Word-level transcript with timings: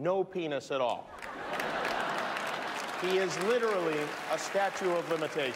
no 0.00 0.24
penis 0.24 0.70
at 0.70 0.80
all. 0.80 1.06
He 3.02 3.18
is 3.18 3.38
literally 3.44 3.98
a 4.32 4.38
statue 4.38 4.90
of 4.92 5.08
limitations. 5.10 5.54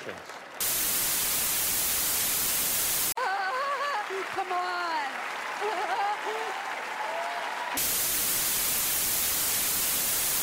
Come 4.34 4.52
on! 4.52 5.06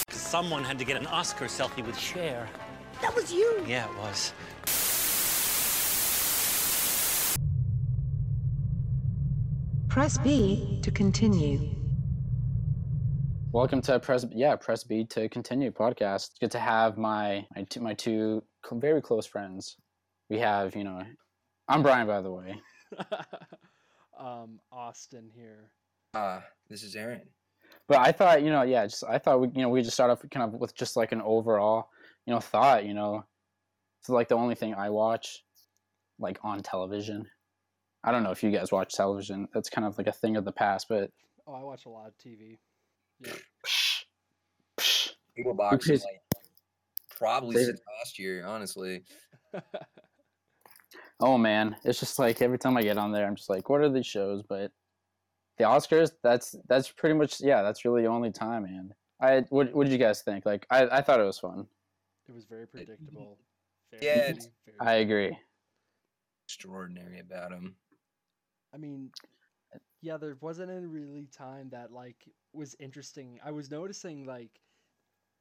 Someone 0.09 0.63
had 0.63 0.79
to 0.79 0.86
get 0.86 0.97
an 0.97 1.05
Oscar 1.07 1.45
selfie 1.45 1.86
with 1.86 1.97
Cher. 1.97 2.47
That 3.02 3.13
was 3.15 3.31
you! 3.31 3.63
Yeah, 3.68 3.86
it 3.86 3.97
was. 3.97 4.33
Press 9.89 10.18
B 10.20 10.79
to 10.83 10.91
continue. 10.91 11.80
Welcome 13.53 13.81
to 13.81 13.99
Press 13.99 14.25
yeah 14.31 14.55
Press 14.55 14.85
B 14.85 15.03
to 15.09 15.27
continue 15.27 15.71
podcast. 15.71 16.39
Good 16.39 16.51
to 16.51 16.59
have 16.59 16.97
my 16.97 17.45
my 17.53 17.63
two, 17.63 17.81
my 17.81 17.93
two 17.93 18.43
very 18.71 19.01
close 19.01 19.25
friends. 19.25 19.75
We 20.29 20.39
have 20.39 20.73
you 20.73 20.85
know, 20.85 21.03
I'm 21.67 21.83
Brian 21.83 22.07
by 22.07 22.21
the 22.21 22.31
way. 22.31 22.61
um, 24.17 24.61
Austin 24.71 25.29
here. 25.35 25.69
Uh, 26.13 26.39
this 26.69 26.81
is 26.81 26.95
Aaron. 26.95 27.23
But 27.89 27.99
I 27.99 28.13
thought 28.13 28.41
you 28.41 28.51
know 28.51 28.61
yeah 28.61 28.85
just 28.85 29.03
I 29.03 29.17
thought 29.17 29.41
we 29.41 29.49
you 29.53 29.63
know 29.63 29.69
we 29.69 29.81
just 29.81 29.95
start 29.95 30.11
off 30.11 30.23
kind 30.31 30.45
of 30.45 30.57
with 30.57 30.73
just 30.73 30.95
like 30.95 31.11
an 31.11 31.21
overall 31.21 31.89
you 32.25 32.33
know 32.33 32.39
thought 32.39 32.85
you 32.85 32.93
know 32.93 33.25
it's 33.99 34.07
like 34.07 34.29
the 34.29 34.35
only 34.35 34.55
thing 34.55 34.75
I 34.75 34.91
watch 34.91 35.43
like 36.19 36.39
on 36.41 36.63
television. 36.63 37.27
I 38.02 38.13
don't 38.13 38.23
know 38.23 38.31
if 38.31 38.43
you 38.43 38.52
guys 38.52 38.71
watch 38.71 38.93
television. 38.93 39.49
That's 39.53 39.69
kind 39.69 39.85
of 39.85 39.97
like 39.97 40.07
a 40.07 40.13
thing 40.13 40.38
of 40.38 40.45
the 40.45 40.53
past, 40.53 40.88
but 40.88 41.11
Oh, 41.45 41.53
I 41.53 41.63
watch 41.63 41.85
a 41.85 41.89
lot 41.89 42.07
of 42.07 42.13
TV. 42.17 42.59
Yeah. 43.23 43.33
People 45.36 45.53
box 45.53 45.88
pays- 45.88 46.03
like 46.03 46.22
probably 47.17 47.55
Favorite- 47.55 47.77
since 47.77 47.81
last 48.00 48.19
year, 48.19 48.45
honestly. 48.45 49.03
Oh 51.23 51.38
man, 51.38 51.75
it's 51.83 51.99
just 51.99 52.17
like 52.17 52.42
every 52.42 52.58
time 52.58 52.75
I 52.77 52.81
get 52.81 52.97
on 52.97 53.11
there, 53.11 53.27
I'm 53.27 53.36
just 53.36 53.47
like, 53.47 53.69
what 53.69 53.80
are 53.81 53.89
these 53.89 54.08
shows? 54.08 54.42
But 54.42 54.72
the 55.59 55.66
Oscars, 55.66 56.14
that's 56.23 56.55
that's 56.67 56.89
pretty 56.89 57.14
much 57.14 57.39
yeah, 57.39 57.61
that's 57.61 57.86
really 57.86 58.02
the 58.02 58.08
only 58.08 58.31
time, 58.31 58.66
And 58.66 58.92
I 59.22 59.42
what 59.49 59.72
what 59.72 59.83
did 59.83 59.94
you 59.94 59.99
guys 59.99 60.23
think? 60.23 60.47
Like, 60.47 60.66
I 60.72 60.88
I 60.88 61.02
thought 61.03 61.19
it 61.19 61.23
was 61.25 61.38
fun. 61.38 61.67
It 62.27 62.33
was 62.33 62.45
very 62.45 62.66
predictable. 62.66 63.38
Very, 63.92 64.03
Yeah, 64.03 64.16
very, 64.16 64.39
very- 64.66 64.77
I 64.80 64.94
agree. 64.95 65.38
Extraordinary 66.47 67.19
about 67.19 67.52
him. 67.52 67.75
I 68.73 68.77
mean, 68.77 69.11
yeah, 70.02 70.17
there 70.17 70.35
wasn't 70.41 70.71
any 70.71 70.85
really 70.88 71.27
time 71.31 71.69
that 71.69 71.91
like 71.91 72.27
was 72.53 72.75
interesting. 72.80 73.39
I 73.44 73.52
was 73.52 73.71
noticing 73.71 74.25
like 74.25 74.61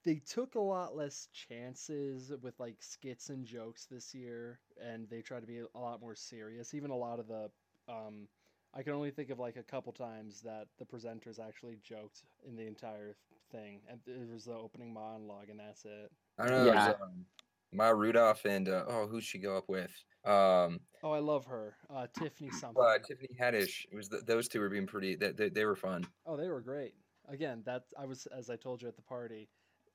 they 0.04 0.16
took 0.16 0.54
a 0.54 0.60
lot 0.60 0.96
less 0.96 1.28
chances 1.32 2.32
with 2.42 2.58
like 2.60 2.82
skits 2.82 3.30
and 3.30 3.44
jokes 3.44 3.86
this 3.86 4.14
year, 4.14 4.60
and 4.82 5.08
they 5.08 5.22
tried 5.22 5.40
to 5.40 5.46
be 5.46 5.60
a 5.74 5.78
lot 5.78 6.00
more 6.00 6.14
serious. 6.14 6.74
Even 6.74 6.90
a 6.90 6.96
lot 6.96 7.18
of 7.20 7.28
the, 7.28 7.50
um, 7.88 8.28
I 8.74 8.82
can 8.82 8.92
only 8.92 9.10
think 9.10 9.30
of 9.30 9.38
like 9.38 9.56
a 9.56 9.62
couple 9.62 9.92
times 9.92 10.42
that 10.42 10.68
the 10.78 10.86
presenters 10.86 11.38
actually 11.38 11.78
joked 11.82 12.24
in 12.46 12.56
the 12.56 12.66
entire 12.66 13.16
thing, 13.50 13.80
and 13.88 14.00
it 14.06 14.30
was 14.32 14.44
the 14.44 14.54
opening 14.54 14.92
monologue, 14.92 15.48
and 15.50 15.58
that's 15.60 15.84
it. 15.84 16.10
I 16.38 16.44
don't 16.44 16.52
know. 16.52 16.70
There's, 16.70 16.86
Yeah. 16.86 16.88
um, 16.88 17.26
Maya 17.72 17.94
Rudolph 17.94 18.44
and 18.44 18.68
uh, 18.68 18.84
oh, 18.88 19.06
who'd 19.06 19.24
she 19.24 19.38
go 19.38 19.56
up 19.56 19.68
with? 19.68 19.92
Um, 20.24 20.80
Oh, 21.02 21.12
I 21.12 21.18
love 21.20 21.46
her, 21.46 21.76
uh, 21.88 22.06
Tiffany 22.12 22.50
something. 22.50 22.82
uh, 22.82 22.98
Tiffany 22.98 23.34
Haddish. 23.38 23.86
It 23.90 23.94
was 23.96 24.08
th 24.10 24.22
those 24.26 24.48
two 24.48 24.60
were 24.60 24.68
being 24.68 24.86
pretty. 24.86 25.16
They, 25.16 25.32
they, 25.32 25.48
they 25.48 25.64
were 25.64 25.76
fun. 25.76 26.06
Oh, 26.26 26.36
they 26.36 26.48
were 26.48 26.60
great. 26.60 26.94
Again, 27.26 27.62
that 27.64 27.84
I 27.96 28.04
was 28.04 28.26
as 28.26 28.50
I 28.50 28.56
told 28.56 28.82
you 28.82 28.88
at 28.88 28.96
the 28.96 29.02
party. 29.02 29.50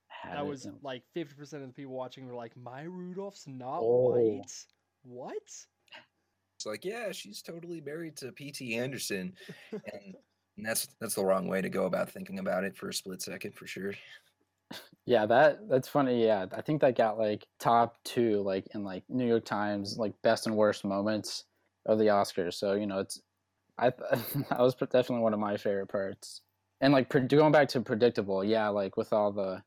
Had 0.07 0.37
That 0.37 0.45
was 0.47 0.65
know. 0.65 0.79
like 0.81 1.03
fifty 1.13 1.35
percent 1.35 1.63
of 1.63 1.69
the 1.69 1.73
people 1.73 1.93
watching 1.93 2.25
were 2.27 2.33
like, 2.35 2.55
"Maya 2.57 2.89
Rudolph's 2.89 3.45
not 3.47 3.79
Oh. 3.81 4.09
white." 4.11 4.65
What? 5.03 5.35
It's 6.57 6.65
like, 6.65 6.85
yeah, 6.85 7.11
she's 7.11 7.41
totally 7.41 7.81
married 7.81 8.15
to 8.17 8.31
P.T. 8.31 8.75
Anderson, 8.75 9.35
and, 9.71 10.15
and 10.57 10.65
that's 10.65 10.87
that's 10.99 11.15
the 11.15 11.25
wrong 11.25 11.47
way 11.47 11.61
to 11.61 11.69
go 11.69 11.85
about 11.85 12.09
thinking 12.09 12.39
about 12.39 12.63
it 12.63 12.77
for 12.77 12.89
a 12.89 12.93
split 12.93 13.21
second, 13.21 13.53
for 13.55 13.67
sure. 13.67 13.93
Yeah, 15.05 15.27
that 15.27 15.69
that's 15.69 15.87
funny. 15.87 16.25
Yeah, 16.25 16.47
I 16.51 16.61
think 16.61 16.81
that 16.81 16.97
got 16.97 17.19
like 17.19 17.45
top 17.59 17.97
two, 18.03 18.41
like 18.41 18.67
in 18.73 18.83
like 18.83 19.03
New 19.07 19.27
York 19.27 19.45
Times, 19.45 19.97
like 19.99 20.13
best 20.23 20.47
and 20.47 20.57
worst 20.57 20.83
moments 20.83 21.45
of 21.85 21.99
the 21.99 22.05
Oscars. 22.05 22.55
So 22.55 22.73
you 22.73 22.87
know, 22.87 22.99
it's 22.99 23.21
I 23.77 23.91
th- 23.91 24.21
that 24.49 24.59
was 24.59 24.73
definitely 24.73 25.19
one 25.19 25.33
of 25.33 25.39
my 25.39 25.57
favorite 25.57 25.87
parts. 25.87 26.41
And 26.81 26.91
like 26.91 27.09
going 27.09 27.51
back 27.51 27.67
to 27.69 27.81
predictable, 27.81 28.43
yeah, 28.43 28.67
like 28.69 28.97
with 28.97 29.13
all 29.13 29.31
the 29.31 29.61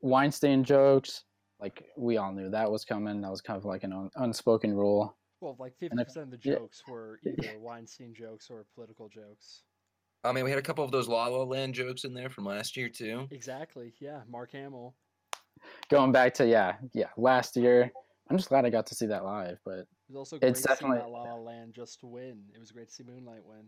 Weinstein 0.00 0.62
jokes, 0.62 1.24
like 1.58 1.84
we 1.96 2.18
all 2.18 2.32
knew 2.32 2.50
that 2.50 2.70
was 2.70 2.84
coming. 2.84 3.22
That 3.22 3.30
was 3.30 3.40
kind 3.40 3.56
of 3.56 3.64
like 3.64 3.84
an 3.84 3.92
un- 3.92 4.10
unspoken 4.16 4.74
rule. 4.74 5.16
Well, 5.40 5.56
like 5.58 5.74
fifty 5.78 5.96
if- 5.98 6.06
percent 6.06 6.32
of 6.34 6.42
the 6.42 6.48
yeah. 6.50 6.56
jokes 6.56 6.82
were 6.86 7.18
either 7.26 7.58
Weinstein 7.58 8.12
jokes 8.14 8.48
or 8.50 8.66
political 8.74 9.08
jokes. 9.08 9.62
I 10.24 10.32
mean, 10.32 10.44
we 10.44 10.50
had 10.50 10.58
a 10.58 10.62
couple 10.62 10.84
of 10.84 10.90
those 10.92 11.08
La 11.08 11.26
La 11.26 11.42
Land 11.42 11.74
jokes 11.74 12.04
in 12.04 12.14
there 12.14 12.30
from 12.30 12.44
last 12.44 12.76
year 12.76 12.88
too. 12.88 13.26
Exactly. 13.30 13.92
Yeah, 14.00 14.20
Mark 14.30 14.52
Hamill. 14.52 14.94
Going 15.90 16.12
back 16.12 16.34
to 16.34 16.46
yeah, 16.46 16.74
yeah, 16.92 17.08
last 17.16 17.56
year. 17.56 17.90
I'm 18.30 18.36
just 18.36 18.48
glad 18.48 18.64
I 18.64 18.70
got 18.70 18.86
to 18.86 18.94
see 18.94 19.06
that 19.06 19.24
live, 19.24 19.58
but 19.64 19.80
It 19.80 19.86
was 20.08 20.16
also 20.16 20.38
great 20.38 20.50
It's 20.50 20.62
to 20.62 20.68
see 20.68 20.74
definitely- 20.74 20.98
that 20.98 21.10
La 21.10 21.22
La 21.22 21.34
Land 21.34 21.74
just 21.74 22.02
win. 22.04 22.40
It 22.54 22.60
was 22.60 22.70
great 22.70 22.88
to 22.88 22.94
see 22.94 23.04
Moonlight 23.04 23.44
win. 23.44 23.66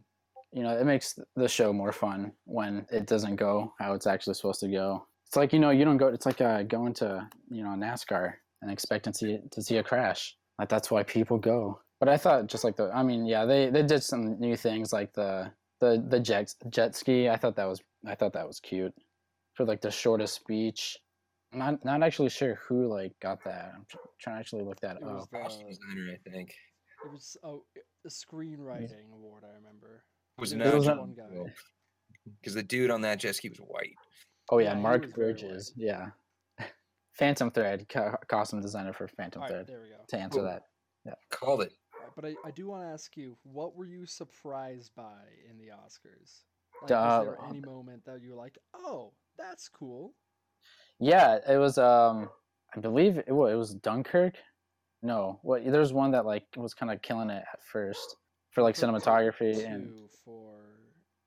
you 0.52 0.62
know, 0.62 0.76
it 0.78 0.84
makes 0.86 1.18
the 1.34 1.48
show 1.48 1.72
more 1.72 1.92
fun 1.92 2.32
when 2.44 2.86
it 2.92 3.06
doesn't 3.06 3.36
go 3.36 3.72
how 3.80 3.92
it's 3.94 4.06
actually 4.06 4.34
supposed 4.34 4.60
to 4.60 4.68
go. 4.68 5.06
It's 5.26 5.36
like 5.36 5.52
you 5.52 5.58
know, 5.58 5.70
you 5.70 5.84
don't 5.84 5.96
go. 5.96 6.08
It's 6.08 6.26
like 6.26 6.40
uh, 6.40 6.62
going 6.62 6.94
to 6.94 7.28
you 7.50 7.64
know 7.64 7.70
NASCAR 7.70 8.34
and 8.62 8.70
expecting 8.70 9.12
to 9.12 9.18
see 9.18 9.38
to 9.50 9.60
see 9.62 9.78
a 9.78 9.82
crash. 9.82 10.36
Like 10.58 10.68
that's 10.68 10.90
why 10.90 11.02
people 11.02 11.38
go. 11.38 11.80
But 11.98 12.08
I 12.08 12.16
thought 12.16 12.46
just 12.46 12.62
like 12.64 12.76
the, 12.76 12.90
I 12.94 13.02
mean, 13.02 13.26
yeah, 13.26 13.44
they 13.44 13.70
they 13.70 13.82
did 13.82 14.02
some 14.04 14.38
new 14.38 14.56
things 14.56 14.92
like 14.92 15.12
the 15.14 15.50
the 15.80 16.04
the 16.08 16.20
jet 16.20 16.52
jet 16.70 16.94
ski. 16.94 17.28
I 17.28 17.36
thought 17.36 17.56
that 17.56 17.66
was 17.68 17.80
I 18.06 18.14
thought 18.14 18.32
that 18.34 18.46
was 18.46 18.60
cute 18.60 18.94
for 19.54 19.64
like 19.64 19.80
the 19.80 19.90
shortest 19.90 20.34
speech. 20.34 20.96
I'm 21.52 21.58
not 21.58 21.84
not 21.84 22.02
actually 22.02 22.30
sure 22.30 22.56
who 22.68 22.86
like 22.86 23.12
got 23.20 23.42
that. 23.44 23.72
I'm 23.74 23.84
tr- 23.88 23.96
trying 24.20 24.36
to 24.36 24.40
actually 24.40 24.64
look 24.64 24.80
that 24.80 24.96
It 24.96 25.02
was 25.02 25.24
up. 25.24 25.30
the 25.30 25.38
Costume 25.38 25.68
designer, 25.68 26.12
I 26.26 26.30
think. 26.30 26.50
it 26.50 27.12
was 27.12 27.36
oh 27.44 27.64
a 28.04 28.08
screenwriting 28.08 29.12
award. 29.12 29.44
I 29.44 29.54
remember. 29.56 30.04
Was 30.38 30.52
It 30.52 30.56
not 30.56 30.74
was 30.74 30.84
just 30.86 30.98
one 30.98 31.14
guy. 31.14 31.52
because 32.40 32.54
the 32.54 32.62
dude 32.62 32.90
on 32.90 33.00
that 33.02 33.20
jet 33.20 33.36
ski 33.36 33.48
was 33.48 33.58
white. 33.58 33.94
Oh 34.50 34.58
yeah, 34.58 34.74
Yeah, 34.74 34.80
Mark 34.80 35.02
was 35.02 35.12
very 35.12 35.32
white. 35.32 35.40
Bridges. 35.40 35.72
Yeah, 35.76 36.08
Phantom 37.18 37.50
Thread, 37.50 37.86
co- 37.88 38.16
costume 38.28 38.60
designer 38.60 38.92
for 38.92 39.06
Phantom 39.08 39.42
All 39.42 39.48
right, 39.48 39.54
Thread. 39.54 39.66
there 39.68 39.80
we 39.80 39.88
go. 39.90 39.96
To 40.08 40.18
answer 40.18 40.38
Cool. 40.40 40.48
that. 40.48 40.62
Yeah. 41.06 41.14
Called 41.30 41.62
it. 41.62 41.72
Alright, 42.16 42.36
But 42.42 42.46
I, 42.46 42.48
I 42.48 42.50
do 42.50 42.66
want 42.68 42.82
to 42.82 42.88
ask 42.88 43.16
you, 43.16 43.36
what 43.42 43.76
were 43.76 43.86
you 43.86 44.06
surprised 44.06 44.92
by 44.96 45.22
in 45.50 45.58
the 45.58 45.72
Oscars? 45.72 46.42
Like, 46.82 46.88
Duh, 46.88 46.94
was 46.94 47.26
there 47.26 47.40
um, 47.40 47.50
any 47.50 47.60
moment 47.60 48.04
that 48.04 48.22
you 48.22 48.30
were 48.30 48.36
like, 48.36 48.58
oh, 48.74 49.12
that's 49.38 49.68
cool? 49.68 50.14
Yeah, 51.00 51.38
it 51.48 51.56
was. 51.56 51.78
Um, 51.78 52.28
I 52.76 52.80
believe 52.80 53.18
it 53.18 53.32
was, 53.32 53.52
it 53.52 53.56
was 53.56 53.74
Dunkirk. 53.74 54.34
No, 55.02 55.38
what? 55.42 55.64
There's 55.64 55.92
one 55.92 56.10
that 56.12 56.26
like 56.26 56.44
was 56.56 56.74
kind 56.74 56.90
of 56.90 57.02
killing 57.02 57.30
it 57.30 57.44
at 57.52 57.62
first 57.64 58.16
for 58.50 58.62
like 58.62 58.76
Dunkirk 58.76 59.02
took 59.02 59.04
cinematography 59.04 59.66
and 59.66 60.08
for 60.24 60.54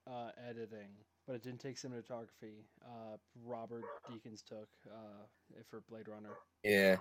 uh, 0.09 0.29
editing, 0.49 0.89
but 1.27 1.35
it 1.35 1.43
didn't 1.43 1.59
take 1.59 1.75
cinematography. 1.75 2.63
Uh, 2.83 3.17
Robert 3.45 3.83
Deakins 4.09 4.43
took 4.43 4.69
uh, 4.87 5.25
for 5.69 5.81
Blade 5.89 6.07
Runner. 6.07 6.31
Yeah. 6.63 6.95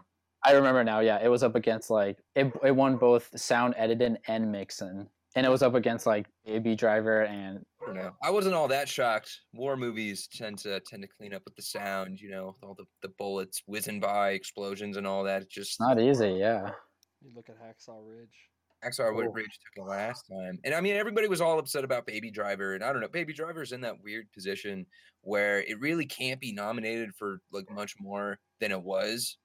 I 0.46 0.52
remember 0.52 0.84
now. 0.84 1.00
Yeah, 1.00 1.18
it 1.22 1.28
was 1.28 1.42
up 1.42 1.56
against 1.56 1.90
like 1.90 2.18
it. 2.36 2.52
It 2.64 2.70
won 2.74 2.96
both 2.96 3.28
sound 3.38 3.74
editing 3.76 4.16
and 4.28 4.52
mixing, 4.52 5.08
and 5.34 5.44
it 5.44 5.48
was 5.48 5.62
up 5.62 5.74
against 5.74 6.06
like 6.06 6.26
Baby 6.44 6.76
Driver 6.76 7.24
and 7.24 7.64
I 7.82 7.86
don't 7.86 7.96
know. 7.96 8.12
I 8.22 8.30
wasn't 8.30 8.54
all 8.54 8.68
that 8.68 8.88
shocked. 8.88 9.40
War 9.52 9.76
movies 9.76 10.28
tend 10.32 10.58
to 10.58 10.78
tend 10.80 11.02
to 11.02 11.08
clean 11.08 11.34
up 11.34 11.42
with 11.44 11.56
the 11.56 11.62
sound, 11.62 12.20
you 12.20 12.30
know, 12.30 12.54
all 12.62 12.74
the, 12.74 12.84
the 13.02 13.12
bullets 13.18 13.62
whizzing 13.66 13.98
by, 14.00 14.30
explosions 14.30 14.96
and 14.96 15.06
all 15.06 15.24
that. 15.24 15.42
It's 15.42 15.54
just 15.54 15.80
not 15.80 16.00
easy. 16.00 16.36
Yeah. 16.38 16.70
You 17.22 17.32
look 17.34 17.48
at 17.48 17.56
Hacksaw 17.56 17.98
Ridge. 18.04 18.28
Axar 18.84 19.10
Oh. 19.10 19.14
Woodbridge 19.14 19.58
took 19.58 19.84
it 19.84 19.88
last 19.88 20.26
time. 20.30 20.58
And 20.64 20.74
I 20.74 20.80
mean 20.80 20.96
everybody 20.96 21.26
was 21.28 21.40
all 21.40 21.58
upset 21.58 21.82
about 21.82 22.06
Baby 22.06 22.30
Driver. 22.30 22.74
And 22.74 22.84
I 22.84 22.92
don't 22.92 23.00
know, 23.00 23.08
Baby 23.08 23.32
Driver's 23.32 23.72
in 23.72 23.80
that 23.80 24.00
weird 24.02 24.30
position 24.32 24.86
where 25.22 25.60
it 25.62 25.80
really 25.80 26.06
can't 26.06 26.40
be 26.40 26.52
nominated 26.52 27.14
for 27.16 27.40
like 27.52 27.68
much 27.70 27.94
more 27.98 28.38
than 28.60 28.70
it 28.70 28.82
was. 28.82 29.38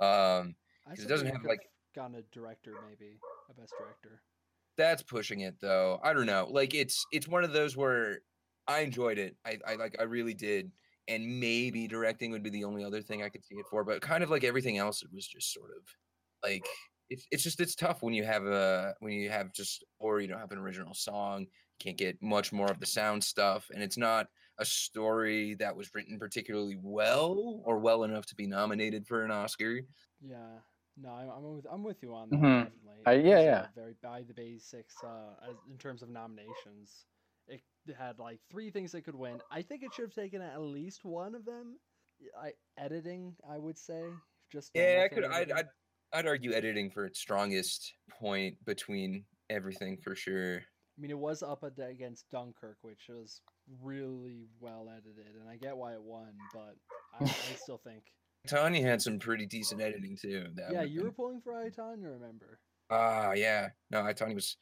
Um 0.00 0.56
I 0.86 0.90
'Cause 0.96 1.04
it 1.04 1.08
doesn't 1.08 1.28
have, 1.28 1.44
like- 1.44 1.68
gotten 1.94 2.16
a 2.16 2.22
director, 2.22 2.74
maybe 2.88 3.18
a 3.50 3.54
best 3.54 3.74
director. 3.78 4.22
that's 4.76 5.02
pushing 5.02 5.40
it 5.40 5.60
though. 5.60 6.00
I 6.02 6.12
don't 6.12 6.26
know. 6.26 6.46
Like 6.50 6.74
it's 6.74 7.04
it's 7.12 7.28
one 7.28 7.44
of 7.44 7.52
those 7.52 7.76
where 7.76 8.20
I 8.66 8.80
enjoyed 8.80 9.18
it. 9.18 9.36
I, 9.44 9.58
I 9.66 9.74
like 9.76 9.96
I 9.98 10.04
really 10.04 10.34
did. 10.34 10.72
And 11.08 11.40
maybe 11.40 11.88
directing 11.88 12.30
would 12.30 12.42
be 12.44 12.50
the 12.50 12.64
only 12.64 12.84
other 12.84 13.02
thing 13.02 13.22
I 13.22 13.28
could 13.30 13.44
see 13.44 13.56
it 13.56 13.66
for. 13.68 13.82
But 13.84 14.00
kind 14.00 14.22
of 14.22 14.30
like 14.30 14.44
everything 14.44 14.78
else, 14.78 15.02
it 15.02 15.12
was 15.12 15.26
just 15.26 15.52
sort 15.52 15.70
of 15.76 15.82
like 16.44 16.64
it's 17.08 17.26
it's 17.32 17.42
just 17.42 17.60
it's 17.60 17.74
tough 17.74 18.02
when 18.02 18.14
you 18.14 18.24
have 18.24 18.46
a 18.46 18.94
when 19.00 19.12
you 19.12 19.28
have 19.30 19.52
just 19.52 19.84
or 19.98 20.20
you 20.20 20.28
don't 20.28 20.38
have 20.38 20.52
an 20.52 20.58
original 20.58 20.94
song, 20.94 21.40
you 21.42 21.48
can't 21.80 21.98
get 21.98 22.22
much 22.22 22.52
more 22.52 22.70
of 22.70 22.78
the 22.80 22.86
sound 22.86 23.24
stuff, 23.24 23.68
and 23.74 23.82
it's 23.82 23.98
not 23.98 24.28
a 24.60 24.64
story 24.64 25.54
that 25.54 25.74
was 25.74 25.90
written 25.94 26.18
particularly 26.18 26.78
well 26.80 27.62
or 27.64 27.78
well 27.78 28.04
enough 28.04 28.26
to 28.26 28.34
be 28.34 28.46
nominated 28.46 29.06
for 29.06 29.24
an 29.24 29.30
Oscar. 29.30 29.80
Yeah. 30.20 30.58
No, 30.96 31.10
I'm, 31.10 31.30
I'm 31.30 31.56
with 31.56 31.66
I'm 31.70 31.82
with 31.82 32.02
you 32.02 32.14
on 32.14 32.28
that. 32.30 32.36
Mhm. 32.36 32.64
Definitely. 32.64 33.20
It 33.20 33.24
yeah, 33.24 33.38
uh, 33.38 33.42
yeah. 33.42 33.66
very 33.74 33.94
by 34.02 34.22
the 34.22 34.34
basics. 34.34 34.94
Uh, 35.02 35.48
as, 35.48 35.56
in 35.70 35.78
terms 35.78 36.02
of 36.02 36.10
nominations, 36.10 37.06
it 37.48 37.62
had 37.98 38.18
like 38.18 38.38
three 38.50 38.70
things 38.70 38.94
it 38.94 39.02
could 39.02 39.14
win. 39.14 39.40
I 39.50 39.62
think 39.62 39.82
it 39.82 39.94
should 39.94 40.04
have 40.04 40.14
taken 40.14 40.42
at 40.42 40.60
least 40.60 41.04
one 41.04 41.34
of 41.34 41.44
them. 41.44 41.78
I 42.38 42.52
editing, 42.76 43.34
I 43.48 43.58
would 43.58 43.78
say. 43.78 44.02
Just 44.52 44.72
Yeah, 44.74 45.02
I 45.04 45.14
could. 45.14 45.24
I'd. 45.24 45.50
I'd 45.52 45.68
I'd 46.12 46.26
argue 46.26 46.52
editing 46.52 46.90
for 46.90 47.06
its 47.06 47.20
strongest 47.20 47.94
point 48.10 48.56
between 48.64 49.24
everything 49.48 49.96
for 49.96 50.16
sure. 50.16 50.56
I 50.56 51.00
mean, 51.00 51.12
it 51.12 51.18
was 51.18 51.42
up 51.42 51.62
against 51.62 52.28
Dunkirk, 52.30 52.78
which 52.82 53.06
was 53.08 53.40
really 53.82 54.46
well 54.60 54.88
edited, 54.90 55.34
and 55.40 55.48
I 55.48 55.56
get 55.56 55.76
why 55.76 55.92
it 55.92 56.02
won, 56.02 56.32
but 56.52 56.76
I, 57.20 57.24
I 57.24 57.54
still 57.56 57.78
think. 57.78 58.02
Tonya 58.48 58.82
had 58.82 59.02
some 59.02 59.18
pretty 59.18 59.46
decent 59.46 59.80
editing 59.80 60.16
too. 60.20 60.46
That 60.54 60.72
yeah, 60.72 60.78
would've 60.80 60.92
you 60.92 61.02
were 61.04 61.12
pulling 61.12 61.40
for 61.42 61.54
I, 61.54 61.68
Tonya, 61.68 62.10
remember? 62.12 62.58
Ah, 62.90 63.32
yeah. 63.32 63.68
No, 63.90 64.02
I 64.02 64.12
Tonya 64.12 64.34
was. 64.34 64.56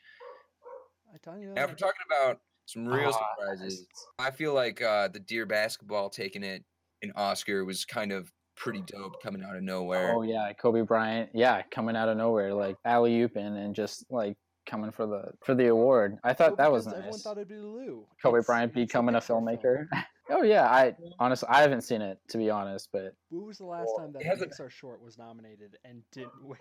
I, 1.14 1.18
Tonya. 1.18 1.56
After 1.56 1.76
talking 1.76 1.94
about 2.10 2.40
some 2.66 2.86
real 2.86 3.12
Ah, 3.14 3.34
surprises, 3.38 3.86
I 4.18 4.30
feel 4.30 4.52
like 4.52 4.82
uh, 4.82 5.08
the 5.08 5.20
Dear 5.20 5.46
Basketball 5.46 6.10
taking 6.10 6.42
it 6.42 6.64
an 7.02 7.12
Oscar 7.14 7.64
was 7.64 7.84
kind 7.84 8.12
of 8.12 8.30
pretty 8.56 8.82
dope 8.82 9.22
coming 9.22 9.42
out 9.42 9.56
of 9.56 9.62
nowhere. 9.62 10.12
Oh 10.14 10.22
yeah, 10.22 10.52
Kobe 10.52 10.82
Bryant. 10.82 11.30
Yeah, 11.32 11.62
coming 11.70 11.96
out 11.96 12.08
of 12.08 12.16
nowhere, 12.16 12.52
like 12.54 12.76
alley 12.84 13.18
ooping 13.20 13.56
and 13.56 13.74
just 13.74 14.04
like 14.10 14.36
coming 14.68 14.92
for 14.92 15.06
the 15.06 15.32
for 15.42 15.54
the 15.54 15.66
award. 15.68 16.18
I 16.22 16.32
thought 16.34 16.50
Well, 16.50 16.56
that 16.58 16.70
was 16.72 16.84
because 16.84 16.98
Everyone 16.98 17.10
nice. 17.16 17.22
thought 17.22 17.36
it'd 17.38 17.48
be 17.48 17.56
Lou. 17.56 18.06
Kobe 18.22 18.36
It's- 18.38 18.46
Bryant 18.46 18.72
becoming 18.74 19.16
a 19.16 19.18
filmmaker. 19.18 19.86
oh 20.30 20.42
yeah, 20.42 20.66
I 20.70 20.94
honestly 21.18 21.48
I 21.50 21.62
haven't 21.62 21.80
seen 21.82 22.02
it 22.02 22.18
to 22.28 22.38
be 22.38 22.50
honest, 22.50 22.90
but 22.92 23.14
When 23.30 23.46
was 23.46 23.58
the 23.58 23.64
last 23.64 23.86
Well, 23.88 23.98
time 24.06 24.12
that 24.12 24.20
it 24.22 24.26
a 24.26 24.28
hasn't- 24.28 24.52
Pixar 24.52 24.70
short 24.70 25.02
was 25.02 25.18
nominated 25.18 25.78
and 25.84 26.02
didn't 26.12 26.30
win? 26.44 26.58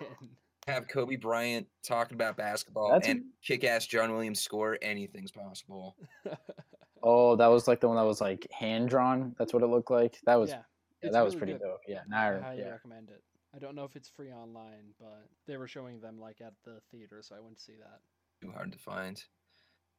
Have 0.67 0.87
Kobe 0.87 1.15
Bryant 1.15 1.67
talking 1.85 2.15
about 2.15 2.35
basketball 2.37 2.91
That's 2.91 3.07
a- 3.07 3.11
and 3.11 3.23
kick-ass 3.43 3.85
John 3.87 4.11
Williams 4.11 4.41
score. 4.41 4.77
Anything's 4.81 5.31
possible. 5.31 5.95
oh, 7.03 7.35
that 7.35 7.47
was 7.47 7.67
like 7.67 7.79
the 7.79 7.87
one 7.87 7.97
that 7.97 8.03
was 8.05 8.19
like 8.21 8.47
hand 8.51 8.89
drawn. 8.89 9.35
That's 9.37 9.53
what 9.53 9.63
it 9.63 9.67
looked 9.67 9.91
like. 9.91 10.17
That 10.25 10.35
was 10.35 10.49
yeah, 10.49 10.55
yeah, 10.57 11.07
it's 11.07 11.13
that 11.13 11.23
was 11.23 11.35
pretty 11.35 11.53
good. 11.53 11.61
dope. 11.61 11.81
Yeah, 11.87 12.01
now 12.07 12.21
I 12.21 12.37
I 12.37 12.39
highly 12.41 12.59
yeah. 12.61 12.69
recommend 12.69 13.09
it. 13.09 13.21
I 13.55 13.59
don't 13.59 13.75
know 13.75 13.85
if 13.85 13.95
it's 13.95 14.09
free 14.09 14.31
online, 14.31 14.93
but 14.99 15.27
they 15.47 15.57
were 15.57 15.67
showing 15.67 15.99
them 15.99 16.19
like 16.19 16.41
at 16.41 16.53
the 16.65 16.79
theater, 16.91 17.21
so 17.21 17.35
I 17.35 17.39
went 17.39 17.57
to 17.57 17.63
see 17.63 17.75
that. 17.79 17.99
Too 18.41 18.51
hard 18.51 18.71
to 18.71 18.77
find. 18.77 19.21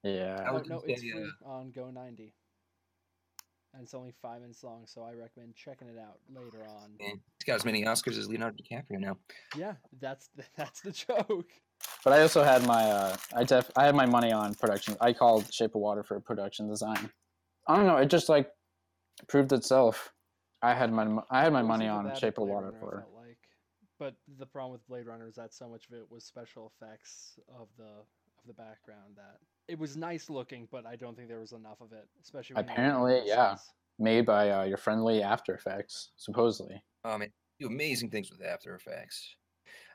Yeah. 0.02 0.44
I 0.46 0.50
Oh, 0.50 0.54
would 0.54 0.68
no, 0.68 0.80
say, 0.80 0.92
it's 0.92 1.02
free 1.02 1.30
uh, 1.44 1.48
on 1.48 1.70
Go 1.70 1.90
90. 1.90 2.32
And 3.74 3.82
it's 3.82 3.94
only 3.94 4.12
five 4.22 4.40
minutes 4.40 4.64
long, 4.64 4.84
so 4.86 5.02
I 5.02 5.12
recommend 5.12 5.54
checking 5.54 5.88
it 5.88 5.98
out 5.98 6.18
later 6.34 6.62
on. 6.62 6.92
Man, 7.00 7.20
he's 7.38 7.44
got 7.46 7.56
as 7.56 7.64
many 7.64 7.84
Oscars 7.84 8.16
as 8.16 8.28
Leonardo 8.28 8.56
DiCaprio 8.56 8.98
now. 8.98 9.18
Yeah, 9.56 9.74
that's 10.00 10.28
the, 10.36 10.44
that's 10.56 10.80
the 10.80 10.92
joke. 10.92 11.50
But 12.04 12.12
I 12.12 12.22
also 12.22 12.42
had 12.42 12.66
my 12.66 12.84
uh, 12.90 13.16
I 13.34 13.44
def 13.44 13.70
I 13.76 13.84
had 13.84 13.94
my 13.94 14.06
money 14.06 14.32
on 14.32 14.54
production. 14.54 14.96
I 15.00 15.12
called 15.12 15.52
Shape 15.52 15.74
of 15.74 15.80
Water 15.80 16.02
for 16.02 16.18
production 16.18 16.68
design. 16.68 17.10
I 17.68 17.76
don't 17.76 17.86
know. 17.86 17.98
It 17.98 18.06
just 18.06 18.28
like 18.28 18.50
proved 19.28 19.52
itself. 19.52 20.12
I 20.62 20.74
had 20.74 20.92
my 20.92 21.22
I 21.30 21.42
had 21.42 21.52
my 21.52 21.62
money 21.62 21.86
on 21.86 22.12
Shape 22.16 22.38
of 22.38 22.48
Water 22.48 22.66
Runner, 22.66 22.76
I 22.76 22.80
for. 22.80 23.06
Felt 23.98 24.12
like. 24.12 24.14
But 24.28 24.38
the 24.38 24.46
problem 24.46 24.72
with 24.72 24.86
Blade 24.88 25.06
Runner 25.06 25.28
is 25.28 25.34
that 25.36 25.54
so 25.54 25.68
much 25.68 25.86
of 25.86 25.94
it 25.96 26.06
was 26.10 26.24
special 26.24 26.72
effects 26.74 27.38
of 27.48 27.68
the 27.76 27.84
of 27.84 28.46
the 28.46 28.54
background 28.54 29.16
that 29.16 29.38
it 29.68 29.78
was 29.78 29.96
nice 29.96 30.30
looking, 30.30 30.68
but 30.70 30.86
I 30.86 30.96
don't 30.96 31.16
think 31.16 31.28
there 31.28 31.40
was 31.40 31.52
enough 31.52 31.80
of 31.80 31.92
it, 31.92 32.08
especially 32.22 32.54
when 32.54 32.64
you 32.64 32.70
look 32.70 32.78
at 32.78 32.84
Apparently, 32.84 33.22
yeah. 33.24 33.50
scenes. 33.50 33.72
Made 34.00 34.26
by 34.26 34.50
uh, 34.50 34.62
your 34.62 34.76
friendly 34.76 35.22
After 35.24 35.54
Effects, 35.54 36.12
supposedly. 36.16 36.82
Oh 37.04 37.18
man, 37.18 37.30
do 37.58 37.66
amazing 37.66 38.10
things 38.10 38.30
with 38.30 38.40
After 38.46 38.74
Effects. 38.76 39.34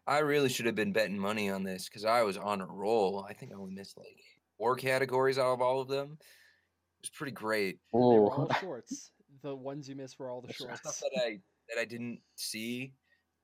I 0.05 0.19
really 0.19 0.49
should 0.49 0.65
have 0.65 0.75
been 0.75 0.91
betting 0.91 1.17
money 1.17 1.49
on 1.49 1.63
this 1.63 1.87
because 1.87 2.03
I 2.03 2.23
was 2.23 2.35
on 2.37 2.59
a 2.59 2.65
roll. 2.65 3.25
I 3.27 3.33
think 3.33 3.53
I 3.53 3.55
only 3.55 3.71
missed 3.73 3.97
like 3.97 4.19
four 4.57 4.75
categories 4.75 5.37
out 5.37 5.53
of 5.53 5.61
all 5.61 5.79
of 5.79 5.87
them. 5.87 6.17
It 6.19 7.03
was 7.03 7.09
pretty 7.11 7.31
great. 7.31 7.79
They 7.93 7.99
were 7.99 8.31
all 8.31 8.51
shorts. 8.59 9.11
The 9.41 9.53
ones 9.55 9.89
you 9.89 9.95
missed 9.95 10.19
were 10.19 10.29
all 10.29 10.41
the 10.41 10.47
That's 10.47 10.61
right. 10.61 10.77
Stuff 10.77 10.99
that 10.99 11.21
I 11.21 11.39
that 11.69 11.81
I 11.81 11.85
didn't 11.85 12.19
see. 12.35 12.93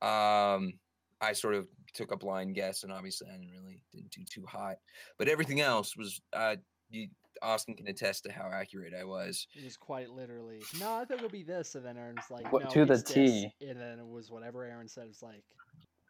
Um, 0.01 0.74
I 1.22 1.34
sort 1.34 1.56
of 1.56 1.68
took 1.94 2.12
a 2.12 2.18
blind 2.18 2.56
guess, 2.56 2.84
and 2.84 2.92
obviously 2.92 3.28
I 3.30 3.34
didn't 3.34 3.51
really 3.51 3.84
didn't 3.94 4.12
do 4.12 4.24
too 4.24 4.46
hot. 4.46 4.78
But 5.18 5.28
everything 5.28 5.62
else 5.62 5.96
was. 5.98 6.22
Uh, 6.34 6.57
you, 6.90 7.10
Austin 7.42 7.75
can 7.75 7.88
attest 7.88 8.24
to 8.24 8.31
how 8.31 8.50
accurate 8.51 8.94
I 9.00 9.06
was. 9.06 9.48
It 9.56 9.63
was 9.63 9.78
quite 9.78 10.10
literally. 10.10 10.62
No, 10.80 10.96
I 10.96 11.06
think 11.06 11.19
it'll 11.19 11.30
be 11.30 11.44
this, 11.44 11.75
and 11.75 11.86
then 11.86 11.98
Aaron's 11.98 12.30
like, 12.30 12.51
What- 12.51 12.63
no, 12.66 12.69
to 12.72 12.80
the 12.86 12.96
this," 12.96 13.04
T. 13.04 13.54
And 13.62 13.80
then 13.80 14.00
it 14.00 14.07
was 14.07 14.30
whatever 14.30 14.66
Aaron 14.66 14.88
said. 14.90 15.07
It's 15.10 15.22
like, 15.22 15.44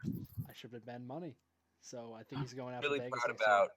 I 0.06 0.54
should 0.54 0.72
have 0.74 0.86
been 0.86 1.06
money. 1.06 1.36
So 1.82 2.16
I 2.18 2.24
think 2.24 2.42
he's 2.42 2.54
going 2.54 2.74
after 2.74 2.88
really 2.88 3.00
Vegas 3.00 3.20
proud 3.20 3.36
about 3.36 3.70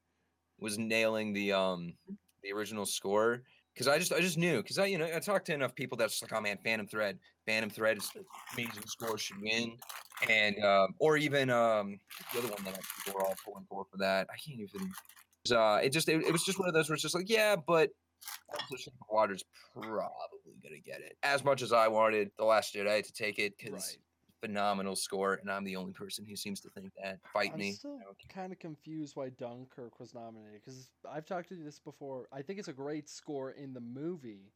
was 0.58 0.78
nailing 0.78 1.32
the 1.32 1.52
um 1.52 1.94
the 2.42 2.52
original 2.52 2.86
score 2.86 3.42
because 3.74 3.88
I 3.88 3.98
just 3.98 4.12
I 4.12 4.20
just 4.20 4.38
knew 4.38 4.62
because 4.62 4.78
I 4.78 4.86
you 4.86 4.98
know 4.98 5.08
I 5.14 5.18
talked 5.18 5.46
to 5.46 5.54
enough 5.54 5.74
people 5.74 5.96
that's 5.96 6.22
like 6.22 6.32
oh 6.32 6.40
man 6.40 6.58
Phantom 6.64 6.86
Thread 6.86 7.18
Phantom 7.46 7.70
Thread 7.70 7.98
is 7.98 8.10
amazing 8.52 8.82
score 8.86 9.18
should 9.18 9.40
win 9.40 9.72
and 10.28 10.62
um 10.64 10.94
or 10.98 11.16
even 11.16 11.50
um 11.50 11.98
the 12.32 12.38
other 12.40 12.48
one 12.48 12.64
that 12.64 12.78
people 13.04 13.18
were 13.18 13.26
all 13.26 13.34
pulling 13.44 13.64
for 13.68 13.84
for 13.90 13.96
that 13.98 14.28
I 14.30 14.36
can't 14.36 14.60
even 14.60 14.82
it 14.82 15.50
was, 15.50 15.52
uh 15.52 15.80
it 15.82 15.90
just 15.90 16.08
it, 16.08 16.24
it 16.24 16.32
was 16.32 16.44
just 16.44 16.58
one 16.58 16.68
of 16.68 16.74
those 16.74 16.88
where 16.88 16.94
it's 16.94 17.02
just 17.02 17.14
like 17.14 17.28
yeah 17.28 17.56
but 17.56 17.90
also 18.52 18.76
Shape 18.76 18.94
of 19.00 19.06
Water's 19.10 19.44
probably 19.74 20.54
gonna 20.62 20.78
get 20.84 21.00
it 21.00 21.16
as 21.22 21.44
much 21.44 21.62
as 21.62 21.72
I 21.72 21.88
wanted 21.88 22.30
the 22.38 22.44
Last 22.44 22.74
Jedi 22.74 23.04
to 23.04 23.12
take 23.12 23.38
it 23.38 23.54
because 23.58 23.72
Right. 23.72 23.96
Phenomenal 24.42 24.96
score 24.96 25.34
and 25.34 25.50
I'm 25.50 25.64
the 25.64 25.76
only 25.76 25.92
person 25.92 26.26
who 26.26 26.34
seems 26.34 26.60
to 26.60 26.70
think 26.70 26.92
that 27.02 27.20
fight 27.32 27.52
I'm 27.52 27.58
me 27.58 27.72
still 27.72 27.98
I 28.00 28.04
don't 28.04 28.16
kind 28.28 28.52
of 28.52 28.58
confused 28.58 29.14
why 29.14 29.28
Dunkirk 29.30 30.00
was 30.00 30.14
nominated 30.14 30.60
because 30.64 30.90
I've 31.10 31.26
talked 31.26 31.48
to 31.50 31.54
you 31.54 31.64
this 31.64 31.78
before. 31.78 32.28
I 32.32 32.42
think 32.42 32.58
it's 32.58 32.68
a 32.68 32.72
great 32.72 33.08
score 33.08 33.52
in 33.52 33.72
the 33.72 33.80
movie, 33.80 34.52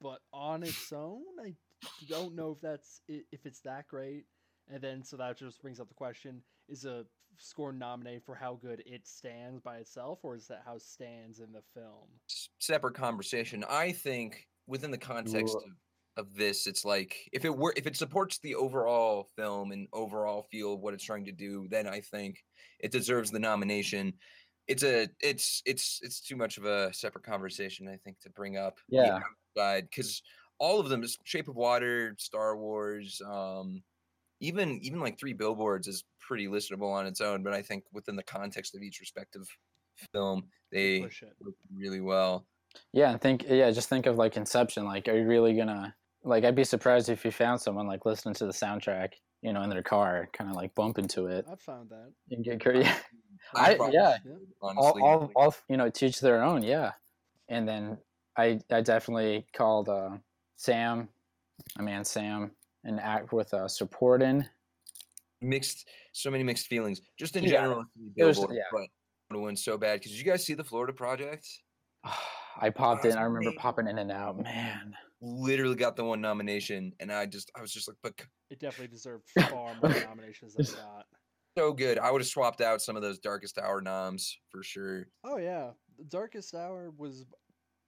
but 0.00 0.20
on 0.32 0.62
its 0.62 0.92
own, 0.92 1.22
I 1.40 1.54
don't 2.08 2.34
know 2.34 2.52
if 2.52 2.60
that's 2.60 3.02
if 3.08 3.44
it's 3.46 3.60
that 3.60 3.86
great. 3.88 4.24
And 4.72 4.82
then 4.82 5.02
so 5.02 5.16
that 5.16 5.36
just 5.38 5.60
brings 5.60 5.80
up 5.80 5.88
the 5.88 5.94
question: 5.94 6.42
Is 6.68 6.84
a 6.84 7.04
score 7.38 7.72
nominated 7.72 8.24
for 8.24 8.34
how 8.34 8.54
good 8.54 8.82
it 8.86 9.06
stands 9.06 9.60
by 9.60 9.78
itself, 9.78 10.20
or 10.22 10.36
is 10.36 10.46
that 10.48 10.62
how 10.64 10.76
it 10.76 10.82
stands 10.82 11.40
in 11.40 11.52
the 11.52 11.62
film? 11.74 12.08
s- 12.28 12.48
separate 12.58 12.94
conversation. 12.94 13.64
I 13.68 13.92
think 13.92 14.46
within 14.66 14.90
the 14.90 14.98
context 14.98 15.54
Ooh. 15.54 15.58
of, 15.58 15.72
of 16.20 16.34
this, 16.34 16.66
it's 16.66 16.84
like 16.84 17.16
if 17.32 17.44
it 17.44 17.56
were 17.56 17.72
if 17.76 17.86
it 17.86 17.96
supports 17.96 18.38
the 18.38 18.54
overall 18.54 19.28
film 19.36 19.72
and 19.72 19.88
overall 19.92 20.46
feel 20.50 20.74
of 20.74 20.80
what 20.80 20.94
it's 20.94 21.04
trying 21.04 21.24
to 21.24 21.32
do, 21.32 21.66
then 21.70 21.88
I 21.88 22.00
think 22.00 22.44
it 22.78 22.92
deserves 22.92 23.30
the 23.30 23.38
nomination. 23.38 24.12
It's 24.68 24.84
a 24.84 25.08
it's 25.20 25.62
it's 25.66 25.98
it's 26.02 26.20
too 26.20 26.36
much 26.36 26.58
of 26.58 26.64
a 26.64 26.92
separate 26.92 27.24
conversation, 27.24 27.88
I 27.88 27.96
think, 27.96 28.20
to 28.20 28.30
bring 28.30 28.56
up. 28.56 28.78
Yeah. 28.88 29.20
because 29.54 30.22
all 30.58 30.78
of 30.78 30.88
them 30.90 31.02
is 31.02 31.18
Shape 31.24 31.48
of 31.48 31.56
Water, 31.56 32.14
Star 32.18 32.56
Wars, 32.56 33.20
um, 33.26 33.82
even 34.40 34.78
even 34.82 35.00
like 35.00 35.18
Three 35.18 35.32
Billboards 35.32 35.88
is 35.88 36.04
pretty 36.20 36.46
listenable 36.46 36.92
on 36.92 37.06
its 37.06 37.20
own, 37.20 37.42
but 37.42 37.52
I 37.52 37.62
think 37.62 37.84
within 37.92 38.14
the 38.14 38.22
context 38.22 38.74
of 38.76 38.82
each 38.82 39.00
respective 39.00 39.48
film, 40.12 40.44
They 40.70 41.00
they 41.00 41.00
work 41.00 41.54
really 41.74 42.00
well. 42.00 42.46
Yeah, 42.92 43.16
think 43.16 43.44
yeah, 43.48 43.70
just 43.70 43.88
think 43.88 44.06
of 44.06 44.16
like 44.16 44.36
Inception. 44.36 44.84
Like, 44.84 45.08
are 45.08 45.16
you 45.16 45.26
really 45.26 45.54
gonna 45.54 45.94
like? 46.24 46.44
I'd 46.44 46.54
be 46.54 46.64
surprised 46.64 47.08
if 47.08 47.24
you 47.24 47.30
found 47.30 47.60
someone 47.60 47.86
like 47.86 48.04
listening 48.06 48.34
to 48.34 48.46
the 48.46 48.52
soundtrack, 48.52 49.12
you 49.42 49.52
know, 49.52 49.62
in 49.62 49.70
their 49.70 49.82
car, 49.82 50.28
kind 50.32 50.50
of 50.50 50.56
like 50.56 50.74
bump 50.74 50.98
into 50.98 51.26
it 51.26 51.46
I've 51.50 51.60
found 51.60 51.90
that. 51.90 52.12
and 52.30 52.44
get 52.44 52.60
cur- 52.60 52.74
yeah, 52.82 52.96
I'm 53.54 53.80
I- 53.82 53.90
yeah. 53.90 54.16
Yeah. 54.24 54.32
all, 54.60 54.70
honestly, 54.78 55.02
all, 55.02 55.20
like, 55.20 55.30
all 55.36 55.54
you 55.68 55.76
know, 55.76 55.88
teach 55.90 56.20
their 56.20 56.42
own. 56.42 56.62
Yeah, 56.62 56.92
and 57.48 57.66
then 57.68 57.98
I 58.36 58.60
I 58.70 58.80
definitely 58.82 59.46
called 59.54 59.88
uh, 59.88 60.10
Sam, 60.56 61.08
my 61.78 61.84
man 61.84 62.04
Sam, 62.04 62.50
and 62.84 63.00
act 63.00 63.32
with 63.32 63.52
uh, 63.54 63.66
supporting. 63.68 64.44
mixed, 65.40 65.88
so 66.12 66.30
many 66.30 66.44
mixed 66.44 66.66
feelings, 66.66 67.00
just 67.18 67.34
in 67.36 67.44
Yeah, 67.44 67.50
general. 67.50 67.84
Three 67.94 68.12
it 68.16 68.24
was- 68.24 68.38
yeah. 68.50 68.62
but 68.72 68.82
I 69.32 69.36
win 69.36 69.56
so 69.56 69.78
bad 69.78 70.00
because 70.00 70.18
you 70.18 70.24
guys 70.24 70.44
see 70.44 70.54
the 70.54 70.64
Florida 70.64 70.92
Project? 70.92 71.46
I 72.60 72.68
popped 72.70 73.04
in. 73.04 73.10
that's 73.10 73.18
I 73.18 73.22
remember 73.22 73.48
amazing. 73.50 73.58
popping 73.58 73.86
in 73.88 73.98
and 73.98 74.10
out. 74.10 74.36
Man, 74.42 74.94
Literally 75.22 75.74
got 75.74 75.96
the 75.96 76.04
one 76.04 76.20
nomination, 76.20 76.92
and 77.00 77.12
I 77.12 77.26
just 77.26 77.50
I 77.56 77.60
was 77.60 77.72
just 77.72 77.88
like, 77.88 77.96
but 78.02 78.14
It 78.50 78.58
definitely 78.58 78.88
deserved 78.94 79.24
far 79.50 79.74
more 79.82 79.94
nominations 80.04 80.54
than 80.54 80.64
it 80.66 80.74
got. 80.76 81.04
so 81.58 81.72
good. 81.72 81.98
I 81.98 82.10
would 82.10 82.22
have 82.22 82.28
swapped 82.28 82.60
out 82.62 82.80
some 82.80 82.96
of 82.96 83.02
those 83.02 83.18
Darkest 83.18 83.58
Hour 83.58 83.80
noms 83.82 84.38
for 84.50 84.62
sure. 84.62 85.06
Oh 85.24 85.36
yeah, 85.36 85.70
The 85.98 86.04
Darkest 86.04 86.54
Hour 86.54 86.90
was. 86.96 87.26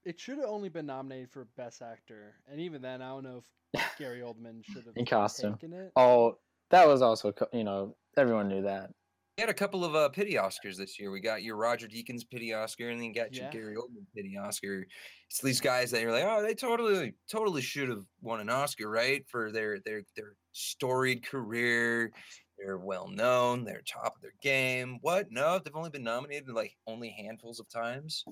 It 0.04 0.18
should 0.20 0.38
have 0.38 0.48
only 0.48 0.68
been 0.68 0.86
nominated 0.86 1.30
for 1.30 1.46
Best 1.56 1.80
Actor, 1.80 2.34
and 2.50 2.60
even 2.60 2.82
then, 2.82 3.00
I 3.00 3.08
don't 3.08 3.22
know 3.24 3.42
if 3.72 3.82
Gary 3.98 4.20
Oldman 4.20 4.62
should 4.64 4.84
have 4.84 4.96
In 4.96 5.06
costume. 5.06 5.54
taken 5.54 5.72
it. 5.72 5.92
oh, 5.96 6.38
that 6.70 6.86
was 6.88 7.00
also 7.02 7.32
you 7.52 7.64
know 7.64 7.96
everyone 8.16 8.48
knew 8.48 8.62
that. 8.62 8.90
We 9.38 9.40
had 9.40 9.48
a 9.48 9.54
couple 9.54 9.82
of 9.82 9.94
uh, 9.94 10.10
pity 10.10 10.34
Oscars 10.34 10.76
this 10.76 11.00
year. 11.00 11.10
We 11.10 11.20
got 11.20 11.42
your 11.42 11.56
Roger 11.56 11.88
Deakins 11.88 12.28
pity 12.28 12.52
Oscar, 12.52 12.90
and 12.90 13.00
then 13.00 13.06
you 13.06 13.14
got 13.14 13.34
Yeah. 13.34 13.44
your 13.44 13.50
Gary 13.50 13.76
Oldman 13.76 14.04
pity 14.14 14.36
Oscar. 14.36 14.86
It's 15.30 15.40
these 15.40 15.60
guys 15.60 15.90
that 15.90 16.02
you're 16.02 16.12
like, 16.12 16.24
oh, 16.26 16.42
they 16.42 16.54
totally, 16.54 17.14
totally 17.30 17.62
should 17.62 17.88
have 17.88 18.04
won 18.20 18.40
an 18.40 18.50
Oscar, 18.50 18.90
right? 18.90 19.24
For 19.28 19.50
their 19.50 19.78
their 19.86 20.02
their 20.16 20.34
storied 20.52 21.24
career. 21.24 22.12
They're 22.58 22.76
well 22.76 23.08
known. 23.08 23.64
They're 23.64 23.80
top 23.90 24.16
of 24.16 24.20
their 24.22 24.34
game. 24.42 24.98
What? 25.00 25.32
No, 25.32 25.58
they've 25.58 25.74
only 25.74 25.88
been 25.90 26.04
nominated 26.04 26.50
like 26.50 26.76
only 26.86 27.08
handfuls 27.08 27.58
of 27.58 27.68
times. 27.70 28.24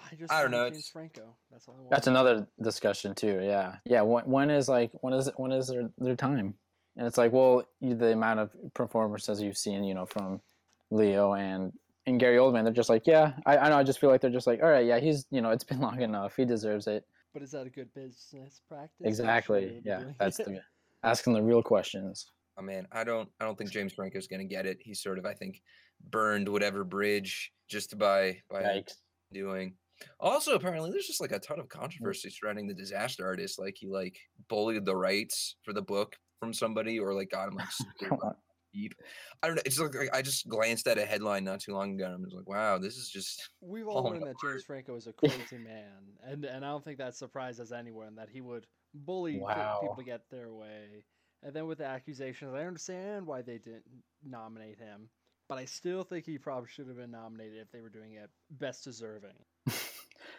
I 0.00 0.14
just 0.16 0.32
I 0.32 0.40
don't 0.40 0.50
know, 0.52 0.70
James 0.70 0.88
Franco. 0.88 1.36
That's 1.52 1.68
all 1.68 1.74
I 1.74 1.80
want. 1.80 1.90
That's 1.90 2.06
another 2.06 2.48
discussion 2.62 3.14
too. 3.14 3.40
Yeah, 3.42 3.76
yeah. 3.84 4.00
When, 4.00 4.24
when 4.24 4.50
is 4.50 4.70
like 4.70 4.90
when 5.02 5.12
is 5.12 5.30
when 5.36 5.52
is 5.52 5.68
their 5.68 5.90
their 5.98 6.16
time? 6.16 6.54
And 6.96 7.06
it's 7.06 7.18
like, 7.18 7.32
well, 7.32 7.62
the 7.80 8.12
amount 8.12 8.40
of 8.40 8.50
performances 8.74 9.42
you've 9.42 9.58
seen, 9.58 9.84
you 9.84 9.94
know, 9.94 10.06
from 10.06 10.40
Leo 10.90 11.34
and 11.34 11.72
and 12.06 12.20
Gary 12.20 12.36
Oldman, 12.36 12.64
they're 12.64 12.72
just 12.72 12.88
like, 12.88 13.06
yeah, 13.06 13.32
I, 13.46 13.58
I 13.58 13.68
know. 13.68 13.78
I 13.78 13.82
just 13.82 13.98
feel 13.98 14.10
like 14.10 14.20
they're 14.20 14.30
just 14.30 14.46
like, 14.46 14.62
all 14.62 14.70
right, 14.70 14.86
yeah, 14.86 15.00
he's, 15.00 15.26
you 15.30 15.40
know, 15.40 15.50
it's 15.50 15.64
been 15.64 15.80
long 15.88 16.00
enough. 16.00 16.36
He 16.36 16.44
deserves 16.44 16.86
it. 16.86 17.04
But 17.34 17.42
is 17.42 17.50
that 17.50 17.66
a 17.66 17.70
good 17.70 17.92
business 17.94 18.62
practice? 18.68 19.04
Exactly. 19.04 19.82
Yeah, 19.84 20.04
that's 20.18 20.38
the 20.38 20.60
asking 21.02 21.34
the 21.34 21.42
real 21.42 21.62
questions. 21.62 22.32
Oh 22.58 22.62
man, 22.62 22.86
I 22.92 23.04
don't 23.04 23.28
I 23.40 23.44
don't 23.44 23.58
think 23.58 23.70
James 23.70 23.92
Franco's 23.92 24.26
gonna 24.26 24.44
get 24.44 24.64
it. 24.64 24.78
He's 24.80 25.02
sort 25.02 25.18
of, 25.18 25.26
I 25.26 25.34
think, 25.34 25.60
burned 26.10 26.48
whatever 26.48 26.82
bridge 26.84 27.52
just 27.68 27.98
by 27.98 28.38
by 28.50 28.62
Yikes. 28.62 28.94
doing. 29.32 29.74
Also, 30.20 30.54
apparently, 30.54 30.90
there's 30.90 31.06
just 31.06 31.20
like 31.20 31.32
a 31.32 31.38
ton 31.38 31.58
of 31.58 31.68
controversy 31.68 32.28
mm. 32.28 32.32
surrounding 32.32 32.66
the 32.66 32.74
disaster 32.74 33.26
artist. 33.26 33.58
Like 33.58 33.76
he 33.78 33.86
like 33.86 34.18
bullied 34.48 34.86
the 34.86 34.96
rights 34.96 35.56
for 35.62 35.74
the 35.74 35.82
book 35.82 36.16
from 36.40 36.52
somebody, 36.52 36.98
or 36.98 37.14
like 37.14 37.30
got 37.30 37.48
him 37.48 37.54
like 37.54 37.70
super 37.70 38.08
Come 38.08 38.18
on. 38.22 38.34
deep. 38.72 38.94
I 39.42 39.46
don't 39.46 39.56
know. 39.56 39.62
It's 39.64 39.78
like 39.78 39.94
like, 39.94 40.14
I 40.14 40.22
just 40.22 40.48
glanced 40.48 40.86
at 40.86 40.98
a 40.98 41.04
headline 41.04 41.44
not 41.44 41.60
too 41.60 41.72
long 41.72 41.94
ago, 41.94 42.06
and 42.06 42.14
I 42.14 42.18
was 42.18 42.34
like, 42.34 42.48
wow, 42.48 42.78
this 42.78 42.96
is 42.96 43.08
just 43.08 43.50
We've 43.60 43.86
all 43.86 44.02
falling 44.02 44.20
learned 44.20 44.34
that 44.34 44.48
James 44.48 44.64
Franco 44.64 44.96
is 44.96 45.06
a 45.06 45.12
crazy 45.14 45.58
man, 45.58 45.92
and 46.24 46.44
and 46.44 46.64
I 46.64 46.68
don't 46.68 46.84
think 46.84 46.98
that 46.98 47.16
surprises 47.16 47.72
anyone 47.72 48.14
that 48.16 48.28
he 48.30 48.40
would 48.40 48.66
bully 48.94 49.40
fi- 49.40 49.76
people 49.80 49.96
to 49.96 50.04
get 50.04 50.22
their 50.30 50.52
way. 50.52 51.04
And 51.42 51.54
then 51.54 51.66
with 51.66 51.78
the 51.78 51.84
accusations, 51.84 52.54
I 52.54 52.64
understand 52.64 53.26
why 53.26 53.42
they 53.42 53.58
didn't 53.58 53.84
nominate 54.24 54.78
him, 54.78 55.08
but 55.48 55.58
I 55.58 55.64
still 55.64 56.02
think 56.02 56.24
he 56.24 56.38
probably 56.38 56.68
should 56.68 56.88
have 56.88 56.96
been 56.96 57.10
nominated 57.10 57.58
if 57.58 57.70
they 57.70 57.80
were 57.80 57.90
doing 57.90 58.14
it 58.14 58.30
best 58.50 58.84
deserving. 58.84 59.36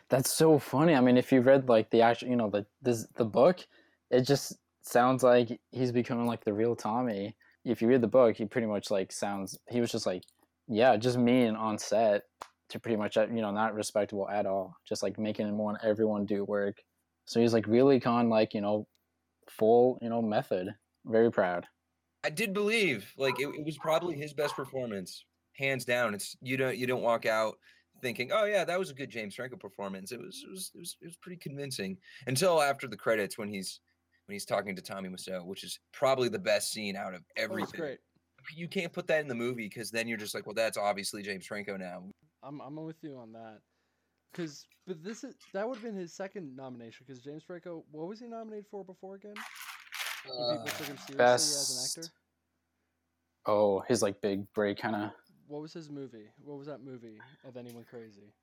That's 0.10 0.32
so 0.32 0.58
funny. 0.58 0.96
I 0.96 1.02
mean, 1.02 1.18
if 1.18 1.32
you 1.32 1.42
read 1.42 1.70
like 1.70 1.90
the 1.92 2.02
actual, 2.02 2.30
you 2.30 2.36
know, 2.36 2.50
the 2.50 2.66
this 2.82 3.08
the 3.16 3.26
book, 3.26 3.66
it 4.10 4.22
just 4.22 4.58
sounds 4.88 5.24
like 5.24 5.60
he's 5.72 5.92
becoming 5.92 6.26
like 6.26 6.44
the 6.44 6.54
real 6.54 6.76
Tommy. 6.76 7.36
If 7.66 7.82
you 7.82 7.88
read 7.88 8.02
the 8.02 8.08
book, 8.08 8.38
he 8.38 8.46
pretty 8.46 8.68
much 8.68 8.90
like 8.90 9.12
sounds. 9.12 9.58
He 9.70 9.82
was 9.82 9.92
just 9.92 10.06
like, 10.06 10.24
yeah, 10.68 10.96
just 10.98 11.18
mean 11.18 11.56
on 11.56 11.78
set 11.78 12.24
to 12.70 12.80
pretty 12.80 12.98
much 12.98 13.18
uh, 13.18 13.28
you 13.28 13.42
know 13.42 13.52
not 13.52 13.74
respectable 13.74 14.30
at 14.30 14.46
all. 14.46 14.76
Just 14.88 15.04
like 15.04 15.20
making 15.20 15.48
him 15.48 15.58
want 15.58 15.80
everyone 15.84 16.26
do 16.26 16.44
work. 16.46 16.82
So 17.26 17.40
he's 17.40 17.54
like 17.54 17.68
really 17.68 18.00
gone 18.00 18.30
like 18.30 18.54
you 18.54 18.62
know, 18.62 18.88
full 19.50 19.98
you 20.02 20.10
know 20.10 20.22
method. 20.22 20.74
Very 21.06 21.32
proud. 21.32 21.66
I 22.24 22.30
did 22.30 22.54
believe 22.54 23.14
like 23.18 23.40
it, 23.40 23.48
it 23.48 23.66
was 23.66 23.78
probably 23.78 24.16
his 24.16 24.34
best 24.34 24.56
performance, 24.56 25.26
hands 25.54 25.86
down. 25.86 26.14
It's 26.14 26.36
you 26.42 26.58
don't 26.58 26.78
you 26.78 26.88
don't 26.88 27.02
walk 27.02 27.26
out 27.26 27.56
thinking, 28.02 28.32
oh 28.34 28.46
yeah, 28.46 28.64
that 28.66 28.80
was 28.80 28.90
a 28.90 28.94
good 28.94 29.10
James 29.10 29.36
Franco 29.36 29.58
performance. 29.58 30.12
It 30.12 30.20
was 30.20 30.44
it 30.46 30.50
was 30.50 30.72
it 30.76 30.80
was, 30.80 30.98
it 31.02 31.06
was 31.06 31.18
pretty 31.18 31.38
convincing 31.38 31.98
until 32.28 32.62
after 32.62 32.88
the 32.88 32.98
credits 32.98 33.38
when 33.38 33.50
he's 33.50 33.80
when 34.28 34.34
he's 34.36 34.46
talking 34.46 34.76
to 34.76 34.82
Tommy 34.82 35.10
Wiseau, 35.10 35.46
which 35.46 35.64
is 35.64 35.80
probably 35.94 36.28
the 36.30 36.40
best 36.40 36.72
scene 36.72 36.96
out 36.96 37.14
of 37.14 37.22
That 37.38 37.50
was 37.50 37.62
everything. 37.62 37.80
great. 37.80 38.00
You 38.56 38.68
can't 38.68 38.92
put 38.94 39.08
that 39.08 39.22
in 39.22 39.28
the 39.28 39.36
movie 39.36 39.68
because 39.68 39.90
then 39.90 40.08
you're 40.08 40.18
just 40.18 40.36
like, 40.36 40.46
well, 40.46 40.54
that's 40.54 40.78
obviously 40.78 41.22
James 41.22 41.46
Franco 41.46 41.76
now. 41.78 42.04
I'm 42.44 42.62
I'm 42.62 42.76
with 42.76 42.98
you 43.02 43.18
on 43.18 43.32
that. 43.34 43.60
Cause, 44.34 44.68
but 44.86 45.04
this 45.04 45.24
is 45.24 45.36
that 45.54 45.68
would 45.68 45.76
have 45.76 45.84
been 45.84 45.96
his 45.96 46.14
second 46.14 46.56
nomination. 46.56 47.06
Because 47.08 47.22
James 47.22 47.44
Franco, 47.44 47.84
what 47.92 48.08
was 48.08 48.20
he 48.20 48.28
nominated 48.28 48.66
for 48.70 48.84
before 48.86 49.16
again? 49.16 49.34
When 50.28 50.58
people 50.58 50.78
took 50.78 50.88
him 50.88 50.98
seriously 50.98 51.16
as 51.20 51.72
an 51.72 51.84
actor. 51.86 52.02
Best. 52.02 52.12
Oh, 53.48 53.84
his 53.88 54.02
like 54.02 54.22
big 54.22 54.46
break 54.54 54.78
kind 54.78 54.96
of. 54.96 55.12
What 55.48 55.62
was 55.62 55.74
his 55.74 55.90
movie? 55.90 56.28
What 56.44 56.58
was 56.58 56.68
that 56.68 56.82
movie? 56.84 57.18
And 57.46 57.54
then 57.54 57.66
he 57.66 57.72
went 57.74 57.88
crazy. 57.88 58.34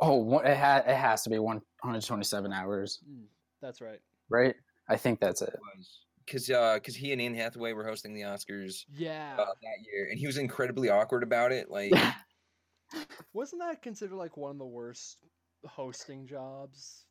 Oh, 0.00 0.16
one- 0.16 0.46
it 0.46 0.56
ha- 0.56 0.82
it 0.86 0.96
has 0.96 1.22
to 1.24 1.30
be 1.30 1.38
127 1.38 2.52
hours, 2.52 3.00
Mm, 3.08 3.24
that's 3.64 3.80
right. 3.80 4.00
right? 4.28 4.54
I 4.88 4.96
think 4.96 5.20
that's 5.20 5.42
it. 5.42 5.54
Was 5.76 6.00
because 6.26 6.46
because 6.48 6.94
he 6.94 7.12
and 7.12 7.20
Anne 7.20 7.34
Hathaway 7.34 7.72
were 7.72 7.84
hosting 7.86 8.14
the 8.14 8.22
Oscars 8.22 8.84
Yeah. 8.92 9.36
uh, 9.38 9.44
that 9.44 9.86
year, 9.90 10.08
and 10.10 10.18
he 10.18 10.26
was 10.26 10.38
incredibly 10.38 10.90
awkward 10.90 11.22
about 11.22 11.52
it. 11.52 11.70
Like. 11.70 11.92
Wasn't 13.32 13.60
that 13.60 13.82
considered 13.82 14.14
like 14.14 14.36
one 14.36 14.52
of 14.52 14.58
the 14.58 14.66
worst 14.66 15.18
hosting 15.66 16.26
jobs? 16.26 17.04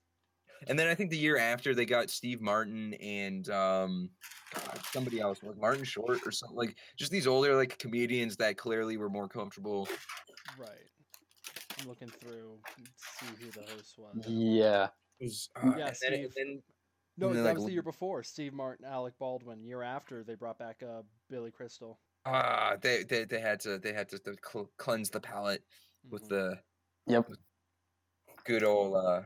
And 0.68 0.80
then 0.80 0.88
I 0.88 0.96
think 0.96 1.10
the 1.10 1.18
year 1.18 1.38
after 1.38 1.76
they 1.76 1.86
got 1.86 2.10
Steve 2.10 2.40
Martin 2.40 2.94
and 2.94 3.50
um, 3.50 4.10
God, 4.56 4.80
somebody 4.92 5.20
else, 5.20 5.40
like 5.44 5.58
Martin 5.60 5.84
Short 5.84 6.20
or 6.26 6.32
something, 6.32 6.56
like 6.56 6.76
just 6.98 7.12
these 7.12 7.28
older 7.28 7.56
like 7.56 7.78
comedians 7.80 8.38
that 8.38 8.58
clearly 8.58 8.96
were 8.96 9.10
more 9.10 9.28
comfortable. 9.28 9.90
Right. 10.58 10.70
I'm 11.82 11.90
looking 11.90 12.08
through 12.08 12.60
to 12.78 12.84
see 12.96 13.26
who 13.44 13.52
the 13.52 13.68
host 13.74 13.96
was. 13.98 14.26
Yeah. 14.26 14.88
It 15.20 15.26
was, 15.26 15.50
uh, 15.56 15.76
Yeah, 15.78 15.88
and 15.88 15.96
then, 16.02 16.14
and 16.14 16.32
then 16.36 16.64
No, 17.18 17.28
and 17.28 17.38
that 17.38 17.44
like, 17.46 17.56
was 17.56 17.66
the 17.66 17.72
year 17.72 17.82
before. 17.84 18.24
Steve 18.24 18.54
Martin, 18.54 18.86
Alec 18.86 19.18
Baldwin. 19.20 19.64
Year 19.64 19.82
after, 19.82 20.24
they 20.24 20.36
brought 20.36 20.58
back 20.60 20.82
uh, 20.84 21.04
Billy 21.30 21.52
Crystal. 21.52 22.00
ah, 22.26 22.76
they, 22.82 23.04
they 23.04 23.26
they 23.26 23.40
had 23.40 23.60
to 23.62 23.78
they 23.78 23.94
had 23.94 24.10
to, 24.10 24.20
to 24.20 24.36
cl- 24.44 24.70
cleanse 24.78 25.10
the 25.10 25.20
palate 25.20 25.64
with 26.10 26.24
Mhm. 26.24 26.30
the 26.30 26.64
Yep. 27.08 27.32
good 28.46 28.64
old. 28.64 28.96
uh 28.96 29.24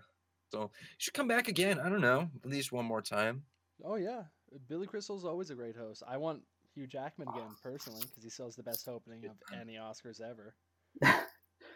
So 0.51 0.71
should 0.97 1.13
come 1.13 1.27
back 1.27 1.47
again. 1.47 1.79
I 1.79 1.89
don't 1.89 2.01
know, 2.01 2.29
at 2.43 2.49
least 2.49 2.71
one 2.71 2.85
more 2.85 3.01
time. 3.01 3.45
Oh 3.83 3.95
yeah, 3.95 4.23
Billy 4.67 4.87
Crystal's 4.87 5.25
always 5.25 5.49
a 5.49 5.55
great 5.55 5.75
host. 5.75 6.03
I 6.07 6.17
want 6.17 6.43
Hugh 6.73 6.87
Jackman 6.87 7.29
again 7.29 7.55
personally 7.61 8.01
because 8.07 8.23
he 8.23 8.29
still 8.29 8.45
has 8.45 8.55
the 8.55 8.63
best 8.63 8.87
opening 8.87 9.25
of 9.25 9.37
any 9.59 9.75
Oscars 9.75 10.21
ever. 10.21 10.55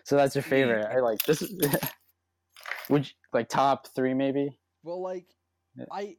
So 0.03 0.15
that's 0.15 0.35
your 0.35 0.43
Me. 0.43 0.49
favorite. 0.49 0.85
I 0.85 0.99
like 0.99 1.23
this. 1.25 1.43
Would 2.91 3.07
you, 3.07 3.13
like 3.33 3.49
top 3.49 3.87
three 3.87 4.13
maybe? 4.13 4.59
Well, 4.83 5.01
like 5.01 5.27
Yeah. 5.75 5.85
I 5.91 6.17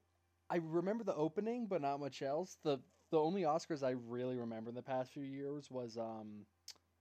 I 0.51 0.57
remember 0.57 1.05
the 1.05 1.15
opening, 1.15 1.67
but 1.67 1.81
not 1.81 2.01
much 2.01 2.23
else. 2.23 2.59
the 2.65 2.79
The 3.11 3.19
only 3.19 3.43
Oscars 3.43 3.83
I 3.83 3.91
really 3.91 4.37
remember 4.37 4.71
in 4.71 4.75
the 4.75 4.83
past 4.83 5.13
few 5.13 5.23
years 5.23 5.71
was 5.71 5.97
um 5.97 6.47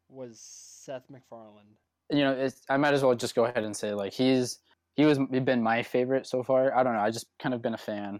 was 0.09 0.39
Seth 0.39 1.09
MacFarlane. 1.09 1.77
You 2.09 2.19
know, 2.19 2.33
it's, 2.33 2.61
I 2.69 2.75
might 2.77 2.93
as 2.93 3.03
well 3.03 3.15
just 3.15 3.35
go 3.35 3.45
ahead 3.45 3.63
and 3.63 3.75
say 3.75 3.93
like 3.93 4.13
he's 4.13 4.59
he 4.95 5.05
was 5.05 5.17
been 5.17 5.63
my 5.63 5.81
favorite 5.83 6.27
so 6.27 6.43
far. 6.43 6.75
I 6.75 6.83
don't 6.83 6.93
know. 6.93 6.99
I 6.99 7.11
just 7.11 7.27
kind 7.41 7.55
of 7.55 7.61
been 7.61 7.73
a 7.73 7.77
fan. 7.77 8.19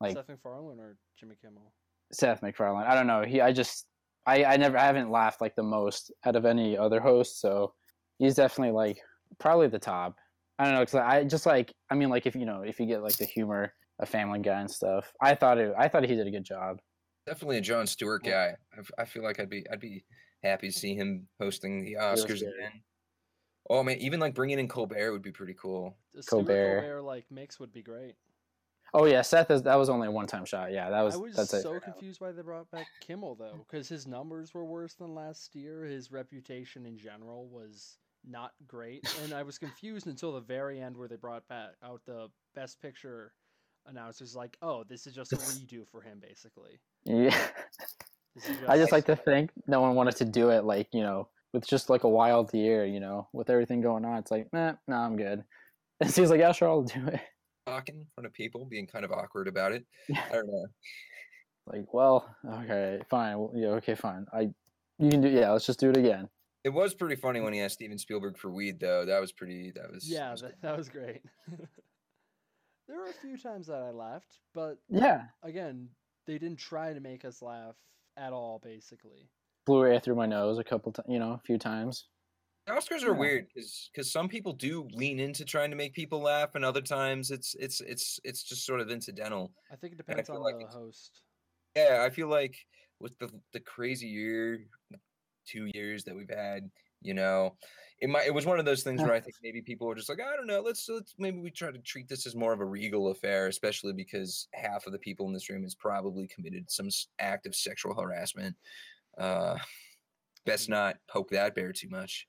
Like 0.00 0.14
Seth 0.14 0.28
MacFarlane 0.28 0.80
or 0.80 0.96
Jimmy 1.18 1.36
Kimmel. 1.40 1.72
Seth 2.12 2.42
MacFarlane. 2.42 2.86
I 2.86 2.94
don't 2.94 3.06
know. 3.06 3.22
He 3.22 3.40
I 3.40 3.52
just 3.52 3.86
I 4.26 4.44
I 4.44 4.56
never 4.56 4.76
I 4.76 4.84
haven't 4.84 5.10
laughed 5.10 5.40
like 5.40 5.54
the 5.54 5.62
most 5.62 6.12
out 6.24 6.36
of 6.36 6.44
any 6.44 6.76
other 6.76 7.00
host. 7.00 7.40
So 7.40 7.74
he's 8.18 8.34
definitely 8.34 8.72
like 8.72 8.98
probably 9.38 9.68
the 9.68 9.78
top. 9.78 10.16
I 10.60 10.64
don't 10.64 10.74
know 10.74 10.80
because 10.80 10.96
I 10.96 11.24
just 11.24 11.46
like 11.46 11.72
I 11.88 11.94
mean 11.94 12.10
like 12.10 12.26
if 12.26 12.36
you 12.36 12.44
know 12.44 12.60
if 12.60 12.78
you 12.78 12.84
get 12.84 13.02
like 13.02 13.16
the 13.16 13.24
humor 13.24 13.72
of 13.98 14.10
Family 14.10 14.40
Guy 14.40 14.60
and 14.60 14.70
stuff. 14.70 15.10
I 15.18 15.34
thought 15.34 15.56
it 15.56 15.72
I 15.78 15.88
thought 15.88 16.04
he 16.04 16.14
did 16.14 16.26
a 16.26 16.30
good 16.30 16.44
job. 16.44 16.80
Definitely 17.26 17.56
a 17.56 17.62
Jon 17.62 17.86
Stewart 17.86 18.22
guy. 18.22 18.54
I, 18.76 19.02
I 19.02 19.04
feel 19.06 19.22
like 19.22 19.40
I'd 19.40 19.48
be 19.48 19.64
I'd 19.72 19.80
be 19.80 20.04
happy 20.44 20.68
to 20.68 20.78
see 20.78 20.94
him 20.94 21.26
hosting 21.40 21.82
the 21.82 21.94
Oscars 21.94 22.42
again. 22.42 22.82
Oh 23.70 23.82
man, 23.82 23.96
even 24.00 24.20
like 24.20 24.34
bringing 24.34 24.58
in 24.58 24.68
Colbert 24.68 25.12
would 25.12 25.22
be 25.22 25.32
pretty 25.32 25.54
cool. 25.54 25.96
A 26.18 26.22
Colbert. 26.24 26.80
Colbert 26.80 27.02
like 27.02 27.24
mix 27.30 27.58
would 27.58 27.72
be 27.72 27.82
great. 27.82 28.16
Oh 28.92 29.06
yeah, 29.06 29.22
Seth 29.22 29.50
is 29.50 29.62
that 29.62 29.76
was 29.76 29.88
only 29.88 30.08
a 30.08 30.10
one 30.10 30.26
time 30.26 30.44
shot. 30.44 30.72
Yeah, 30.72 30.90
that 30.90 31.00
was, 31.00 31.14
I 31.14 31.18
was 31.18 31.36
that's 31.36 31.54
it. 31.54 31.62
so 31.62 31.80
confused 31.80 32.20
why 32.20 32.32
they 32.32 32.42
brought 32.42 32.70
back 32.70 32.86
Kimmel 33.00 33.34
though, 33.34 33.64
because 33.66 33.88
his 33.88 34.06
numbers 34.06 34.52
were 34.52 34.66
worse 34.66 34.92
than 34.92 35.14
last 35.14 35.54
year. 35.54 35.84
His 35.84 36.12
reputation 36.12 36.84
in 36.84 36.98
general 36.98 37.48
was 37.48 37.96
not 38.26 38.52
great, 38.66 39.04
and 39.22 39.32
I 39.32 39.42
was 39.42 39.58
confused 39.58 40.06
until 40.06 40.32
the 40.32 40.40
very 40.40 40.80
end 40.80 40.96
where 40.96 41.08
they 41.08 41.16
brought 41.16 41.46
back 41.48 41.70
out 41.82 42.00
the 42.06 42.28
Best 42.54 42.80
Picture 42.80 43.32
announcers. 43.86 44.34
Like, 44.34 44.56
oh, 44.62 44.84
this 44.88 45.06
is 45.06 45.14
just 45.14 45.32
a 45.32 45.36
redo 45.36 45.86
for 45.88 46.00
him, 46.00 46.20
basically. 46.20 46.80
Yeah. 47.04 47.36
This 48.34 48.48
is 48.48 48.56
I 48.68 48.76
just 48.76 48.92
like 48.92 49.06
to 49.06 49.16
think 49.16 49.50
no 49.66 49.80
one 49.80 49.94
wanted 49.94 50.16
to 50.16 50.24
do 50.24 50.50
it 50.50 50.64
like, 50.64 50.88
you 50.92 51.02
know, 51.02 51.28
with 51.52 51.66
just 51.66 51.90
like 51.90 52.04
a 52.04 52.08
wild 52.08 52.52
year, 52.54 52.84
you 52.84 53.00
know, 53.00 53.28
with 53.32 53.50
everything 53.50 53.80
going 53.80 54.04
on. 54.04 54.18
It's 54.18 54.30
like, 54.30 54.48
nah, 54.52 54.74
no, 54.86 54.96
I'm 54.96 55.16
good. 55.16 55.42
And 56.00 56.10
so 56.10 56.22
he's 56.22 56.30
like, 56.30 56.40
yeah, 56.40 56.52
sure, 56.52 56.68
I'll 56.68 56.82
do 56.82 57.08
it. 57.08 57.20
Talking 57.66 57.96
in 57.96 58.06
front 58.14 58.26
of 58.26 58.32
people, 58.32 58.64
being 58.64 58.86
kind 58.86 59.04
of 59.04 59.12
awkward 59.12 59.48
about 59.48 59.72
it. 59.72 59.84
I 60.10 60.32
don't 60.32 60.46
know. 60.46 60.66
Like, 61.66 61.92
well, 61.92 62.34
okay, 62.46 63.00
fine. 63.10 63.38
Well, 63.38 63.52
yeah, 63.54 63.68
okay, 63.68 63.94
fine. 63.94 64.26
I, 64.32 64.50
you 64.98 65.10
can 65.10 65.20
do, 65.20 65.28
yeah, 65.28 65.50
let's 65.50 65.66
just 65.66 65.80
do 65.80 65.90
it 65.90 65.96
again. 65.96 66.28
It 66.64 66.68
was 66.70 66.94
pretty 66.94 67.16
funny 67.16 67.40
when 67.40 67.52
he 67.54 67.60
asked 67.60 67.74
Steven 67.74 67.96
Spielberg 67.98 68.36
for 68.36 68.50
weed, 68.50 68.80
though. 68.80 69.04
That 69.06 69.20
was 69.20 69.32
pretty. 69.32 69.70
That 69.74 69.90
was. 69.92 70.04
that 70.04 70.12
yeah, 70.14 70.30
was 70.32 70.42
that, 70.42 70.60
that 70.62 70.76
was 70.76 70.88
great. 70.88 71.22
there 72.88 72.98
were 72.98 73.06
a 73.08 73.12
few 73.14 73.38
times 73.38 73.66
that 73.68 73.82
I 73.82 73.90
laughed, 73.90 74.38
but 74.54 74.78
Yeah. 74.88 75.24
again, 75.42 75.88
they 76.26 76.38
didn't 76.38 76.58
try 76.58 76.92
to 76.92 77.00
make 77.00 77.24
us 77.24 77.40
laugh 77.42 77.76
at 78.16 78.32
all, 78.32 78.60
basically. 78.62 79.30
Blew 79.66 79.84
air 79.84 80.00
through 80.00 80.16
my 80.16 80.26
nose 80.26 80.58
a 80.58 80.64
couple 80.64 80.92
times, 80.92 81.06
you 81.08 81.18
know, 81.18 81.32
a 81.32 81.38
few 81.46 81.56
times. 81.58 82.08
The 82.66 82.72
Oscars 82.74 83.02
are 83.04 83.12
Yeah. 83.12 83.18
weird 83.18 83.46
because 83.54 84.12
some 84.12 84.28
people 84.28 84.52
do 84.52 84.86
lean 84.92 85.18
into 85.18 85.44
trying 85.44 85.70
to 85.70 85.76
make 85.76 85.94
people 85.94 86.20
laugh, 86.20 86.54
and 86.54 86.64
other 86.64 86.82
times 86.82 87.30
it's 87.30 87.54
it's 87.54 87.80
it's 87.80 88.20
it's 88.24 88.42
just 88.42 88.66
sort 88.66 88.80
of 88.80 88.90
incidental. 88.90 89.52
I 89.72 89.76
think 89.76 89.94
it 89.94 89.96
depends 89.96 90.28
on 90.28 90.40
like 90.42 90.58
the 90.58 90.66
host. 90.66 91.22
Yeah, 91.74 92.02
I 92.06 92.10
feel 92.10 92.28
like 92.28 92.56
with 93.00 93.16
the 93.18 93.30
the 93.52 93.60
crazy 93.60 94.08
year, 94.08 94.66
two 95.50 95.68
years 95.74 96.04
that 96.04 96.14
we've 96.14 96.30
had, 96.30 96.70
you 97.02 97.14
know, 97.14 97.56
it 98.00 98.08
might 98.08 98.26
it 98.26 98.34
was 98.34 98.46
one 98.46 98.58
of 98.58 98.64
those 98.64 98.82
things 98.82 99.02
where 99.02 99.12
I 99.12 99.20
think 99.20 99.36
maybe 99.42 99.60
people 99.60 99.86
were 99.86 99.94
just 99.94 100.08
like, 100.08 100.20
I 100.20 100.36
don't 100.36 100.46
know, 100.46 100.60
let's 100.60 100.88
let's 100.88 101.14
maybe 101.18 101.38
we 101.38 101.50
try 101.50 101.70
to 101.70 101.78
treat 101.78 102.08
this 102.08 102.26
as 102.26 102.34
more 102.34 102.52
of 102.52 102.60
a 102.60 102.64
regal 102.64 103.08
affair, 103.08 103.46
especially 103.46 103.92
because 103.92 104.48
half 104.54 104.86
of 104.86 104.92
the 104.92 104.98
people 104.98 105.26
in 105.26 105.34
this 105.34 105.50
room 105.50 105.62
has 105.62 105.74
probably 105.74 106.26
committed 106.28 106.70
some 106.70 106.88
act 107.18 107.46
of 107.46 107.54
sexual 107.54 107.94
harassment. 107.94 108.56
Uh, 109.18 109.58
best 110.46 110.68
not 110.68 110.96
poke 111.08 111.30
that 111.30 111.54
bear 111.54 111.72
too 111.72 111.88
much. 111.90 112.26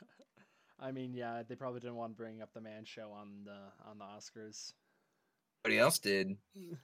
I 0.80 0.92
mean, 0.92 1.12
yeah, 1.12 1.42
they 1.48 1.54
probably 1.54 1.80
didn't 1.80 1.96
want 1.96 2.12
to 2.12 2.16
bring 2.16 2.40
up 2.40 2.52
the 2.52 2.60
man 2.60 2.84
show 2.84 3.12
on 3.12 3.44
the 3.44 3.58
on 3.88 3.98
the 3.98 4.04
Oscars. 4.04 4.72
Nobody 5.64 5.78
else 5.78 5.98
did. 5.98 6.36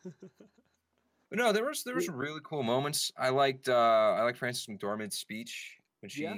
But 1.34 1.42
no, 1.42 1.50
there 1.52 1.64
was 1.64 1.82
there 1.82 1.96
was 1.96 2.06
some 2.06 2.14
really 2.14 2.38
cool 2.44 2.62
moments. 2.62 3.10
I 3.18 3.30
liked 3.30 3.68
uh 3.68 3.72
I 4.16 4.22
like 4.22 4.36
Frances 4.36 4.68
McDormand's 4.68 5.18
speech 5.18 5.78
when 5.98 6.08
she 6.08 6.22
Yeah. 6.22 6.36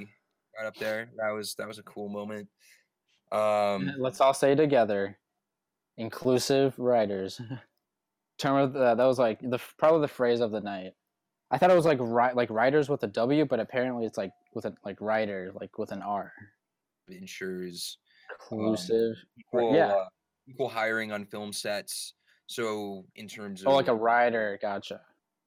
got 0.59 0.69
up 0.69 0.77
there. 0.77 1.11
That 1.19 1.33
was 1.33 1.55
that 1.57 1.69
was 1.69 1.79
a 1.79 1.83
cool 1.83 2.09
moment. 2.09 2.49
Um 3.31 3.93
Let's 3.99 4.23
all 4.23 4.33
say 4.33 4.55
together, 4.55 5.19
inclusive 5.99 6.79
writers. 6.79 7.39
Term 8.39 8.57
of 8.57 8.73
the, 8.73 8.95
that 8.95 9.05
was 9.05 9.19
like 9.19 9.39
the 9.41 9.61
probably 9.77 10.01
the 10.01 10.09
phrase 10.09 10.41
of 10.41 10.51
the 10.51 10.63
night. 10.63 10.95
I 11.51 11.59
thought 11.59 11.71
it 11.71 11.77
was 11.77 11.85
like 11.85 11.99
ri- 12.01 12.33
like 12.35 12.49
writers 12.49 12.89
with 12.89 13.03
a 13.03 13.07
W, 13.09 13.45
but 13.45 13.61
apparently 13.61 14.07
it's 14.07 14.17
like 14.17 14.33
with 14.55 14.65
a 14.65 14.75
like 14.83 14.99
writer 15.03 15.53
like 15.61 15.77
with 15.77 15.93
an 15.93 16.01
R. 16.01 16.33
ensures 17.11 17.99
Inclusive. 18.51 19.15
equal, 19.39 19.75
yeah. 19.75 19.89
uh, 19.89 20.07
equal 20.49 20.71
hiring 20.71 21.13
on 21.13 21.27
film 21.27 21.53
sets. 21.53 22.15
So 22.47 23.05
in 23.17 23.29
terms 23.29 23.63
of 23.63 23.69
oh, 23.69 23.75
like 23.75 23.89
a 23.89 23.95
writer. 23.95 24.59
Gotcha. 24.61 25.01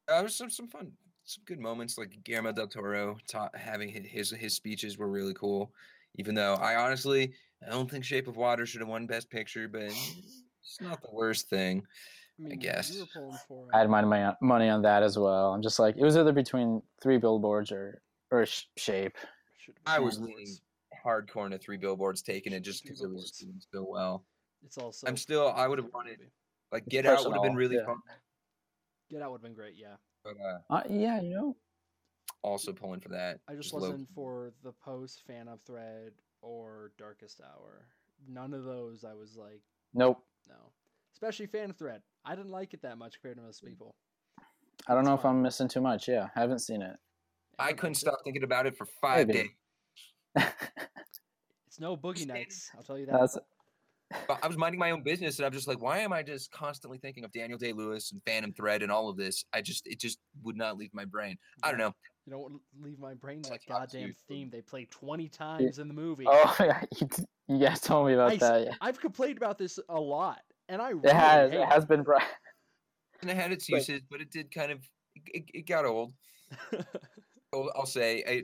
uh, 0.08 0.22
was 0.24 0.36
some 0.36 0.50
some 0.50 0.68
fun, 0.68 0.92
some 1.24 1.44
good 1.46 1.60
moments. 1.60 1.98
Like 1.98 2.18
Guillermo 2.24 2.52
del 2.52 2.68
Toro 2.68 3.18
ta- 3.28 3.50
having 3.54 3.90
his 3.90 4.32
his 4.32 4.54
speeches 4.54 4.98
were 4.98 5.08
really 5.08 5.34
cool. 5.34 5.72
Even 6.16 6.36
though 6.36 6.56
I 6.56 6.76
honestly 6.76 7.34
I 7.66 7.72
don't 7.72 7.90
think 7.90 8.04
Shape 8.04 8.28
of 8.28 8.38
Water 8.38 8.66
should 8.66 8.82
have 8.82 8.90
won 8.90 9.06
Best 9.08 9.30
Picture, 9.30 9.68
but 9.68 9.84
it's 9.84 10.82
not 10.82 11.02
the 11.02 11.10
worst 11.12 11.50
thing. 11.50 11.84
I 12.40 12.50
mean, 12.50 12.60
guess. 12.60 12.94
you 12.94 13.02
were 13.02 13.08
pulling 13.14 13.38
for 13.48 13.68
I 13.74 13.80
had 13.80 13.90
my 13.90 14.02
money 14.02 14.34
money 14.42 14.70
on 14.70 14.82
that 14.84 15.04
as 15.04 15.18
well. 15.18 15.54
I'm 15.54 15.62
just 15.62 15.80
like 15.80 15.96
it 15.98 16.04
was 16.04 16.18
either 16.18 16.32
between 16.34 16.82
three 17.02 17.18
billboards 17.18 17.72
or 17.72 18.02
or 18.32 18.46
sh- 18.46 18.66
shape. 18.78 19.18
I 19.86 20.00
was 20.00 20.20
leaning 20.20 20.48
hardcore 21.06 21.46
into 21.46 21.58
Three 21.58 21.78
Billboards, 21.78 22.22
taking 22.22 22.54
it 22.54 22.62
just 22.62 22.84
because 22.84 23.02
it 23.02 23.10
was 23.10 23.32
doing 23.32 23.62
so 23.72 23.86
well. 23.88 24.24
It's 24.66 24.78
also. 24.78 25.08
I'm 25.08 25.18
still- 25.18 25.54
I 25.56 25.68
would've 25.68 25.92
wanted- 25.94 26.20
movie. 26.20 26.32
Like 26.72 26.84
It's 26.84 26.92
Get 26.92 27.06
Out 27.06 27.24
would 27.26 27.34
have 27.34 27.44
been 27.44 27.56
really 27.56 27.76
yeah. 27.78 27.86
fun, 27.86 27.98
Get 29.10 29.22
Out 29.22 29.32
would 29.32 29.38
have 29.38 29.44
been 29.44 29.54
great. 29.56 29.74
Yeah, 29.76 29.96
but 30.24 30.36
uh, 30.40 30.60
Uh, 30.74 30.84
yeah, 30.90 31.20
you 31.22 31.30
know. 31.36 31.56
also 32.44 32.72
pulling 32.72 33.00
for 33.00 33.10
that. 33.10 33.40
I 33.48 33.56
just 33.56 33.74
low- 33.74 33.80
wasn't 33.82 34.08
for 34.14 34.52
the 34.64 34.72
post 34.74 35.24
Phantom 35.26 35.60
Thread 35.66 36.12
or 36.42 36.92
darkest 36.98 37.42
hour. 37.42 37.86
None 38.28 38.54
of 38.54 38.64
those. 38.66 39.04
I 39.04 39.14
was 39.14 39.36
like, 39.38 39.62
Nope. 39.94 40.24
no. 40.48 40.56
Especially 41.14 41.48
Phantom 41.48 41.74
Thread. 41.74 42.02
I 42.26 42.36
didn't 42.36 42.52
like 42.52 42.74
it 42.74 42.82
that 42.84 42.98
much 42.98 43.14
compared 43.20 43.38
to 43.38 43.44
most 43.44 43.64
people. 43.64 43.96
I 44.88 44.94
don't 44.94 45.00
It's 45.02 45.08
know 45.10 45.16
if. 45.16 45.26
I'm 45.26 45.42
missing 45.42 45.68
too 45.68 45.82
much. 45.82 46.08
Yeah, 46.08 46.28
I 46.36 46.40
haven't 46.40 46.60
seen 46.60 46.82
it. 46.82 46.96
I 47.58 47.64
Everyone 47.72 47.78
couldn't 47.78 47.90
liked 47.90 47.98
it. 47.98 48.00
stop 48.00 48.20
thinking 48.24 48.44
about 48.44 48.66
it 48.68 48.78
for 48.78 48.86
five 49.02 49.28
Maybe. 49.28 49.50
days. 50.36 50.46
It's 51.68 51.80
no 51.80 51.96
boogie 51.98 52.26
nights. 52.28 52.70
I'll 52.76 52.84
tell 52.84 52.98
you 52.98 53.06
that. 53.06 53.20
That's 53.20 53.36
But 53.36 53.44
I 54.44 54.48
was 54.48 54.58
minding 54.58 54.80
my 54.80 54.92
own 54.92 55.04
business, 55.04 55.38
and 55.38 55.46
I'm 55.46 55.52
just 55.52 55.68
like, 55.68 55.82
why 55.82 56.00
am 56.00 56.12
I 56.12 56.24
just 56.24 56.52
constantly 56.52 56.98
thinking 56.98 57.24
of 57.24 57.32
Daniel 57.32 57.60
Day 57.60 57.74
Lewis 57.74 58.12
and 58.12 58.22
Phantom 58.26 58.52
Thread 58.54 58.82
and 58.82 58.92
all 58.92 59.08
of 59.10 59.18
this? 59.18 59.46
I 59.54 59.62
just, 59.62 59.86
it 59.86 60.00
just 60.00 60.18
would 60.44 60.58
not 60.58 60.78
leave 60.78 60.94
my 60.94 61.06
brain. 61.06 61.38
I 61.62 61.70
don't 61.70 61.80
know. 61.80 61.94
You 62.26 62.32
don't 62.34 62.60
leave 62.82 63.00
my 63.00 63.14
brain 63.14 63.42
that 63.44 63.52
like 63.52 63.62
goddamn 63.68 64.14
theme 64.28 64.50
they 64.52 64.62
play 64.62 64.88
20 64.90 65.28
times 65.30 65.80
in 65.80 65.88
the 65.88 65.94
movie. 65.94 66.26
Oh 66.28 66.56
yeah, 66.60 66.82
you, 67.00 67.08
d- 67.08 67.60
guys 67.60 67.82
told 67.82 68.08
me 68.08 68.14
about 68.14 68.32
I 68.32 68.34
s- 68.36 68.40
that. 68.42 68.64
Yeah. 68.66 68.74
I've 68.82 69.00
complained 69.00 69.38
about 69.38 69.58
this 69.58 69.80
a 69.90 70.00
lot, 70.00 70.42
and 70.68 70.82
I 70.82 70.90
It 70.90 70.96
really 70.96 71.14
has. 71.16 71.52
It 71.52 71.66
has 71.66 71.86
been 71.86 72.04
brought. 72.04 72.24
And 73.22 73.30
it 73.30 73.38
had 73.38 73.52
its 73.52 73.68
But- 73.70 73.78
uses, 73.78 74.02
but 74.10 74.22
it 74.22 74.32
did 74.32 74.52
kind 74.54 74.72
of, 74.72 74.80
it, 75.28 75.44
it 75.54 75.68
got 75.68 75.86
old. 75.86 76.14
I'll, 77.54 77.72
I'll 77.76 77.86
say 77.86 78.24
I, 78.28 78.44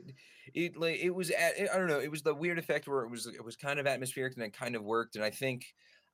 it 0.54 0.76
like 0.76 0.98
it 1.00 1.10
was 1.10 1.30
at, 1.30 1.54
I 1.72 1.78
don't 1.78 1.88
know 1.88 2.00
it 2.00 2.10
was 2.10 2.22
the 2.22 2.34
weird 2.34 2.58
effect 2.58 2.88
where 2.88 3.02
it 3.02 3.10
was 3.10 3.26
it 3.26 3.44
was 3.44 3.56
kind 3.56 3.78
of 3.78 3.86
atmospheric 3.86 4.34
and 4.34 4.44
it 4.44 4.52
kind 4.52 4.76
of 4.76 4.82
worked 4.82 5.16
and 5.16 5.24
I 5.24 5.30
think 5.30 5.66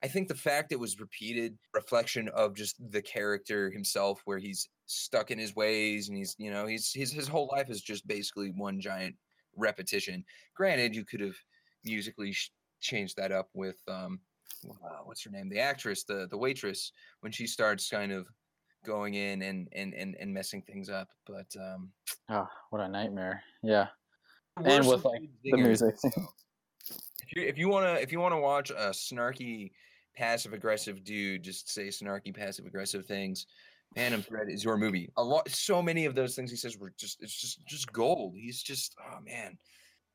I 0.02 0.08
think 0.08 0.28
the 0.28 0.34
fact 0.34 0.72
it 0.72 0.80
was 0.80 0.98
repeated 0.98 1.56
reflection 1.72 2.28
of 2.30 2.54
just 2.54 2.76
the 2.90 3.02
character 3.02 3.70
himself 3.70 4.22
where 4.24 4.38
he's 4.38 4.68
stuck 4.86 5.30
in 5.30 5.38
his 5.38 5.54
ways 5.54 6.08
and 6.08 6.16
he's 6.16 6.34
you 6.38 6.50
know 6.50 6.66
he's 6.66 6.92
his 6.92 7.12
his 7.12 7.28
whole 7.28 7.48
life 7.52 7.70
is 7.70 7.82
just 7.82 8.06
basically 8.06 8.50
one 8.50 8.80
giant 8.80 9.16
repetition. 9.56 10.24
Granted, 10.54 10.94
you 10.94 11.04
could 11.04 11.20
have 11.20 11.36
musically 11.84 12.32
sh- 12.32 12.52
changed 12.80 13.16
that 13.16 13.32
up 13.32 13.48
with 13.54 13.80
um 13.88 14.20
uh, 14.68 14.98
what's 15.04 15.24
her 15.24 15.30
name 15.30 15.48
the 15.48 15.58
actress 15.58 16.04
the 16.04 16.26
the 16.30 16.36
waitress 16.36 16.92
when 17.20 17.32
she 17.32 17.46
starts 17.46 17.88
kind 17.88 18.12
of 18.12 18.28
going 18.84 19.14
in 19.14 19.42
and 19.42 19.68
and 19.72 19.94
and, 19.94 20.16
and 20.18 20.32
messing 20.32 20.62
things 20.62 20.88
up 20.88 21.08
but 21.26 21.46
um 21.60 21.90
Oh, 22.28 22.46
what 22.70 22.80
a 22.80 22.88
nightmare. 22.88 23.42
Yeah. 23.62 23.88
And 24.64 24.86
with, 24.86 25.04
like, 25.04 25.22
the 25.44 25.56
music. 25.56 25.96
though. 26.02 26.10
if 27.22 27.36
you 27.36 27.42
if 27.42 27.58
you 27.58 27.68
wanna 27.68 27.94
if 27.94 28.12
you 28.12 28.20
wanna 28.20 28.40
watch 28.40 28.70
a 28.70 28.90
snarky 28.90 29.72
passive 30.14 30.52
aggressive 30.52 31.04
dude 31.04 31.42
just 31.42 31.70
say 31.70 31.88
snarky 31.88 32.34
passive 32.34 32.66
aggressive 32.66 33.06
things, 33.06 33.46
Phantom 33.94 34.22
Thread 34.22 34.48
is 34.48 34.64
your 34.64 34.76
movie. 34.76 35.10
A 35.16 35.22
lot 35.22 35.48
so 35.48 35.82
many 35.82 36.04
of 36.06 36.14
those 36.14 36.34
things 36.34 36.50
he 36.50 36.56
says 36.56 36.78
were 36.78 36.92
just 36.98 37.22
it's 37.22 37.38
just 37.38 37.66
just 37.66 37.92
gold. 37.92 38.34
He's 38.36 38.62
just 38.62 38.94
oh 39.00 39.20
man. 39.24 39.58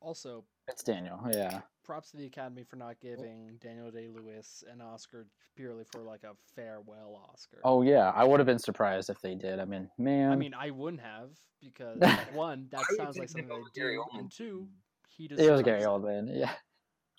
also, 0.00 0.44
It's 0.68 0.82
Daniel. 0.82 1.20
Yeah. 1.30 1.60
Props 1.88 2.10
to 2.10 2.18
the 2.18 2.26
Academy 2.26 2.64
for 2.68 2.76
not 2.76 3.00
giving 3.00 3.56
Daniel 3.62 3.90
Day 3.90 4.08
Lewis 4.14 4.62
an 4.70 4.82
Oscar 4.82 5.26
purely 5.56 5.84
for 5.90 6.02
like 6.02 6.22
a 6.22 6.34
farewell 6.54 7.18
Oscar. 7.32 7.60
Oh 7.64 7.80
yeah, 7.80 8.12
I 8.14 8.24
would 8.24 8.38
have 8.38 8.46
been 8.46 8.58
surprised 8.58 9.08
if 9.08 9.22
they 9.22 9.34
did. 9.34 9.58
I 9.58 9.64
mean, 9.64 9.88
man. 9.96 10.30
I 10.30 10.36
mean, 10.36 10.52
I 10.52 10.70
wouldn't 10.70 11.00
have 11.02 11.30
because 11.62 11.98
one, 12.34 12.68
that 12.72 12.82
sounds 12.98 13.16
like 13.16 13.30
something 13.30 13.48
they 13.48 13.80
do, 13.80 14.04
and 14.12 14.30
two, 14.30 14.68
he 15.08 15.24
it 15.30 15.50
was 15.50 15.62
Gary 15.62 15.80
Oldman. 15.80 16.28
Yeah. 16.30 16.52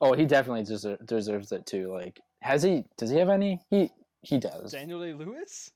Oh, 0.01 0.13
he 0.13 0.25
definitely 0.25 0.63
deser- 0.63 1.03
deserves 1.03 1.51
it 1.51 1.65
too. 1.65 1.91
Like, 1.91 2.21
has 2.43 2.61
he? 2.61 2.85
Does 2.95 3.09
he 3.09 3.17
have 3.17 3.29
any? 3.29 3.59
He 3.71 3.89
he 4.21 4.37
does. 4.37 4.71
Daniel 4.71 5.01
Day 5.01 5.13
Lewis. 5.13 5.71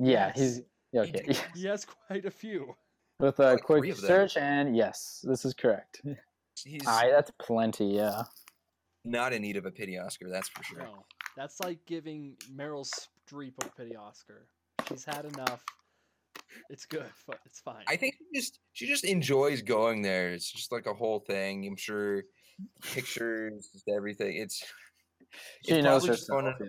Yeah, 0.00 0.32
Yes. 0.34 0.38
he's 0.38 0.60
yeah, 0.92 1.04
He 1.04 1.60
He 1.60 1.66
has 1.66 1.84
quite 1.84 2.24
a 2.24 2.30
few. 2.30 2.74
With 3.20 3.40
a 3.40 3.52
Like 3.52 3.62
quick 3.62 3.94
search, 3.94 4.38
and 4.38 4.74
yes, 4.74 5.22
this 5.28 5.44
is 5.44 5.52
correct. 5.52 6.00
He's 6.66 6.86
Aye, 6.86 7.10
that's 7.10 7.30
plenty. 7.40 7.86
Yeah. 7.86 8.24
not 9.04 9.32
in 9.32 9.42
need 9.42 9.56
of 9.56 9.66
a 9.66 9.70
pity 9.70 9.98
Oscar, 9.98 10.28
that's 10.30 10.48
for 10.48 10.62
sure. 10.62 10.78
No, 10.78 11.04
that's 11.36 11.60
like 11.60 11.78
giving 11.86 12.36
Meryl 12.54 12.86
Streep 13.30 13.54
a 13.64 13.68
pity 13.76 13.96
Oscar. 13.96 14.46
She's 14.88 15.04
had 15.04 15.24
enough. 15.24 15.62
It's 16.70 16.86
good, 16.86 17.04
it's 17.44 17.60
fine. 17.60 17.84
I 17.88 17.96
think 17.96 18.14
she 18.18 18.40
just 18.40 18.58
she 18.72 18.86
just 18.86 19.04
enjoys 19.04 19.62
going 19.62 20.02
there. 20.02 20.30
It's 20.30 20.50
just 20.50 20.72
like 20.72 20.86
a 20.86 20.94
whole 20.94 21.20
thing. 21.20 21.66
I'm 21.66 21.76
sure 21.76 22.22
pictures, 22.82 23.68
just 23.72 23.88
everything. 23.88 24.36
It's 24.36 24.64
She 25.66 25.74
it's 25.74 25.84
knows 25.84 26.02
probably 26.02 26.08
just 26.08 26.22
herself. 26.28 26.42
one 26.42 26.46
of 26.52 26.54
yeah. 26.60 26.66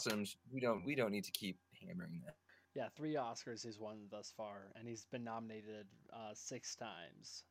some 0.00 0.24
we 0.52 0.60
don't 0.60 0.84
we 0.84 0.94
don't 0.94 1.10
need 1.10 1.24
to 1.24 1.32
keep 1.32 1.58
hammering 1.86 2.22
that. 2.24 2.34
yeah, 2.74 2.88
three 2.96 3.14
Oscars 3.14 3.64
he's 3.64 3.78
won 3.78 4.06
thus 4.10 4.32
far, 4.36 4.72
and 4.76 4.86
he's 4.88 5.04
been 5.06 5.24
nominated 5.24 5.86
uh, 6.12 6.30
six 6.34 6.76
times. 6.76 7.42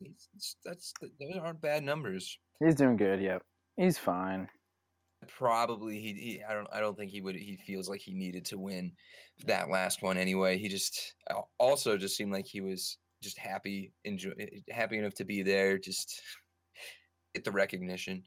It's, 0.00 0.28
it's, 0.34 0.56
that's 0.64 0.92
those 1.00 1.36
aren't 1.40 1.60
bad 1.60 1.82
numbers. 1.82 2.38
He's 2.64 2.74
doing 2.74 2.96
good. 2.96 3.20
Yep. 3.20 3.42
He's 3.76 3.98
fine. 3.98 4.48
Probably 5.28 6.00
he, 6.00 6.12
he 6.14 6.42
I 6.48 6.54
don't 6.54 6.68
I 6.72 6.80
don't 6.80 6.96
think 6.96 7.10
he 7.10 7.20
would 7.20 7.36
he 7.36 7.58
feels 7.66 7.88
like 7.88 8.00
he 8.00 8.14
needed 8.14 8.44
to 8.46 8.58
win 8.58 8.92
that 9.46 9.68
last 9.68 10.02
one 10.02 10.16
anyway. 10.16 10.58
He 10.58 10.68
just 10.68 11.14
also 11.58 11.96
just 11.96 12.16
seemed 12.16 12.32
like 12.32 12.46
he 12.46 12.60
was 12.60 12.96
just 13.22 13.38
happy 13.38 13.92
enjoy 14.04 14.30
eh, 14.40 14.46
eh, 14.50 14.74
happy 14.74 14.98
enough 14.98 15.14
to 15.14 15.24
be 15.24 15.42
there 15.42 15.78
just 15.78 16.22
get 17.34 17.44
the 17.44 17.50
recognition. 17.50 18.22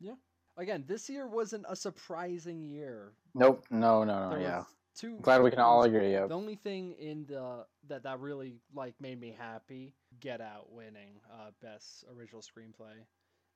Yeah. 0.00 0.14
Again, 0.56 0.84
this 0.88 1.08
year 1.08 1.28
wasn't 1.28 1.64
a 1.68 1.76
surprising 1.76 2.64
year. 2.64 3.12
Nope. 3.34 3.64
No. 3.70 4.04
No. 4.04 4.28
No. 4.28 4.30
There 4.30 4.40
yeah. 4.40 4.58
was 4.58 4.66
two. 4.98 5.18
Glad 5.22 5.42
we 5.42 5.50
can 5.50 5.60
all 5.60 5.82
agree. 5.84 6.12
Yep. 6.12 6.28
The 6.28 6.34
only 6.34 6.56
thing 6.56 6.94
in 6.98 7.24
the 7.26 7.64
that 7.88 8.02
that 8.02 8.20
really 8.20 8.56
like 8.74 8.94
made 9.00 9.20
me 9.20 9.34
happy, 9.38 9.94
Get 10.20 10.40
Out 10.40 10.72
winning 10.72 11.20
uh, 11.32 11.50
best 11.62 12.04
original 12.16 12.42
screenplay. 12.42 13.04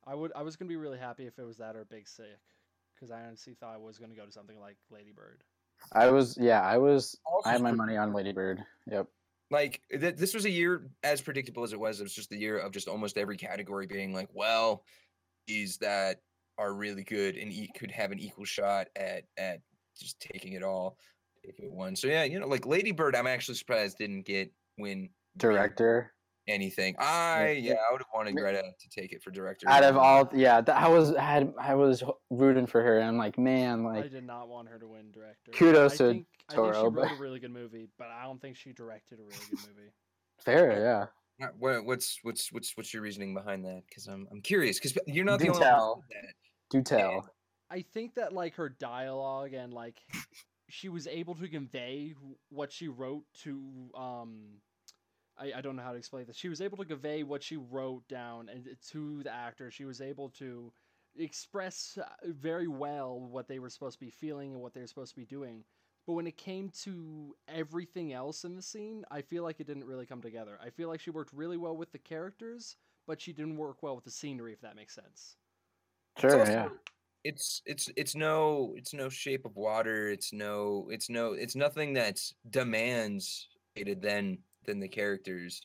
I 0.06 0.14
would 0.14 0.32
I 0.34 0.42
was 0.42 0.56
gonna 0.56 0.68
be 0.68 0.76
really 0.76 0.98
happy 0.98 1.26
if 1.26 1.38
it 1.38 1.44
was 1.44 1.58
that 1.58 1.76
or 1.76 1.84
Big 1.84 2.08
Sick, 2.08 2.40
because 2.94 3.10
I 3.10 3.22
honestly 3.22 3.54
thought 3.54 3.74
I 3.74 3.78
was 3.78 3.98
gonna 3.98 4.14
go 4.14 4.24
to 4.24 4.32
something 4.32 4.58
like 4.58 4.76
Lady 4.90 5.12
Bird. 5.12 5.42
I 5.92 6.10
was. 6.10 6.38
Yeah. 6.40 6.62
I 6.62 6.78
was. 6.78 7.18
Also 7.24 7.48
I 7.48 7.52
had 7.52 7.62
my 7.62 7.72
money 7.72 7.96
on 7.96 8.12
Lady 8.12 8.32
Bird. 8.32 8.62
Yep. 8.90 9.08
Like 9.50 9.82
th- 9.90 10.16
this 10.16 10.32
was 10.32 10.44
a 10.44 10.50
year 10.50 10.88
as 11.02 11.20
predictable 11.20 11.62
as 11.62 11.72
it 11.72 11.80
was. 11.80 12.00
It 12.00 12.04
was 12.04 12.14
just 12.14 12.30
the 12.30 12.38
year 12.38 12.58
of 12.58 12.72
just 12.72 12.88
almost 12.88 13.18
every 13.18 13.36
category 13.36 13.86
being 13.86 14.14
like, 14.14 14.28
well, 14.32 14.84
these 15.46 15.76
that 15.78 16.20
are 16.58 16.72
really 16.72 17.02
good 17.02 17.36
and 17.36 17.52
e- 17.52 17.70
could 17.76 17.90
have 17.90 18.12
an 18.12 18.18
equal 18.18 18.44
shot 18.44 18.88
at 18.96 19.24
at 19.36 19.60
just 19.98 20.20
taking 20.20 20.54
it 20.54 20.62
all 20.62 20.96
if 21.44 21.58
it 21.58 21.70
won. 21.70 21.96
So 21.96 22.06
yeah, 22.08 22.24
you 22.24 22.40
know, 22.40 22.46
like 22.48 22.66
Lady 22.66 22.92
Bird, 22.92 23.14
I'm 23.16 23.26
actually 23.26 23.54
surprised 23.56 23.98
didn't 23.98 24.22
get 24.22 24.52
win 24.78 25.10
Director. 25.36 26.12
anything. 26.48 26.94
I 26.98 27.50
yeah, 27.52 27.72
yeah. 27.72 27.74
I 27.88 27.92
would 27.92 28.00
have 28.00 28.08
wanted 28.14 28.36
Greta 28.36 28.62
to 28.62 28.88
take 28.90 29.12
it 29.12 29.22
for 29.22 29.30
director. 29.30 29.68
Out 29.68 29.84
of 29.84 29.96
all, 29.96 30.28
yeah, 30.34 30.60
th- 30.60 30.76
I 30.76 30.88
was 30.88 31.14
had 31.16 31.52
I 31.58 31.74
was 31.74 32.02
rooting 32.30 32.66
for 32.66 32.82
her, 32.82 32.98
and 32.98 33.08
I'm 33.08 33.16
like, 33.16 33.38
man, 33.38 33.84
like 33.84 34.04
I 34.04 34.08
did 34.08 34.24
not 34.26 34.48
want 34.48 34.68
her 34.68 34.78
to 34.78 34.86
win 34.86 35.10
director. 35.12 35.52
Kudos 35.52 35.94
I 35.94 35.96
to 35.98 36.04
think, 36.12 36.26
I 36.50 36.54
think 36.54 36.64
she 36.66 36.72
Toro, 36.72 36.82
wrote 36.84 36.94
but- 36.94 37.12
a 37.12 37.20
really 37.20 37.38
good 37.40 37.52
movie, 37.52 37.88
but 37.98 38.08
I 38.08 38.24
don't 38.24 38.40
think 38.40 38.56
she 38.56 38.72
directed 38.72 39.18
a 39.20 39.22
really 39.22 39.36
good 39.50 39.58
movie. 39.68 39.90
fair, 40.44 40.80
yeah. 40.80 41.46
Uh, 41.46 41.50
What, 41.58 41.84
what's 41.86 42.18
what's 42.22 42.52
what's 42.52 42.76
what's 42.76 42.92
your 42.92 43.02
reasoning 43.02 43.32
behind 43.34 43.64
that? 43.64 43.82
Because 43.88 44.06
I'm 44.06 44.28
I'm 44.30 44.42
curious. 44.42 44.78
Because 44.78 44.98
you're 45.06 45.24
not 45.24 45.38
the 45.38 45.46
Do 45.46 45.52
only 45.52 45.60
one 45.60 45.68
who 45.70 45.76
tell. 45.76 46.04
that. 46.10 46.34
Do 46.70 46.82
tell. 46.82 47.28
I 47.70 47.84
think 47.94 48.14
that 48.16 48.32
like 48.34 48.54
her 48.56 48.68
dialogue 48.68 49.54
and 49.54 49.72
like 49.72 49.96
she 50.74 50.88
was 50.88 51.06
able 51.06 51.34
to 51.34 51.46
convey 51.48 52.14
what 52.48 52.72
she 52.72 52.88
wrote 52.88 53.24
to 53.42 53.60
um 53.94 54.30
I, 55.38 55.52
I 55.56 55.60
don't 55.60 55.76
know 55.76 55.82
how 55.82 55.92
to 55.92 55.98
explain 55.98 56.24
this. 56.26 56.36
She 56.36 56.48
was 56.48 56.60
able 56.60 56.76
to 56.78 56.84
convey 56.84 57.22
what 57.22 57.42
she 57.42 57.56
wrote 57.56 58.06
down 58.08 58.48
and 58.48 58.66
to 58.90 59.22
the 59.22 59.32
actor. 59.32 59.70
She 59.70 59.84
was 59.84 60.00
able 60.00 60.28
to 60.38 60.72
express 61.18 61.98
uh, 62.00 62.04
very 62.26 62.68
well 62.68 63.18
what 63.18 63.48
they 63.48 63.58
were 63.58 63.70
supposed 63.70 63.98
to 63.98 64.04
be 64.04 64.10
feeling 64.10 64.52
and 64.52 64.60
what 64.62 64.72
they 64.74 64.80
were 64.80 64.86
supposed 64.86 65.14
to 65.14 65.20
be 65.20 65.24
doing. 65.26 65.64
But 66.06 66.14
when 66.14 66.26
it 66.26 66.36
came 66.36 66.70
to 66.84 67.34
everything 67.48 68.12
else 68.12 68.44
in 68.44 68.54
the 68.56 68.62
scene, 68.62 69.04
I 69.10 69.22
feel 69.22 69.42
like 69.42 69.58
it 69.60 69.66
didn't 69.66 69.84
really 69.84 70.06
come 70.06 70.20
together. 70.20 70.58
I 70.64 70.68
feel 70.70 70.88
like 70.88 71.00
she 71.00 71.10
worked 71.10 71.32
really 71.32 71.56
well 71.56 71.76
with 71.76 71.92
the 71.92 71.98
characters, 71.98 72.76
but 73.06 73.20
she 73.20 73.32
didn't 73.32 73.56
work 73.56 73.82
well 73.82 73.94
with 73.94 74.04
the 74.04 74.10
scenery, 74.10 74.52
if 74.52 74.60
that 74.60 74.76
makes 74.76 74.94
sense. 74.94 75.36
Sure, 76.18 76.40
also- 76.40 76.52
yeah. 76.52 76.68
It's 77.24 77.62
it's 77.66 77.88
it's 77.96 78.16
no 78.16 78.74
it's 78.76 78.92
no 78.92 79.08
shape 79.08 79.44
of 79.44 79.56
water. 79.56 80.08
It's 80.08 80.32
no 80.32 80.88
it's 80.90 81.08
no 81.08 81.32
it's 81.32 81.54
nothing 81.54 81.92
that's 81.92 82.34
demands 82.50 83.48
rated 83.76 84.02
than 84.02 84.38
than 84.66 84.80
the 84.80 84.88
characters, 84.88 85.62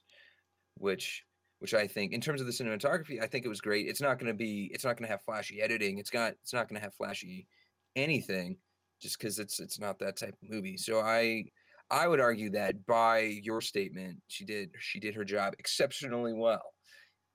which 0.76 1.24
which 1.60 1.74
I 1.74 1.88
think 1.88 2.14
in 2.14 2.22
terms 2.22 2.42
of 2.42 2.48
the 2.48 2.54
cinematography, 2.54 3.22
I 3.22 3.28
think 3.28 3.46
it 3.46 3.50
was 3.50 3.62
great. 3.62 3.88
It's 3.88 4.02
not 4.02 4.20
going 4.20 4.32
to 4.32 4.38
be 4.38 4.70
it's 4.74 4.86
not 4.86 4.98
going 4.98 5.08
to 5.08 5.12
have 5.12 5.24
flashy 5.24 5.62
editing. 5.62 5.98
It's 5.98 6.12
got 6.12 6.34
it's 6.44 6.54
not 6.54 6.70
going 6.70 6.80
to 6.80 6.84
have 6.84 6.94
flashy 6.94 7.48
anything, 7.96 8.58
just 9.02 9.18
because 9.18 9.40
it's 9.40 9.60
it's 9.60 9.80
not 9.80 10.00
that 10.00 10.18
type 10.18 10.36
of 10.42 10.50
movie. 10.50 10.78
So 10.78 11.00
I 11.00 11.46
I 11.90 12.08
would 12.08 12.20
argue 12.20 12.52
that 12.52 12.86
by 12.86 13.20
your 13.20 13.62
statement, 13.62 14.18
she 14.28 14.46
did 14.46 14.72
she 14.80 15.00
did 15.00 15.16
her 15.16 15.26
job 15.26 15.56
exceptionally 15.58 16.34
well. 16.34 16.74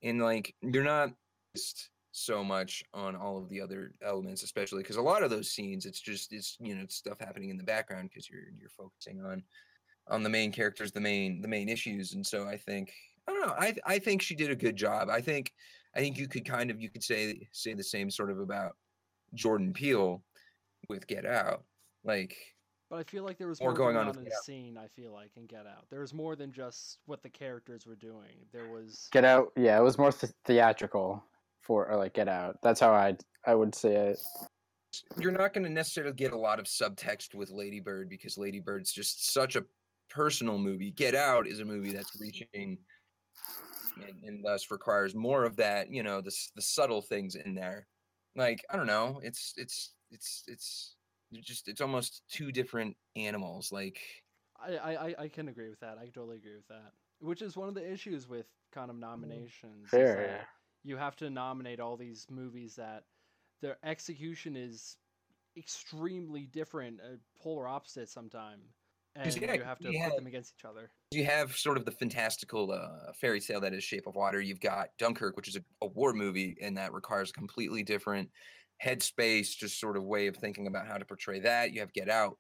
And 0.03 0.23
like 0.23 0.55
you're 0.61 0.85
not 0.85 1.11
just 1.57 1.91
so 2.13 2.45
much 2.45 2.85
on 2.93 3.17
all 3.17 3.39
of 3.39 3.49
the 3.49 3.61
other 3.61 3.95
elements, 4.05 4.43
especially 4.43 4.83
because 4.83 4.97
a 4.97 5.03
lot 5.03 5.23
of 5.23 5.31
those 5.31 5.51
scenes, 5.51 5.87
it's 5.87 6.01
just 6.01 6.33
it's 6.33 6.57
you 6.61 6.75
know 6.75 6.83
it's 6.83 6.97
stuff 6.97 7.19
happening 7.19 7.51
in 7.51 7.57
the 7.57 7.65
background 7.65 8.11
because 8.11 8.29
you're 8.31 8.51
you're 8.59 8.69
focusing 8.69 9.25
on 9.25 9.43
on 10.09 10.23
the 10.23 10.29
main 10.29 10.53
characters, 10.53 10.93
the 10.93 11.01
main 11.01 11.41
the 11.41 11.49
main 11.49 11.69
issues. 11.69 12.13
And 12.13 12.25
so 12.25 12.47
I 12.47 12.57
think 12.57 12.93
I 13.27 13.33
don't 13.33 13.47
know. 13.47 13.55
I 13.59 13.75
I 13.87 13.99
think 13.99 14.23
she 14.23 14.35
did 14.35 14.51
a 14.51 14.57
good 14.57 14.77
job. 14.77 15.09
I 15.09 15.21
think 15.21 15.53
I 15.97 16.01
think 16.01 16.19
you 16.19 16.29
could 16.29 16.45
kind 16.45 16.71
of 16.71 16.81
you 16.81 16.91
could 16.91 17.03
say 17.03 17.49
say 17.53 17.75
the 17.75 17.83
same 17.83 18.11
sort 18.11 18.31
of 18.31 18.39
about 18.39 18.77
Jordan 19.35 19.73
Peele 19.73 20.23
with 20.89 21.07
Get 21.07 21.25
Out. 21.25 21.65
Like 22.05 22.37
But 22.91 22.99
I 22.99 23.05
feel 23.05 23.25
like 23.25 23.39
there 23.39 23.49
was 23.49 23.61
More 23.61 23.71
more, 23.71 23.77
going 23.77 23.95
going 23.95 23.97
on 23.97 24.03
on, 24.03 24.09
with 24.09 24.19
in 24.19 24.25
the 24.25 24.37
scene. 24.45 24.77
I 24.77 24.89
feel 24.89 25.13
like 25.13 25.31
in 25.37 25.47
Get 25.47 25.67
Out, 25.67 25.87
there 25.91 26.01
was 26.01 26.13
more 26.13 26.37
than 26.37 26.53
just 26.53 26.99
what 27.07 27.23
the 27.23 27.31
characters 27.31 27.87
were 27.87 27.97
doing. 27.97 28.47
There 28.53 28.69
was 28.69 29.09
Get 29.13 29.25
out. 29.25 29.53
Yeah, 29.57 29.79
it 29.79 29.83
was 29.83 29.97
more 29.97 30.13
th- 30.13 30.33
theatrical 30.45 31.25
for 31.63 31.89
or 31.89 31.97
like 31.97 32.15
Get 32.15 32.29
Out. 32.29 32.59
That's 32.63 32.81
how 32.81 32.93
I 32.93 33.17
I 33.47 33.55
would 33.55 33.75
say 33.75 33.95
it. 33.95 34.19
you're 35.19 35.33
not 35.33 35.55
going 35.55 35.65
to 35.65 35.71
necessarily 35.71 36.13
get 36.13 36.33
a 36.33 36.39
lot 36.39 36.59
of 36.59 36.67
subtext 36.67 37.35
with 37.35 37.51
Lady 37.51 37.81
Bird 37.81 38.09
because 38.09 38.39
Lady 38.39 38.61
Bird's 38.61 38.93
just 38.93 39.33
such 39.33 39.57
a 39.57 39.65
personal 40.11 40.59
movie. 40.59 40.91
Get 40.91 41.15
Out 41.15 41.47
is 41.47 41.61
a 41.61 41.65
movie 41.65 41.93
that's 41.93 42.21
reaching 42.21 42.79
and, 43.97 44.23
and 44.25 44.45
thus 44.45 44.71
requires 44.71 45.15
more 45.15 45.45
of 45.45 45.57
that, 45.57 45.91
you 45.91 46.03
know, 46.03 46.21
the 46.21 46.35
the 46.57 46.63
subtle 46.63 47.03
things 47.03 47.35
in 47.35 47.55
there. 47.55 47.87
Like 48.37 48.65
I 48.71 48.77
don't 48.77 48.87
know, 48.87 49.21
it's 49.23 49.55
it's 49.57 49.93
it's 50.11 50.45
it's 50.47 50.97
just 51.43 51.69
it's 51.69 51.81
almost 51.81 52.23
two 52.31 52.53
different 52.53 52.97
animals. 53.17 53.73
Like 53.73 53.99
I, 54.61 54.77
I 54.77 55.07
I- 55.09 55.15
I 55.19 55.29
can 55.29 55.49
agree 55.49 55.69
with 55.69 55.81
that. 55.81 55.99
I 55.99 56.07
totally 56.07 56.37
agree 56.37 56.57
with 56.57 56.69
that. 56.69 56.93
Which 57.21 57.43
is 57.43 57.57
one 57.57 57.69
of 57.69 57.75
the 57.75 57.93
issues 57.93 58.29
with 58.29 58.47
kind 58.73 58.91
of 58.91 58.97
mm-hmm. 58.97 59.11
nominations. 59.11 59.85
is 59.85 59.91
Fair, 59.91 60.17
that 60.17 60.23
yeah. 60.27 60.45
You 60.85 60.97
have 60.97 61.17
to 61.17 61.31
nominate 61.31 61.81
all 61.81 61.97
these 61.97 62.27
movies 62.31 62.75
that 62.77 63.05
their 63.61 63.79
execution 63.85 64.57
is 64.57 64.97
extremely 65.57 66.47
different, 66.47 67.01
uh, 67.01 67.17
polar 67.41 67.69
opposite 67.69 68.09
sometime, 68.09 68.61
and 69.15 69.35
yeah, 69.37 69.55
you 69.55 69.63
have 69.63 69.79
to 69.79 69.89
we 69.89 69.97
put 69.97 70.03
had- 70.03 70.17
them 70.19 70.27
against 70.27 70.55
each 70.59 70.65
other. 70.65 70.91
you 71.13 71.25
have 71.25 71.55
sort 71.57 71.77
of 71.77 71.85
the 71.85 71.93
fantastical 71.93 72.73
uh, 72.73 73.13
fairy 73.21 73.41
tale 73.41 73.61
that 73.61 73.75
is 73.75 73.85
Shape 73.85 74.07
of 74.07 74.15
Water. 74.17 74.41
You've 74.41 74.61
got 74.61 74.89
Dunkirk, 74.99 75.37
which 75.37 75.49
is 75.49 75.57
a, 75.57 75.63
a 75.83 75.87
war 75.87 76.13
movie, 76.13 76.57
and 76.61 76.77
that 76.77 76.93
requires 76.93 77.31
a 77.31 77.35
completely 77.35 77.83
different 77.83 78.31
headspace, 78.85 79.57
just 79.57 79.79
sort 79.79 79.97
of 79.97 80.05
way 80.05 80.27
of 80.27 80.37
thinking 80.37 80.67
about 80.67 80.89
how 80.89 80.97
to 80.97 81.05
portray 81.05 81.39
that. 81.41 81.73
You 81.73 81.81
have 81.81 81.93
Get 81.93 82.09
Out 82.09 82.39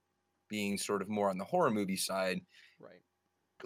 being 0.48 0.76
sort 0.76 1.02
of 1.02 1.08
more 1.08 1.30
on 1.30 1.38
the 1.38 1.44
horror 1.44 1.70
movie 1.70 1.96
side. 1.96 2.40
Right. 2.80 3.00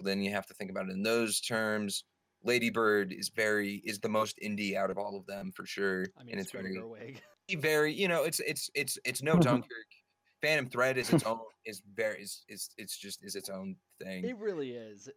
Then 0.03 0.21
you 0.21 0.31
have 0.31 0.45
to 0.47 0.53
think 0.53 0.69
about 0.69 0.87
it 0.89 0.91
in 0.91 1.01
those 1.01 1.41
terms. 1.41 2.03
Lady 2.43 2.69
Bird 2.69 3.11
is 3.11 3.29
very 3.29 3.81
is 3.85 3.99
the 3.99 4.09
most 4.09 4.37
indie 4.43 4.75
out 4.75 4.89
of 4.91 4.97
all 4.97 5.17
of 5.17 5.25
them 5.25 5.51
for 5.51 5.65
sure, 5.65 6.05
I 6.19 6.23
mean, 6.23 6.33
and 6.33 6.39
it's 6.41 6.53
it's 6.53 6.61
very 6.61 6.75
Gerwig. 6.77 7.17
very 7.61 7.93
you 7.93 8.07
know 8.07 8.23
it's 8.23 8.39
it's 8.41 8.69
it's 8.75 8.97
it's 9.05 9.21
no 9.21 9.35
Dunkirk. 9.39 9.69
Phantom 10.41 10.69
Thread 10.69 10.97
is 10.97 11.11
its 11.11 11.23
own 11.23 11.39
is 11.65 11.81
very 11.95 12.21
is 12.21 12.43
is 12.47 12.69
it's 12.77 12.97
just 12.97 13.23
is 13.23 13.35
its 13.35 13.49
own 13.49 13.75
thing 14.01 14.23
It 14.23 14.37
really 14.37 14.71
is. 14.71 15.09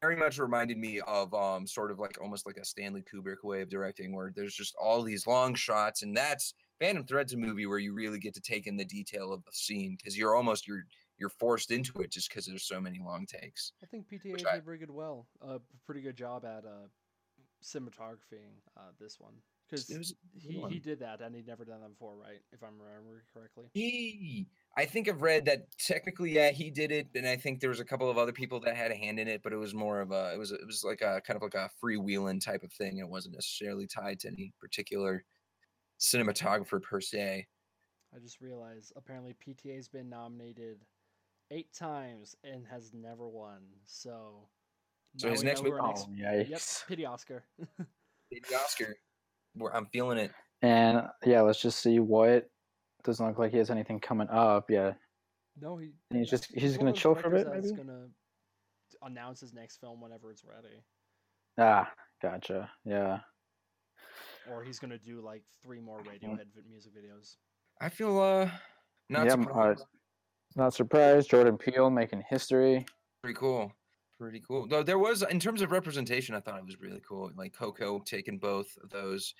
very 0.00 0.16
much 0.16 0.38
reminded 0.38 0.78
me 0.78 1.00
of 1.00 1.32
um 1.34 1.66
sort 1.66 1.90
of 1.90 1.98
like 1.98 2.16
almost 2.20 2.46
like 2.46 2.56
a 2.56 2.64
Stanley 2.64 3.02
Kubrick 3.02 3.44
way 3.44 3.60
of 3.60 3.68
directing 3.68 4.14
where 4.14 4.32
there's 4.34 4.54
just 4.54 4.74
all 4.80 5.02
these 5.02 5.26
long 5.26 5.54
shots 5.54 6.02
and 6.02 6.16
that's 6.16 6.54
Phantom 6.80 7.04
Thread's 7.04 7.34
a 7.34 7.36
movie 7.36 7.66
where 7.66 7.78
you 7.78 7.92
really 7.92 8.18
get 8.18 8.34
to 8.34 8.40
take 8.40 8.66
in 8.66 8.76
the 8.76 8.84
detail 8.86 9.32
of 9.32 9.44
the 9.44 9.52
scene 9.52 9.96
because 9.96 10.16
you're 10.18 10.34
almost 10.34 10.66
you're 10.66 10.84
you're 11.18 11.28
forced 11.28 11.70
into 11.70 12.00
it 12.00 12.10
just 12.10 12.28
because 12.28 12.46
there's 12.46 12.66
so 12.66 12.80
many 12.80 12.98
long 12.98 13.26
takes. 13.26 13.72
I 13.82 13.86
think 13.86 14.06
PTA 14.08 14.36
did 14.38 14.46
I- 14.46 14.60
very 14.60 14.78
good 14.78 14.90
well. 14.90 15.26
A 15.42 15.54
uh, 15.54 15.58
pretty 15.86 16.00
good 16.00 16.16
job 16.16 16.44
at 16.44 16.64
uh, 16.64 16.88
cinematography. 17.62 18.60
Uh, 18.76 18.90
this 19.00 19.18
one 19.18 19.34
because 19.70 20.14
he, 20.34 20.62
he 20.68 20.78
did 20.78 21.00
that 21.00 21.20
and 21.20 21.34
he'd 21.34 21.46
never 21.46 21.64
done 21.64 21.80
that 21.80 21.88
before, 21.88 22.16
right? 22.16 22.40
If 22.52 22.62
I'm 22.62 22.78
remembering 22.78 23.22
correctly. 23.32 23.64
He 23.72 24.46
I 24.76 24.84
think 24.84 25.08
I've 25.08 25.22
read 25.22 25.46
that 25.46 25.66
technically 25.78 26.32
yeah 26.32 26.50
he 26.50 26.70
did 26.70 26.92
it 26.92 27.08
and 27.14 27.26
I 27.26 27.36
think 27.36 27.60
there 27.60 27.70
was 27.70 27.80
a 27.80 27.84
couple 27.84 28.10
of 28.10 28.18
other 28.18 28.32
people 28.32 28.60
that 28.60 28.76
had 28.76 28.90
a 28.90 28.94
hand 28.94 29.18
in 29.18 29.28
it 29.28 29.42
but 29.42 29.52
it 29.52 29.56
was 29.56 29.74
more 29.74 30.00
of 30.00 30.10
a 30.10 30.32
it 30.34 30.38
was 30.38 30.52
it 30.52 30.66
was 30.66 30.84
like 30.84 31.00
a 31.00 31.20
kind 31.26 31.36
of 31.36 31.42
like 31.42 31.54
a 31.54 31.70
freewheeling 31.82 32.44
type 32.44 32.62
of 32.62 32.72
thing 32.72 32.98
it 32.98 33.08
wasn't 33.08 33.34
necessarily 33.34 33.86
tied 33.86 34.20
to 34.20 34.28
any 34.28 34.52
particular 34.60 35.24
cinematographer 36.00 36.82
per 36.82 37.00
se. 37.00 37.46
I 38.14 38.18
just 38.18 38.40
realized 38.40 38.92
apparently 38.96 39.34
PTA's 39.44 39.88
been 39.88 40.08
nominated 40.08 40.78
eight 41.54 41.72
times 41.72 42.36
and 42.44 42.66
has 42.70 42.92
never 42.92 43.28
won. 43.28 43.58
So. 43.86 44.48
So 45.16 45.28
now 45.28 45.32
his 45.32 45.42
we 45.42 45.46
next 45.48 45.62
know 45.62 45.70
mov- 45.70 45.72
who 45.76 45.80
our 45.80 45.88
next- 45.88 46.08
Oh 46.08 46.84
Yep, 46.84 46.88
pity 46.88 47.06
Oscar. 47.06 47.44
pity 48.32 48.54
Oscar. 48.54 48.96
Where 49.54 49.74
I'm 49.74 49.86
feeling 49.92 50.18
it. 50.18 50.32
And 50.62 51.02
yeah, 51.24 51.40
let's 51.42 51.60
just 51.60 51.78
see 51.80 52.00
what. 52.00 52.48
Doesn't 53.04 53.24
look 53.26 53.38
like 53.38 53.52
he 53.52 53.58
has 53.58 53.70
anything 53.70 54.00
coming 54.00 54.28
up. 54.30 54.70
Yeah, 54.70 54.94
no, 55.60 55.76
he. 55.76 55.92
And 56.10 56.18
he's 56.18 56.30
just- 56.30 56.52
he's 56.52 56.76
gonna 56.76 56.92
chill 56.92 57.14
for 57.14 57.28
a 57.28 57.30
bit, 57.30 57.46
that's 57.46 57.66
maybe? 57.70 57.76
gonna 57.76 58.08
announce 59.02 59.40
his 59.40 59.52
next 59.52 59.76
film 59.76 60.00
whenever 60.00 60.30
it's 60.30 60.42
ready, 60.44 60.82
ah, 61.58 61.92
gotcha. 62.22 62.70
Yeah, 62.86 63.20
or 64.50 64.64
he's 64.64 64.78
gonna 64.78 64.98
do 64.98 65.20
like 65.20 65.42
three 65.62 65.80
more 65.80 65.98
Radiohead 66.02 66.46
vi- 66.54 66.62
music 66.68 66.92
videos. 66.96 67.36
I 67.80 67.90
feel 67.90 68.18
uh 68.18 68.50
not 69.10 69.26
Yeah, 69.26 69.34
I'm, 69.34 69.42
uh, 69.42 69.44
surprised. 69.44 69.84
Not 70.56 70.74
surprised. 70.74 71.30
Jordan 71.30 71.58
Peele 71.58 71.90
making 71.90 72.22
history. 72.28 72.86
Pretty 73.22 73.38
cool. 73.38 73.72
Pretty 74.18 74.40
cool. 74.46 74.66
Though 74.68 74.82
there 74.82 74.98
was 74.98 75.22
in 75.22 75.40
terms 75.40 75.60
of 75.60 75.72
representation, 75.72 76.34
I 76.34 76.40
thought 76.40 76.58
it 76.58 76.66
was 76.66 76.80
really 76.80 77.02
cool. 77.06 77.30
Like 77.36 77.52
Coco 77.52 78.00
taking 78.00 78.38
both 78.38 78.68
of 78.82 78.90
those. 78.90 79.34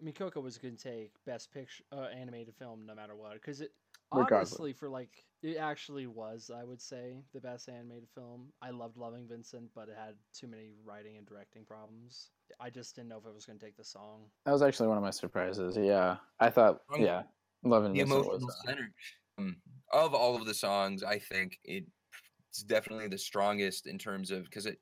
I 0.00 0.04
mean, 0.04 0.14
Coco 0.14 0.40
was 0.40 0.58
going 0.58 0.76
to 0.76 0.82
take 0.82 1.12
Best 1.24 1.52
Picture 1.52 1.84
uh, 1.92 2.06
animated 2.14 2.54
film 2.56 2.84
no 2.84 2.94
matter 2.94 3.14
what, 3.14 3.34
because 3.34 3.60
it 3.60 3.72
Regardless. 4.12 4.52
honestly 4.52 4.72
for 4.72 4.88
like 4.88 5.24
it 5.42 5.56
actually 5.56 6.06
was, 6.06 6.50
I 6.54 6.64
would 6.64 6.80
say, 6.80 7.22
the 7.34 7.40
best 7.40 7.68
animated 7.68 8.08
film. 8.14 8.48
I 8.62 8.70
loved 8.70 8.96
Loving 8.96 9.26
Vincent, 9.28 9.70
but 9.74 9.88
it 9.88 9.96
had 9.98 10.14
too 10.32 10.46
many 10.46 10.70
writing 10.84 11.16
and 11.16 11.26
directing 11.26 11.64
problems. 11.64 12.30
I 12.60 12.70
just 12.70 12.94
didn't 12.94 13.08
know 13.08 13.18
if 13.18 13.26
it 13.26 13.34
was 13.34 13.46
going 13.46 13.58
to 13.58 13.64
take 13.64 13.76
the 13.76 13.84
song. 13.84 14.22
That 14.44 14.52
was 14.52 14.62
actually 14.62 14.88
one 14.88 14.96
of 14.96 15.02
my 15.02 15.10
surprises. 15.10 15.76
Yeah, 15.76 16.16
I 16.40 16.50
thought. 16.50 16.80
Yeah, 16.98 17.22
Loving 17.64 17.92
The 17.92 18.00
Vincent 18.00 18.24
emotional 18.24 18.46
was. 18.46 18.56
uh, 18.64 18.68
center 18.68 18.90
um, 19.38 19.56
of 19.92 20.14
all 20.14 20.36
of 20.36 20.46
the 20.46 20.54
songs, 20.54 21.02
I 21.02 21.18
think 21.18 21.58
it's 21.64 22.62
definitely 22.66 23.08
the 23.08 23.18
strongest 23.18 23.86
in 23.86 23.98
terms 23.98 24.30
of 24.30 24.44
because 24.44 24.66
it 24.66 24.78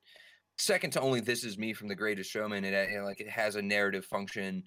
second 0.57 0.91
to 0.91 1.01
only 1.01 1.19
this 1.19 1.43
is 1.43 1.57
me 1.57 1.73
from 1.73 1.89
the 1.89 1.95
greatest 1.95 2.31
showman 2.31 2.63
it, 2.63 2.73
uh, 2.73 3.03
like 3.03 3.19
it 3.19 3.29
has 3.29 3.57
a 3.57 3.61
narrative 3.61 4.05
function 4.05 4.63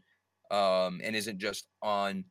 um 0.50 1.00
and 1.02 1.16
isn't 1.16 1.38
just 1.38 1.68
on 1.80 2.22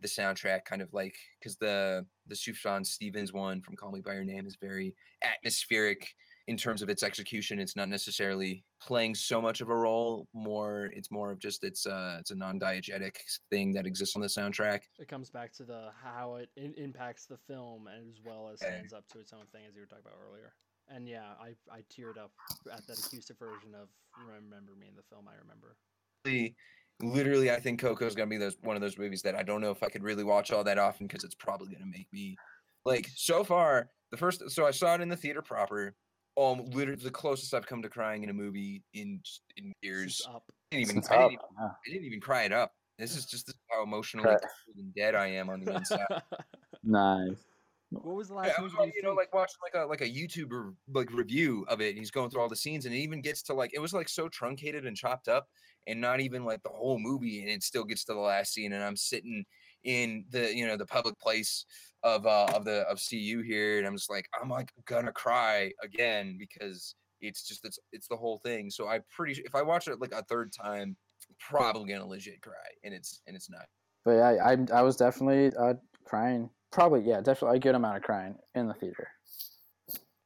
the 0.00 0.08
soundtrack 0.08 0.64
kind 0.64 0.82
of 0.82 0.92
like 0.92 1.16
because 1.38 1.56
the 1.56 2.04
the 2.26 2.34
Sufjan 2.34 2.84
Stevens 2.86 3.32
one 3.32 3.60
from 3.62 3.76
Call 3.76 3.90
Me 3.90 4.00
by 4.00 4.14
Your 4.14 4.24
Name 4.24 4.46
is 4.46 4.56
very 4.60 4.94
atmospheric 5.22 6.06
in 6.48 6.56
terms 6.56 6.80
of 6.80 6.88
its 6.88 7.02
execution. 7.02 7.58
It's 7.60 7.76
not 7.76 7.88
necessarily 7.90 8.64
playing 8.80 9.14
so 9.14 9.40
much 9.40 9.60
of 9.60 9.68
a 9.68 9.76
role. 9.76 10.26
More, 10.32 10.90
it's 10.94 11.10
more 11.10 11.30
of 11.30 11.38
just 11.38 11.62
it's 11.62 11.86
uh 11.86 12.16
it's 12.18 12.30
a 12.30 12.34
non-diegetic 12.34 13.16
thing 13.50 13.72
that 13.74 13.86
exists 13.86 14.16
on 14.16 14.22
the 14.22 14.28
soundtrack. 14.28 14.80
It 14.98 15.08
comes 15.08 15.30
back 15.30 15.52
to 15.54 15.64
the 15.64 15.90
how 16.02 16.36
it 16.36 16.48
in- 16.56 16.74
impacts 16.76 17.26
the 17.26 17.36
film 17.46 17.86
as 17.86 18.20
well 18.24 18.48
as 18.52 18.60
stands 18.60 18.92
up 18.94 19.06
to 19.12 19.20
its 19.20 19.32
own 19.32 19.44
thing, 19.52 19.62
as 19.68 19.74
you 19.74 19.82
were 19.82 19.86
talking 19.86 20.04
about 20.06 20.18
earlier. 20.28 20.54
And 20.88 21.06
yeah, 21.06 21.34
I 21.40 21.50
I 21.70 21.80
teared 21.94 22.16
up 22.18 22.32
at 22.72 22.86
that 22.86 22.98
acoustic 22.98 23.38
version 23.38 23.74
of 23.74 23.88
"Remember 24.26 24.72
Me" 24.74 24.88
in 24.88 24.96
the 24.96 25.02
film. 25.10 25.28
I 25.28 25.36
remember. 25.40 25.76
Literally- 26.24 26.56
Literally, 27.00 27.52
I 27.52 27.60
think 27.60 27.78
Coco's 27.80 28.16
gonna 28.16 28.26
be 28.26 28.38
those 28.38 28.56
one 28.62 28.74
of 28.74 28.82
those 28.82 28.98
movies 28.98 29.22
that 29.22 29.36
I 29.36 29.44
don't 29.44 29.60
know 29.60 29.70
if 29.70 29.84
I 29.84 29.88
could 29.88 30.02
really 30.02 30.24
watch 30.24 30.50
all 30.50 30.64
that 30.64 30.78
often 30.78 31.06
because 31.06 31.22
it's 31.22 31.36
probably 31.36 31.72
gonna 31.72 31.86
make 31.86 32.08
me 32.12 32.36
like 32.84 33.06
so 33.14 33.44
far 33.44 33.90
the 34.10 34.16
first. 34.16 34.50
So 34.50 34.66
I 34.66 34.72
saw 34.72 34.94
it 34.96 35.00
in 35.00 35.08
the 35.08 35.16
theater 35.16 35.40
proper. 35.40 35.94
Um, 36.38 36.70
literally 36.70 37.02
the 37.02 37.10
closest 37.10 37.52
I've 37.52 37.66
come 37.66 37.82
to 37.82 37.88
crying 37.88 38.22
in 38.22 38.30
a 38.30 38.34
movie 38.34 38.84
in 38.94 39.20
in 39.56 39.72
years. 39.82 40.22
Up. 40.28 40.44
I 40.72 40.76
didn't 40.76 40.90
even, 40.90 41.02
I 41.10 41.18
didn't 41.18 41.22
Up, 41.24 41.32
even, 41.32 41.46
yeah. 41.58 41.66
I 41.86 41.90
didn't 41.90 42.04
even 42.04 42.20
cry 42.20 42.42
it 42.44 42.52
up. 42.52 42.72
This 42.98 43.16
is 43.16 43.26
just 43.26 43.46
this 43.46 43.54
is 43.54 43.60
how 43.70 43.82
emotionally 43.82 44.26
cold 44.26 44.76
and 44.76 44.94
dead 44.94 45.14
I 45.14 45.28
am 45.28 45.50
on 45.50 45.60
the 45.60 45.72
inside. 45.74 46.06
Nice. 46.82 47.44
what 47.90 48.14
was 48.16 48.28
the 48.28 48.34
Yeah, 48.34 48.40
last 48.42 48.58
I 48.58 48.62
was 48.62 48.72
movie? 48.72 48.84
like, 48.86 48.94
you 48.94 49.02
know, 49.02 49.14
like 49.14 49.32
watching 49.34 49.56
like 49.62 49.74
a 49.74 49.86
like 49.86 50.00
a 50.00 50.08
YouTuber 50.08 50.76
like 50.88 51.10
review 51.10 51.64
of 51.68 51.80
it, 51.80 51.90
and 51.90 51.98
he's 51.98 52.10
going 52.10 52.30
through 52.30 52.40
all 52.40 52.48
the 52.48 52.56
scenes, 52.56 52.86
and 52.86 52.94
it 52.94 52.98
even 52.98 53.20
gets 53.20 53.42
to 53.44 53.54
like 53.54 53.72
it 53.74 53.80
was 53.80 53.92
like 53.92 54.08
so 54.08 54.28
truncated 54.28 54.86
and 54.86 54.96
chopped 54.96 55.28
up, 55.28 55.48
and 55.86 56.00
not 56.00 56.20
even 56.20 56.44
like 56.44 56.62
the 56.62 56.68
whole 56.68 56.98
movie, 56.98 57.40
and 57.40 57.48
it 57.50 57.62
still 57.62 57.84
gets 57.84 58.04
to 58.04 58.14
the 58.14 58.20
last 58.20 58.52
scene, 58.52 58.72
and 58.72 58.84
I'm 58.84 58.96
sitting 58.96 59.44
in 59.88 60.22
the 60.28 60.54
you 60.54 60.66
know 60.66 60.76
the 60.76 60.86
public 60.86 61.18
place 61.18 61.64
of 62.02 62.26
uh 62.26 62.46
of 62.54 62.64
the 62.64 62.80
of 62.88 63.00
CU 63.00 63.42
here, 63.42 63.78
and 63.78 63.86
I'm 63.86 63.96
just 63.96 64.10
like 64.10 64.26
I'm 64.40 64.50
like 64.50 64.70
gonna 64.86 65.12
cry 65.12 65.72
again 65.82 66.36
because 66.38 66.94
it's 67.22 67.42
just 67.42 67.64
it's 67.64 67.78
it's 67.92 68.06
the 68.06 68.16
whole 68.16 68.38
thing. 68.44 68.70
So 68.70 68.86
I 68.86 69.00
pretty 69.10 69.40
if 69.44 69.54
I 69.54 69.62
watch 69.62 69.88
it 69.88 69.98
like 69.98 70.12
a 70.12 70.22
third 70.24 70.52
time, 70.52 70.94
probably 71.40 71.90
gonna 71.90 72.06
legit 72.06 72.42
cry, 72.42 72.52
and 72.84 72.92
it's 72.92 73.22
and 73.26 73.34
it's 73.34 73.50
not. 73.50 73.64
But 74.04 74.12
yeah, 74.12 74.44
I 74.44 74.58
I 74.72 74.82
was 74.82 74.96
definitely 74.96 75.56
uh, 75.58 75.74
crying. 76.04 76.50
Probably 76.70 77.00
yeah, 77.00 77.22
definitely 77.22 77.56
a 77.56 77.60
good 77.60 77.74
amount 77.74 77.96
of 77.96 78.02
crying 78.02 78.36
in 78.54 78.68
the 78.68 78.74
theater. 78.74 79.08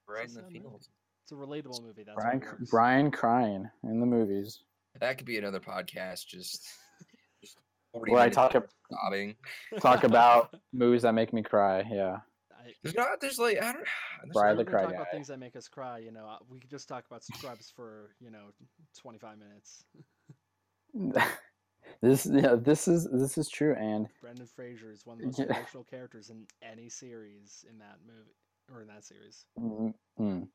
Right 0.08 0.24
in 0.24 0.24
It's 0.24 0.34
the 0.34 0.44
a 0.44 0.50
field. 0.50 0.84
It's 1.22 1.30
a 1.30 1.36
relatable 1.36 1.84
movie. 1.84 2.02
That's 2.04 2.16
Brian 2.16 2.40
what 2.40 2.48
cr- 2.48 2.56
works. 2.56 2.70
Brian 2.70 3.10
crying 3.12 3.70
in 3.84 4.00
the 4.00 4.06
movies. 4.06 4.58
That 5.00 5.16
could 5.16 5.26
be 5.26 5.38
another 5.38 5.60
podcast. 5.60 6.26
Just, 6.26 6.32
just 6.32 6.62
40 6.64 6.81
Where 7.92 8.20
I 8.20 8.28
talk 8.28 8.54
of 8.54 8.64
ab- 8.64 8.70
sobbing. 8.90 9.36
Talk 9.80 10.04
about 10.04 10.54
movies 10.72 11.02
that 11.02 11.14
make 11.14 11.32
me 11.32 11.42
cry. 11.42 11.84
Yeah. 11.90 12.18
I, 12.52 12.72
There's 12.82 12.94
not. 12.94 13.20
There's 13.20 13.38
like 13.38 13.58
I 13.62 13.72
don't. 13.72 13.76
There's 14.24 14.32
Brian 14.32 14.56
we're 14.56 14.64
the 14.64 14.70
Cry 14.70 14.82
talk 14.84 14.94
about 14.94 15.10
things 15.10 15.28
that 15.28 15.38
make 15.38 15.56
us 15.56 15.68
cry. 15.68 15.98
You 15.98 16.12
know, 16.12 16.26
uh, 16.26 16.38
we 16.48 16.60
could 16.60 16.70
just 16.70 16.88
talk 16.88 17.04
about 17.06 17.24
Scrubs 17.24 17.72
for 17.74 18.14
you 18.20 18.30
know 18.30 18.52
25 18.98 19.36
minutes. 19.38 19.84
this 22.02 22.26
yeah, 22.26 22.54
this 22.54 22.86
is 22.88 23.08
this 23.10 23.38
is 23.38 23.48
true 23.48 23.74
and 23.78 24.08
Brendan 24.20 24.46
Fraser 24.46 24.92
is 24.92 25.06
one 25.06 25.16
of 25.16 25.20
the 25.20 25.26
most 25.26 25.38
Yeah. 25.50 25.56
emotional 25.56 25.84
characters 25.84 26.30
in 26.30 26.46
any 26.62 26.88
series 26.88 27.64
in 27.68 27.78
that 27.78 27.98
movie 28.06 28.36
or 28.72 28.82
in 28.82 28.88
that 28.88 29.04
series. 29.04 29.44
mm, 29.58 30.46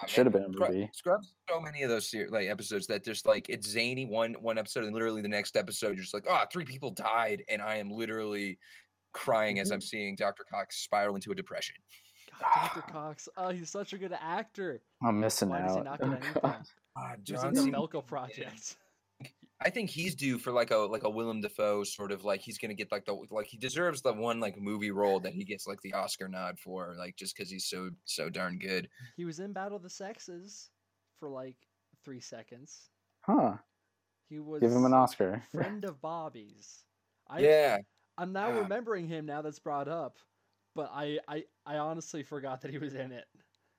I 0.00 0.06
should 0.06 0.26
have 0.26 0.32
been 0.32 0.44
a 0.44 0.52
Scrub- 0.52 0.70
movie. 0.70 0.90
Scrubs. 0.94 1.34
So 1.50 1.60
many 1.60 1.82
of 1.82 1.90
those 1.90 2.08
ser- 2.08 2.28
like 2.30 2.48
episodes 2.48 2.86
that 2.86 3.04
just 3.04 3.26
like 3.26 3.48
it's 3.48 3.68
zany 3.68 4.06
one 4.06 4.34
one 4.40 4.56
episode 4.58 4.84
and 4.84 4.92
literally 4.94 5.22
the 5.22 5.28
next 5.28 5.56
episode 5.56 5.88
you're 5.96 6.02
just 6.04 6.14
like 6.14 6.26
oh 6.28 6.44
three 6.52 6.64
people 6.64 6.90
died 6.92 7.42
and 7.48 7.60
I 7.60 7.76
am 7.76 7.90
literally 7.90 8.58
crying 9.12 9.58
as 9.58 9.70
I'm 9.72 9.80
seeing 9.80 10.14
Dr. 10.14 10.44
Cox 10.50 10.82
spiral 10.82 11.14
into 11.16 11.32
a 11.32 11.34
depression. 11.34 11.74
God, 12.40 12.70
Dr. 12.74 12.92
Cox. 12.92 13.28
Oh, 13.36 13.48
he's 13.48 13.70
such 13.70 13.92
a 13.92 13.98
good 13.98 14.12
actor. 14.20 14.80
I'm 15.02 15.18
missing 15.18 15.48
Why 15.48 15.62
out. 15.62 15.66
does 15.68 15.76
he 15.76 15.82
not 15.82 15.98
get 16.00 16.08
Oh, 16.08 16.12
anything? 16.12 16.32
God. 16.42 16.56
Ah, 16.96 17.10
was 17.16 17.18
John 17.24 17.48
in 17.48 17.54
the 17.54 17.60
Cena- 17.62 17.78
Melko 17.78 18.06
Project. 18.06 18.76
I 19.60 19.70
think 19.70 19.90
he's 19.90 20.14
due 20.14 20.38
for 20.38 20.52
like 20.52 20.70
a 20.70 20.76
like 20.76 21.02
a 21.02 21.10
Willem 21.10 21.40
Dafoe 21.40 21.82
sort 21.82 22.12
of 22.12 22.24
like 22.24 22.40
he's 22.40 22.58
gonna 22.58 22.74
get 22.74 22.92
like 22.92 23.04
the 23.04 23.16
like 23.30 23.46
he 23.46 23.56
deserves 23.56 24.02
the 24.02 24.12
one 24.12 24.38
like 24.38 24.60
movie 24.60 24.92
role 24.92 25.18
that 25.20 25.32
he 25.32 25.44
gets 25.44 25.66
like 25.66 25.80
the 25.82 25.94
Oscar 25.94 26.28
nod 26.28 26.58
for 26.60 26.94
like 26.96 27.16
just 27.16 27.36
because 27.36 27.50
he's 27.50 27.66
so 27.66 27.90
so 28.04 28.30
darn 28.30 28.58
good. 28.58 28.88
He 29.16 29.24
was 29.24 29.40
in 29.40 29.52
Battle 29.52 29.76
of 29.76 29.82
the 29.82 29.90
Sexes 29.90 30.70
for 31.18 31.28
like 31.28 31.56
three 32.04 32.20
seconds. 32.20 32.90
Huh. 33.22 33.56
He 34.28 34.38
was 34.38 34.60
Give 34.60 34.70
him 34.70 34.84
an 34.84 34.94
Oscar. 34.94 35.42
friend 35.52 35.84
of 35.84 36.00
Bobby's. 36.00 36.84
I, 37.28 37.40
yeah, 37.40 37.78
I'm 38.16 38.32
now 38.32 38.50
remembering 38.52 39.06
him 39.06 39.26
now 39.26 39.42
that's 39.42 39.58
brought 39.58 39.88
up, 39.88 40.18
but 40.74 40.90
I, 40.94 41.18
I, 41.28 41.44
I 41.66 41.76
honestly 41.76 42.22
forgot 42.22 42.62
that 42.62 42.70
he 42.70 42.78
was 42.78 42.94
in 42.94 43.12
it 43.12 43.26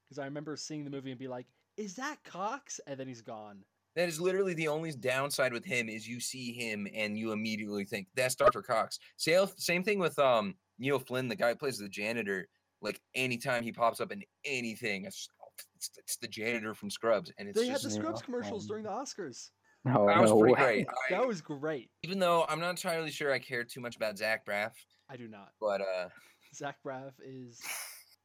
because 0.06 0.20
I 0.20 0.26
remember 0.26 0.56
seeing 0.56 0.84
the 0.84 0.92
movie 0.92 1.12
and 1.12 1.20
be 1.20 1.28
like, 1.28 1.48
"Is 1.78 1.96
that 1.96 2.24
Cox?" 2.24 2.80
And 2.86 3.00
then 3.00 3.08
he's 3.08 3.22
gone. 3.22 3.64
That 4.00 4.08
is 4.08 4.22
literally 4.22 4.54
the 4.54 4.70
only 4.70 4.94
downside 4.94 5.52
with 5.52 5.66
him 5.66 5.90
is 5.90 6.08
you 6.08 6.22
see 6.22 6.54
him 6.54 6.88
and 6.96 7.18
you 7.18 7.34
immediately 7.34 7.84
think 7.84 8.08
that's 8.16 8.34
Dr. 8.34 8.62
Cox. 8.62 8.98
Same 9.18 9.46
same 9.58 9.84
thing 9.84 10.00
with 10.00 10.18
um 10.18 10.56
Neil 10.78 11.00
Flynn, 11.00 11.28
the 11.28 11.36
guy 11.36 11.50
who 11.50 11.56
plays 11.56 11.78
the 11.78 11.90
janitor. 11.90 12.48
Like 12.82 13.02
anytime 13.14 13.62
he 13.62 13.74
pops 13.74 14.00
up 14.00 14.14
in 14.14 14.24
anything, 14.46 15.04
it's, 15.04 15.28
oh, 15.44 15.48
it's, 15.76 15.90
it's 15.98 16.16
the 16.16 16.30
janitor 16.30 16.74
from 16.74 16.90
Scrubs, 16.90 17.30
and 17.38 17.50
it's 17.50 17.60
they 17.60 17.68
had 17.68 17.82
the 17.82 17.90
Neil 17.90 17.98
Scrubs 17.98 18.22
commercials 18.22 18.66
during 18.68 18.86
the 18.86 18.90
Oscars. 18.90 19.50
No, 19.84 20.08
that 20.08 20.22
was 20.22 20.32
no 20.32 20.40
pretty 20.40 20.54
way. 20.54 20.60
great. 20.62 20.88
I- 20.88 20.94
That 21.18 21.28
was 21.28 21.42
great. 21.42 21.90
even 22.04 22.20
though 22.20 22.46
I'm 22.48 22.62
not 22.62 22.70
entirely 22.70 23.12
sure 23.12 23.34
I 23.34 23.40
care 23.40 23.66
too 23.66 23.82
much 23.82 23.98
about 23.98 24.18
Zach 24.18 24.46
Braff, 24.46 24.72
I 25.10 25.18
do 25.18 25.28
not. 25.28 25.50
but 25.60 25.82
uh. 25.82 26.08
Zach 26.56 26.78
Braff 26.86 27.12
is. 27.22 27.60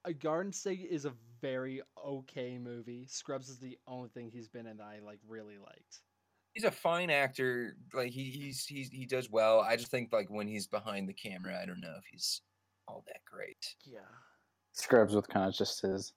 A 0.05 0.13
Garden 0.13 0.53
State 0.53 0.87
is 0.91 1.05
a 1.05 1.13
very 1.41 1.83
okay 2.05 2.59
movie. 2.59 3.07
Scrubs 3.09 3.49
is 3.49 3.59
the 3.59 3.79
only 3.87 4.09
thing 4.11 4.31
he's 4.31 4.49
been 4.49 4.67
in 4.67 4.77
that 4.79 4.85
I 4.85 4.99
like 5.05 5.19
really 5.27 5.59
liked. 5.59 6.01
he's 6.53 6.65
a 6.65 6.71
fine 6.71 7.11
actor. 7.11 7.77
Like 7.93 8.11
he 8.11 8.25
he's 8.25 8.65
he's 8.67 8.91
he 8.91 9.07
does 9.07 9.31
well. 9.31 9.61
I 9.61 9.77
just 9.77 9.91
think 9.91 10.13
like 10.13 10.29
when 10.31 10.47
he's 10.47 10.67
behind 10.67 11.09
the 11.09 11.15
camera, 11.15 11.59
I 11.61 11.67
don't 11.67 11.81
know 11.81 11.95
if 11.99 12.05
he's 12.11 12.43
all 12.89 13.03
that 13.07 13.21
great. 13.31 13.75
Yeah. 13.85 14.01
Scrubs 14.73 15.15
with 15.15 15.29
kind 15.29 15.49
of 15.49 15.55
just 15.55 15.81
his 15.83 16.13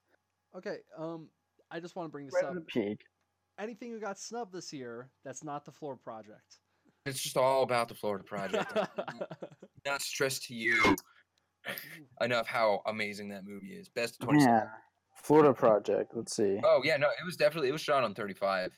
Okay. 0.56 0.78
Um, 0.96 1.28
I 1.70 1.80
just 1.80 1.96
want 1.96 2.08
to 2.08 2.10
bring 2.10 2.26
this 2.26 2.34
right 2.34 2.44
up. 2.44 2.50
at 2.50 2.54
the 2.56 2.60
peak. 2.62 3.00
Anything 3.58 3.90
who 3.90 4.00
got 4.00 4.18
snubbed 4.18 4.52
this 4.52 4.72
year 4.72 5.10
that's 5.24 5.44
not 5.44 5.64
the 5.64 5.72
Floor 5.72 5.96
Project. 5.96 6.58
It's 7.06 7.20
just 7.20 7.36
all 7.36 7.62
about 7.62 7.88
the 7.88 7.94
Florida 7.94 8.24
Project. 8.24 8.72
Not 9.86 10.02
stressed 10.02 10.44
to 10.44 10.54
you 10.54 10.96
enough 12.20 12.46
how 12.46 12.82
amazing 12.86 13.28
that 13.30 13.44
movie 13.44 13.72
is. 13.72 13.88
Best 13.88 14.14
of 14.20 14.26
27. 14.26 14.52
Yeah. 14.54 14.68
Florida 15.14 15.52
Project. 15.52 16.12
Let's 16.14 16.34
see. 16.34 16.60
Oh 16.64 16.80
yeah, 16.84 16.96
no, 16.96 17.08
it 17.08 17.24
was 17.24 17.36
definitely 17.36 17.68
it 17.68 17.72
was 17.72 17.80
shot 17.80 18.04
on 18.04 18.14
35. 18.14 18.72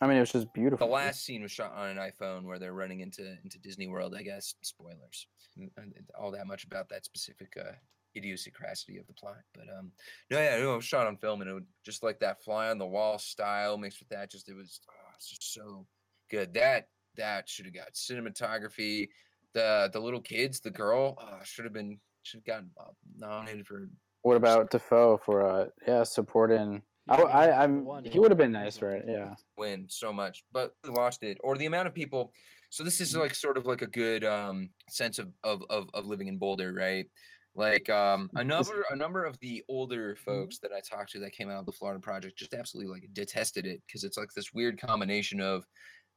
I 0.00 0.06
mean, 0.08 0.16
it 0.16 0.20
was 0.20 0.32
just 0.32 0.52
beautiful. 0.52 0.86
The 0.86 0.92
last 0.92 1.24
scene 1.24 1.42
was 1.42 1.52
shot 1.52 1.72
on 1.74 1.90
an 1.90 1.98
iPhone 1.98 2.44
where 2.44 2.58
they're 2.58 2.72
running 2.72 3.00
into 3.00 3.36
into 3.44 3.58
Disney 3.58 3.86
World. 3.86 4.14
I 4.18 4.22
guess 4.22 4.54
spoilers. 4.62 5.26
N- 5.58 5.70
n- 5.78 5.92
All 6.18 6.30
that 6.32 6.46
much 6.46 6.64
about 6.64 6.88
that 6.88 7.04
specific 7.04 7.52
uh, 7.60 7.72
idiosyncrasy 8.16 8.98
of 8.98 9.06
the 9.06 9.12
plot, 9.12 9.36
but 9.54 9.66
um, 9.78 9.92
no, 10.30 10.38
yeah, 10.38 10.58
no, 10.58 10.72
it 10.72 10.76
was 10.76 10.84
shot 10.84 11.06
on 11.06 11.16
film, 11.16 11.42
and 11.42 11.50
it 11.50 11.54
would 11.54 11.66
just 11.84 12.02
like 12.02 12.18
that 12.20 12.42
fly 12.42 12.70
on 12.70 12.78
the 12.78 12.86
wall 12.86 13.18
style 13.18 13.78
mixed 13.78 14.00
with 14.00 14.08
that. 14.08 14.30
Just 14.30 14.48
it 14.48 14.54
was, 14.56 14.80
oh, 14.90 15.12
it's 15.16 15.28
just 15.28 15.52
so 15.54 15.86
good. 16.30 16.52
That 16.54 16.88
that 17.16 17.48
should 17.48 17.66
have 17.66 17.74
got 17.74 17.92
cinematography. 17.92 19.08
The 19.52 19.90
the 19.92 20.00
little 20.00 20.20
kids, 20.20 20.58
the 20.58 20.70
girl, 20.70 21.16
uh, 21.20 21.44
should 21.44 21.64
have 21.64 21.74
been 21.74 22.00
should 22.24 22.38
have 22.38 22.44
gotten 22.44 22.70
uh, 22.80 22.90
nominated 23.16 23.66
for. 23.66 23.88
What 24.22 24.36
about 24.36 24.70
Dafoe 24.70 25.20
for 25.24 25.46
uh 25.46 25.66
yeah 25.86 26.02
supporting? 26.02 26.82
I, 27.08 27.16
I, 27.16 27.46
I 27.48 27.64
am 27.64 27.84
one 27.84 28.04
he 28.04 28.18
would 28.18 28.30
have 28.30 28.38
been 28.38 28.52
nice 28.52 28.80
original. 28.82 29.02
for 29.02 29.10
it. 29.10 29.18
Yeah. 29.18 29.34
win 29.58 29.86
so 29.88 30.12
much, 30.12 30.42
but 30.52 30.74
we 30.82 30.90
watched 30.90 31.22
it 31.22 31.38
or 31.44 31.56
the 31.56 31.66
amount 31.66 31.86
of 31.86 31.94
people. 31.94 32.32
So 32.70 32.82
this 32.82 33.00
is 33.00 33.14
like 33.14 33.34
sort 33.34 33.56
of 33.56 33.66
like 33.66 33.82
a 33.82 33.86
good 33.86 34.24
um 34.24 34.70
sense 34.88 35.18
of 35.18 35.28
of 35.44 35.62
of, 35.70 35.88
of 35.94 36.06
living 36.06 36.28
in 36.28 36.38
Boulder, 36.38 36.72
right? 36.72 37.06
Like 37.54 37.88
um 37.90 38.30
a 38.34 38.42
number 38.42 38.84
a 38.90 38.96
number 38.96 39.24
of 39.24 39.38
the 39.40 39.62
older 39.68 40.16
folks 40.16 40.58
that 40.60 40.72
I 40.72 40.80
talked 40.80 41.12
to 41.12 41.20
that 41.20 41.32
came 41.32 41.50
out 41.50 41.60
of 41.60 41.66
the 41.66 41.72
Florida 41.72 42.00
Project 42.00 42.38
just 42.38 42.54
absolutely 42.54 42.90
like 42.92 43.08
detested 43.12 43.66
it 43.66 43.82
because 43.86 44.02
it's 44.02 44.16
like 44.16 44.30
this 44.34 44.54
weird 44.54 44.80
combination 44.80 45.40
of 45.40 45.64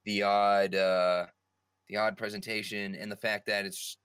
the 0.05 0.23
odd 0.23 0.73
uh 0.73 1.25
the 1.89 1.97
odd 1.97 2.17
presentation 2.17 2.95
and 2.95 3.11
the 3.11 3.15
fact 3.17 3.45
that 3.47 3.65
it's 3.65 3.97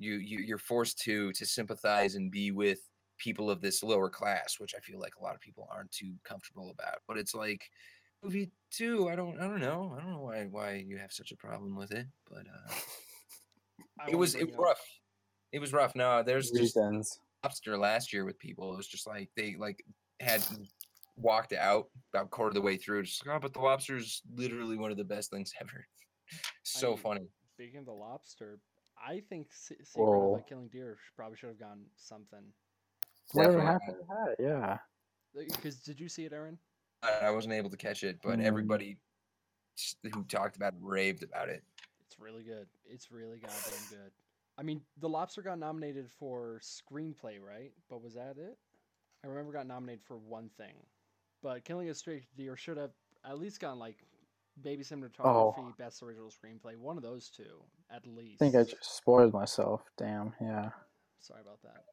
you, 0.00 0.14
you 0.14 0.38
you're 0.38 0.58
forced 0.58 0.98
to 1.02 1.32
to 1.32 1.46
sympathize 1.46 2.14
and 2.14 2.32
be 2.32 2.50
with 2.50 2.80
people 3.18 3.50
of 3.50 3.60
this 3.60 3.82
lower 3.82 4.08
class, 4.08 4.56
which 4.58 4.74
I 4.74 4.80
feel 4.80 4.98
like 4.98 5.16
a 5.16 5.22
lot 5.22 5.34
of 5.34 5.40
people 5.40 5.68
aren't 5.70 5.92
too 5.92 6.14
comfortable 6.24 6.70
about. 6.70 6.98
But 7.06 7.18
it's 7.18 7.34
like 7.34 7.70
movie 8.22 8.50
two. 8.70 9.08
I 9.08 9.14
don't 9.14 9.38
I 9.38 9.44
don't 9.44 9.60
know. 9.60 9.94
I 9.96 10.02
don't 10.02 10.12
know 10.12 10.22
why 10.22 10.46
why 10.50 10.84
you 10.86 10.96
have 10.96 11.12
such 11.12 11.30
a 11.30 11.36
problem 11.36 11.76
with 11.76 11.92
it, 11.92 12.06
but 12.28 12.46
uh, 12.46 12.74
it 14.08 14.16
was 14.16 14.34
it 14.34 14.48
was 14.48 14.56
rough. 14.56 14.80
It 15.52 15.60
was 15.60 15.72
rough. 15.72 15.94
No, 15.94 16.22
there's 16.22 16.50
just 16.50 16.76
lobster 17.44 17.76
last 17.76 18.12
year 18.12 18.24
with 18.24 18.38
people. 18.38 18.72
It 18.72 18.76
was 18.76 18.88
just 18.88 19.06
like 19.06 19.28
they 19.36 19.56
like 19.58 19.84
had 20.20 20.42
walked 21.16 21.52
out 21.52 21.88
about 22.12 22.30
quarter 22.30 22.48
of 22.48 22.54
the 22.54 22.60
way 22.62 22.76
through. 22.76 23.02
Just 23.02 23.26
like, 23.26 23.36
oh, 23.36 23.40
but 23.40 23.52
the 23.52 23.60
lobster's 23.60 24.22
literally 24.34 24.76
one 24.76 24.90
of 24.90 24.96
the 24.96 25.04
best 25.04 25.30
things 25.30 25.52
ever. 25.60 25.86
so 26.62 26.90
mean, 26.90 26.98
funny. 26.98 27.28
Speaking 27.54 27.80
of 27.80 27.86
the 27.86 27.92
lobster, 27.92 28.58
I 29.06 29.20
think 29.28 29.48
Se- 29.52 29.76
Sacred 29.82 30.04
Whoa. 30.04 30.34
of 30.34 30.38
the 30.40 30.44
Killing 30.48 30.68
Deer 30.68 30.98
probably 31.16 31.36
should 31.36 31.48
have 31.48 31.58
gotten 31.58 31.84
something. 31.96 32.40
Whatever 33.32 33.58
Definitely. 33.58 33.72
happened 33.72 33.96
to 34.00 34.34
that? 34.36 34.44
Yeah. 34.44 34.78
Because 35.48 35.76
did 35.78 36.00
you 36.00 36.08
see 36.08 36.24
it, 36.24 36.32
Aaron? 36.32 36.58
I, 37.02 37.26
I 37.26 37.30
wasn't 37.30 37.54
able 37.54 37.70
to 37.70 37.76
catch 37.76 38.02
it, 38.02 38.18
but 38.22 38.38
Mm. 38.38 38.44
everybody 38.44 38.96
who 40.12 40.24
talked 40.24 40.56
about 40.56 40.74
it 40.74 40.80
raved 40.82 41.22
about 41.22 41.48
it. 41.48 41.62
It's 42.06 42.18
really 42.18 42.42
good. 42.42 42.66
It's 42.84 43.10
really 43.10 43.38
goddamn 43.38 43.78
good. 43.88 44.10
I 44.58 44.62
mean, 44.62 44.82
The 44.98 45.08
Lobster 45.08 45.40
got 45.42 45.58
nominated 45.58 46.10
for 46.10 46.60
screenplay, 46.62 47.40
right? 47.40 47.72
But 47.88 48.02
was 48.02 48.14
that 48.14 48.36
it? 48.36 48.58
I 49.24 49.28
remember 49.28 49.52
got 49.52 49.66
nominated 49.66 50.02
for 50.04 50.18
one 50.18 50.50
thing. 50.58 50.74
But 51.42 51.64
Killing 51.64 51.88
a 51.88 51.94
Stray 51.94 52.26
Deer 52.36 52.56
should 52.56 52.76
have 52.76 52.90
at 53.24 53.38
least 53.38 53.60
gotten 53.60 53.78
like 53.78 54.04
baby 54.62 54.82
cinematography, 54.82 55.54
oh. 55.58 55.74
best 55.78 56.02
original 56.02 56.28
screenplay, 56.30 56.76
one 56.76 56.96
of 56.96 57.02
those 57.02 57.30
two 57.30 57.62
at 57.90 58.06
least. 58.06 58.42
I 58.42 58.44
think 58.44 58.56
I 58.56 58.62
just 58.64 58.96
spoiled 58.96 59.32
myself. 59.32 59.82
Damn. 59.98 60.32
Yeah. 60.40 60.70
Sorry 61.20 61.40
about 61.40 61.60
that. 61.62 61.84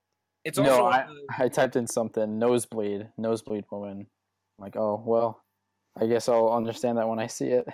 It's 0.44 0.58
also 0.58 0.70
No, 0.70 0.86
I, 0.86 1.06
the- 1.08 1.44
I 1.44 1.48
typed 1.50 1.76
in 1.76 1.88
something 1.88 2.40
nosebleed, 2.40 3.08
nosebleed 3.18 3.66
woman. 3.72 4.08
I'm 4.58 4.64
like, 4.64 4.76
oh 4.76 5.02
well, 5.06 5.44
I 6.00 6.08
guess 6.08 6.30
I'll 6.30 6.54
understand 6.54 6.98
that 6.98 7.08
when 7.08 7.20
I 7.20 7.28
see 7.28 7.48
it. 7.48 7.68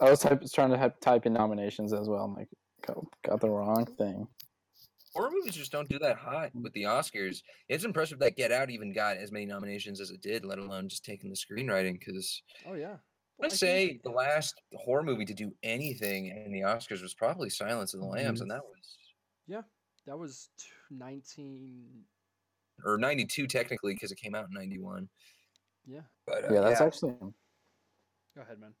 I 0.00 0.10
was 0.10 0.20
type, 0.20 0.42
trying 0.54 0.70
to 0.70 0.78
have, 0.78 0.98
type 1.00 1.26
in 1.26 1.32
nominations 1.32 1.92
as 1.92 2.08
well. 2.08 2.24
I'm 2.24 2.34
like, 2.34 2.48
got, 2.86 2.98
got 3.26 3.40
the 3.40 3.50
wrong 3.50 3.84
thing. 3.84 4.28
horror 5.14 5.30
movies 5.32 5.56
just 5.56 5.72
don't 5.72 5.88
do 5.88 5.98
that 5.98 6.16
hot 6.16 6.50
with 6.54 6.72
the 6.72 6.84
Oscars. 6.84 7.42
It's 7.68 7.84
impressive 7.84 8.20
that 8.20 8.36
Get 8.36 8.52
Out 8.52 8.70
even 8.70 8.92
got 8.92 9.16
as 9.16 9.32
many 9.32 9.46
nominations 9.46 10.00
as 10.00 10.10
it 10.10 10.22
did, 10.22 10.44
let 10.44 10.58
alone 10.58 10.88
just 10.88 11.04
taking 11.04 11.30
the 11.30 11.36
screenwriting. 11.36 11.98
Because 11.98 12.42
Oh 12.66 12.74
yeah. 12.74 12.96
I'd 13.40 13.46
I 13.46 13.48
think- 13.50 13.58
say 13.58 14.00
the 14.02 14.10
last 14.10 14.60
horror 14.74 15.02
movie 15.02 15.24
to 15.24 15.34
do 15.34 15.52
anything 15.62 16.26
in 16.26 16.50
the 16.52 16.60
Oscars 16.60 17.02
was 17.02 17.14
probably 17.14 17.48
Silence 17.50 17.94
of 17.94 18.00
the 18.00 18.06
Lambs, 18.06 18.40
and 18.40 18.50
that 18.50 18.64
was 18.64 18.96
yeah, 19.46 19.62
that 20.06 20.18
was 20.18 20.50
19 20.90 22.04
or 22.84 22.98
'92 22.98 23.46
technically 23.46 23.94
because 23.94 24.12
it 24.12 24.18
came 24.18 24.34
out 24.34 24.46
in 24.48 24.54
'91. 24.54 25.08
Yeah. 25.86 26.00
But 26.26 26.44
uh, 26.50 26.54
Yeah, 26.54 26.60
that's 26.60 26.80
yeah, 26.80 26.86
actually 26.86 27.12
Go 27.12 28.42
ahead, 28.42 28.60
man. 28.60 28.74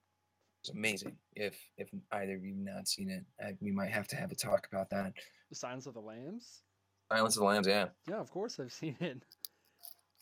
it's 0.60 0.70
amazing. 0.70 1.16
If 1.34 1.56
if 1.78 1.88
either 2.12 2.34
of 2.36 2.44
you 2.44 2.54
have 2.54 2.74
not 2.76 2.88
seen 2.88 3.10
it, 3.10 3.24
I, 3.42 3.54
we 3.60 3.70
might 3.70 3.90
have 3.90 4.06
to 4.08 4.16
have 4.16 4.30
a 4.30 4.34
talk 4.36 4.66
about 4.70 4.90
that. 4.90 5.12
The 5.50 5.54
Silence 5.56 5.86
of 5.86 5.94
the 5.94 6.00
Lambs? 6.00 6.62
Silence 7.10 7.36
of 7.36 7.40
the 7.40 7.46
Lambs, 7.46 7.66
yeah. 7.66 7.86
Yeah, 8.08 8.16
of 8.20 8.30
course 8.30 8.60
I've 8.60 8.72
seen 8.72 8.96
it. 9.00 9.22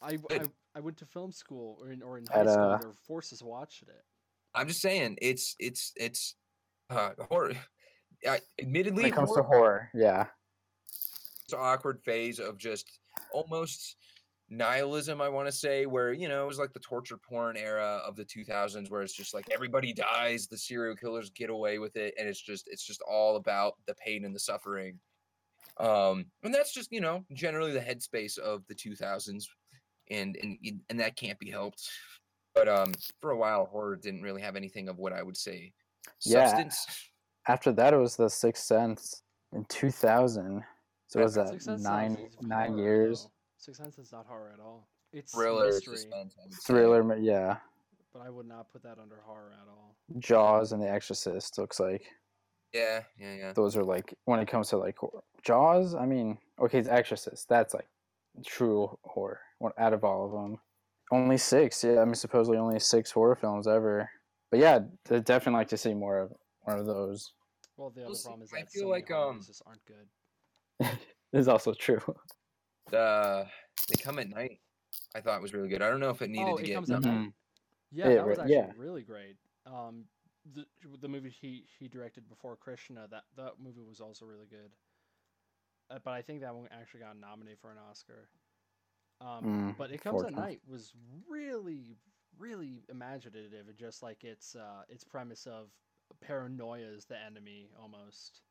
I, 0.02 0.18
I, 0.30 0.42
I 0.76 0.80
went 0.80 0.96
to 0.98 1.06
film 1.06 1.32
school 1.32 1.78
or 1.80 1.90
in, 1.90 2.02
or 2.02 2.18
in 2.18 2.26
high 2.26 2.40
At, 2.40 2.50
school. 2.50 2.62
uh, 2.64 2.76
They 2.78 2.86
were 2.86 2.92
forced 3.06 3.32
us 3.32 3.40
to 3.40 3.46
watch 3.46 3.82
it. 3.88 4.04
I'm 4.56 4.68
just 4.68 4.80
saying, 4.80 5.18
it's 5.20 5.54
it's 5.58 5.92
it's 5.96 6.34
uh, 6.90 7.10
horror. 7.30 7.52
I, 8.26 8.40
admittedly, 8.60 9.04
when 9.04 9.12
it 9.12 9.14
comes 9.14 9.28
to 9.34 9.42
horror- 9.42 9.46
horror. 9.46 9.90
Yeah. 9.94 10.26
this 11.48 11.56
awkward 11.56 12.00
phase 12.04 12.38
of 12.40 12.58
just 12.58 12.98
almost 13.32 13.96
nihilism 14.48 15.20
i 15.20 15.28
want 15.28 15.48
to 15.48 15.52
say 15.52 15.86
where 15.86 16.12
you 16.12 16.28
know 16.28 16.44
it 16.44 16.46
was 16.46 16.58
like 16.58 16.72
the 16.72 16.78
torture 16.78 17.16
porn 17.16 17.56
era 17.56 18.00
of 18.06 18.14
the 18.14 18.24
2000s 18.24 18.88
where 18.88 19.02
it's 19.02 19.12
just 19.12 19.34
like 19.34 19.44
everybody 19.52 19.92
dies 19.92 20.46
the 20.46 20.56
serial 20.56 20.94
killers 20.94 21.30
get 21.30 21.50
away 21.50 21.80
with 21.80 21.96
it 21.96 22.14
and 22.16 22.28
it's 22.28 22.40
just 22.40 22.68
it's 22.70 22.86
just 22.86 23.02
all 23.10 23.34
about 23.36 23.74
the 23.88 23.94
pain 23.96 24.24
and 24.24 24.32
the 24.32 24.38
suffering 24.38 24.96
um 25.78 26.24
and 26.44 26.54
that's 26.54 26.72
just 26.72 26.92
you 26.92 27.00
know 27.00 27.24
generally 27.32 27.72
the 27.72 27.80
headspace 27.80 28.38
of 28.38 28.62
the 28.68 28.74
2000s 28.74 29.46
and 30.12 30.36
and 30.40 30.56
and 30.90 31.00
that 31.00 31.16
can't 31.16 31.40
be 31.40 31.50
helped 31.50 31.90
but 32.56 32.68
um 32.68 32.92
for 33.20 33.30
a 33.30 33.36
while 33.36 33.66
horror 33.66 33.94
didn't 33.96 34.22
really 34.22 34.42
have 34.42 34.56
anything 34.56 34.88
of 34.88 34.98
what 34.98 35.12
i 35.12 35.22
would 35.22 35.36
say 35.36 35.72
Yeah. 36.24 36.46
substance 36.48 36.86
After 37.48 37.70
that, 37.74 37.94
it 37.94 37.96
was 37.98 38.16
The 38.16 38.28
Sixth 38.28 38.64
Sense 38.64 39.22
in 39.52 39.64
2000. 39.66 40.64
So 41.06 41.18
Yeah, 41.20 41.24
was 41.24 41.34
that 41.36 41.78
nine 41.80 42.18
nine 42.40 42.76
years? 42.76 43.28
Sixth 43.56 43.80
Sense 43.80 43.98
is 43.98 44.10
not 44.10 44.26
horror 44.26 44.50
at 44.52 44.58
all. 44.58 44.88
It's 45.12 45.32
thriller 45.32 45.66
mystery, 45.66 45.96
suspense 45.96 46.34
I 46.40 46.42
would 46.46 46.52
say. 46.54 46.60
Thriller. 46.66 47.16
Yeah. 47.18 47.58
but 48.12 48.22
I 48.26 48.30
would 48.30 48.48
not 48.48 48.72
put 48.72 48.82
that 48.82 48.98
under 48.98 49.20
horror 49.24 49.52
at 49.62 49.68
all. 49.68 49.94
Jaws 50.18 50.72
and 50.72 50.82
The 50.82 50.90
Exorcist 50.90 51.56
looks 51.58 51.78
like 51.78 52.02
yeah 52.74 53.04
yeah 53.16 53.34
yeah 53.36 53.52
those 53.52 53.76
are 53.76 53.84
like 53.84 54.12
when 54.24 54.40
it 54.40 54.48
comes 54.48 54.68
to 54.70 54.76
like 54.78 54.96
hor- 54.98 55.22
Jaws. 55.44 55.94
I 55.94 56.04
mean, 56.04 56.38
okay, 56.58 56.78
it's 56.80 56.88
Exorcist. 56.88 57.48
That's 57.48 57.74
like 57.74 57.88
true 58.44 58.98
horror. 59.04 59.38
One 59.58 59.72
out 59.78 59.92
of 59.92 60.02
all 60.02 60.26
of 60.26 60.32
them, 60.32 60.58
only 61.12 61.38
six. 61.38 61.82
Yeah, 61.84 62.00
I 62.00 62.04
mean, 62.04 62.14
supposedly 62.14 62.58
only 62.58 62.80
six 62.80 63.10
horror 63.10 63.36
films 63.36 63.66
ever. 63.66 64.10
But 64.50 64.60
yeah, 64.60 64.80
I'd 65.10 65.24
definitely 65.24 65.58
like 65.58 65.68
to 65.68 65.78
see 65.78 65.94
more 65.94 66.18
of 66.18 66.32
more 66.66 66.76
of 66.76 66.86
those. 66.86 67.32
Well, 67.76 67.90
the 67.90 68.04
other 68.06 68.14
see, 68.14 68.22
problem 68.22 68.42
is 68.42 68.52
I 68.52 68.64
feel 68.64 68.82
so 68.82 68.88
like, 68.88 69.08
horror 69.08 69.28
um, 69.28 69.34
movies 69.34 69.46
just 69.46 69.62
aren't 69.66 69.84
good. 69.84 70.08
Is 71.32 71.48
also 71.48 71.74
true. 71.74 72.00
the 72.90 73.46
they 73.88 73.96
come 73.96 74.18
at 74.18 74.28
night 74.28 74.60
i 75.14 75.20
thought 75.20 75.42
was 75.42 75.52
really 75.52 75.68
good 75.68 75.82
i 75.82 75.90
don't 75.90 76.00
know 76.00 76.10
if 76.10 76.22
it 76.22 76.30
needed 76.30 76.46
Oh, 76.46 76.56
to 76.56 76.62
it 76.62 76.66
get 76.66 76.74
comes 76.74 76.90
at 76.90 77.02
night. 77.02 77.12
Mhm. 77.12 77.34
Yeah, 77.92 78.08
Yeah, 78.08 78.14
that 78.16 78.26
was 78.28 78.38
actually 78.38 78.54
yeah. 78.54 78.72
really 78.76 79.02
great. 79.02 79.38
Um, 79.64 80.08
the 80.44 80.66
the 81.00 81.08
movie 81.08 81.30
he 81.30 81.66
he 81.78 81.88
directed 81.88 82.28
before 82.28 82.56
Krisha 82.56 83.08
that 83.10 83.24
that 83.36 83.58
movie 83.58 83.82
was 83.82 84.00
also 84.00 84.24
really 84.26 84.46
good. 84.46 84.76
Uh, 85.90 85.98
but 86.04 86.12
I 86.12 86.22
think 86.22 86.40
that 86.40 86.54
one 86.54 86.68
actually 86.70 87.00
got 87.00 87.16
nominated 87.16 87.58
for 87.60 87.70
an 87.70 87.78
Oscar. 87.78 88.28
Um, 89.20 89.46
Mm, 89.46 89.76
but 89.76 89.90
it 89.90 90.00
comes 90.00 90.22
at 90.22 90.34
night 90.34 90.60
was 90.66 90.94
really 91.26 91.96
really 92.38 92.84
imaginative 92.90 93.68
and 93.68 93.78
just 93.78 94.02
like 94.02 94.24
its 94.24 94.54
uh 94.54 94.84
its 94.88 95.04
premise 95.04 95.46
of 95.46 95.72
paranoia 96.20 96.86
is 96.86 97.06
the 97.06 97.18
enemy 97.18 97.70
almost. 97.78 98.42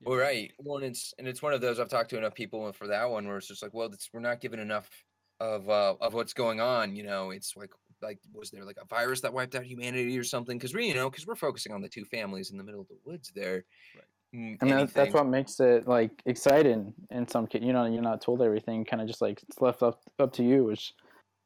you 0.00 0.06
well 0.06 0.16
know? 0.16 0.18
right 0.18 0.52
well 0.58 0.76
and 0.76 0.86
it's 0.86 1.12
and 1.18 1.28
it's 1.28 1.42
one 1.42 1.52
of 1.52 1.60
those 1.60 1.78
i've 1.78 1.88
talked 1.88 2.10
to 2.10 2.18
enough 2.18 2.34
people 2.34 2.72
for 2.72 2.86
that 2.88 3.04
one 3.10 3.26
where 3.26 3.36
it's 3.36 3.48
just 3.48 3.62
like 3.62 3.74
well 3.74 3.88
it's, 3.92 4.08
we're 4.12 4.20
not 4.20 4.40
given 4.40 4.58
enough 4.60 5.04
of 5.40 5.68
uh 5.68 5.94
of 6.00 6.14
what's 6.14 6.32
going 6.34 6.60
on 6.60 6.94
you 6.96 7.02
know 7.02 7.30
it's 7.30 7.56
like 7.56 7.72
like 8.02 8.18
was 8.32 8.50
there 8.50 8.64
like 8.64 8.78
a 8.80 8.86
virus 8.86 9.20
that 9.20 9.32
wiped 9.32 9.54
out 9.54 9.64
humanity 9.64 10.18
or 10.18 10.24
something 10.24 10.56
because 10.58 10.74
we 10.74 10.86
you 10.86 10.94
know 10.94 11.10
because 11.10 11.26
we're 11.26 11.34
focusing 11.36 11.72
on 11.72 11.80
the 11.82 11.88
two 11.88 12.04
families 12.04 12.50
in 12.50 12.56
the 12.58 12.64
middle 12.64 12.80
of 12.80 12.88
the 12.88 12.98
woods 13.04 13.30
there 13.34 13.64
Right. 13.94 14.04
Mm, 14.34 14.58
I 14.60 14.64
mean, 14.64 14.74
that's, 14.76 14.92
that's 14.92 15.14
what 15.14 15.26
makes 15.26 15.58
it 15.58 15.88
like 15.88 16.12
exciting. 16.26 16.94
In 17.10 17.26
some 17.26 17.46
case, 17.46 17.62
you 17.62 17.72
know, 17.72 17.86
you're 17.86 18.02
not 18.02 18.20
told 18.20 18.42
everything. 18.42 18.84
Kind 18.84 19.02
of 19.02 19.08
just 19.08 19.20
like 19.20 19.42
it's 19.42 19.60
left 19.60 19.82
up 19.82 20.00
up 20.18 20.32
to 20.34 20.44
you, 20.44 20.64
which 20.64 20.92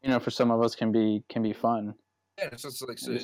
you 0.03 0.11
know, 0.11 0.21
for 0.21 0.31
some 0.31 0.51
of 0.51 0.63
us 0.63 0.75
can 0.75 0.93
be 0.93 1.25
can 1.29 1.43
be 1.43 1.53
fun. 1.53 1.95
Yeah, 2.39 2.49
it's 2.53 2.63
just 2.63 2.87
like 2.87 2.99
so, 2.99 3.13
uh, 3.13 3.19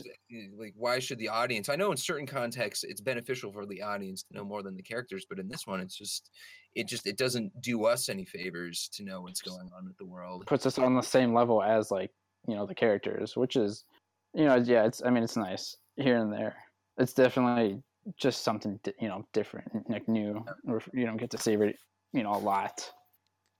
like 0.57 0.73
why 0.77 0.99
should 0.99 1.19
the 1.19 1.29
audience? 1.29 1.69
I 1.69 1.77
know 1.77 1.91
in 1.91 1.97
certain 1.97 2.27
contexts 2.27 2.85
it's 2.85 3.01
beneficial 3.01 3.53
for 3.53 3.67
the 3.67 3.83
audience 3.83 4.23
to 4.23 4.35
know 4.35 4.45
more 4.45 4.63
than 4.63 4.77
the 4.77 4.83
characters, 4.83 5.27
but 5.29 5.39
in 5.39 5.49
this 5.49 5.67
one, 5.67 5.81
it's 5.81 5.97
just 5.97 6.31
it 6.75 6.87
just 6.87 7.07
it 7.07 7.19
doesn't 7.19 7.61
do 7.61 7.85
us 7.85 8.09
any 8.09 8.25
favors 8.25 8.89
to 8.95 9.03
know 9.03 9.23
what's 9.23 9.43
going 9.43 9.69
on 9.77 9.85
with 9.85 9.97
the 9.99 10.07
world. 10.07 10.47
Puts 10.47 10.65
us 10.65 10.79
on 10.79 10.95
the 10.95 11.03
same 11.03 11.35
level 11.35 11.63
as 11.63 11.91
like 11.91 12.13
you 12.47 12.55
know 12.55 12.67
the 12.67 12.75
characters, 12.75 13.37
which 13.37 13.57
is 13.57 13.85
you 14.33 14.45
know 14.45 14.55
yeah, 14.55 14.85
it's 14.85 15.03
I 15.05 15.11
mean 15.11 15.25
it's 15.25 15.37
nice 15.37 15.77
here 15.97 16.17
and 16.17 16.33
there. 16.33 16.57
It's 16.97 17.13
definitely 17.13 17.83
just 18.17 18.43
something 18.45 18.79
you 19.01 19.09
know 19.09 19.25
different, 19.33 19.89
like 19.91 20.09
new, 20.09 20.45
or 20.67 20.83
you 20.93 21.07
don't 21.07 21.17
get 21.17 21.31
to 21.31 21.39
see 21.39 21.55
it 21.55 21.77
you 22.13 22.23
know 22.23 22.35
a 22.35 22.39
lot. 22.39 22.91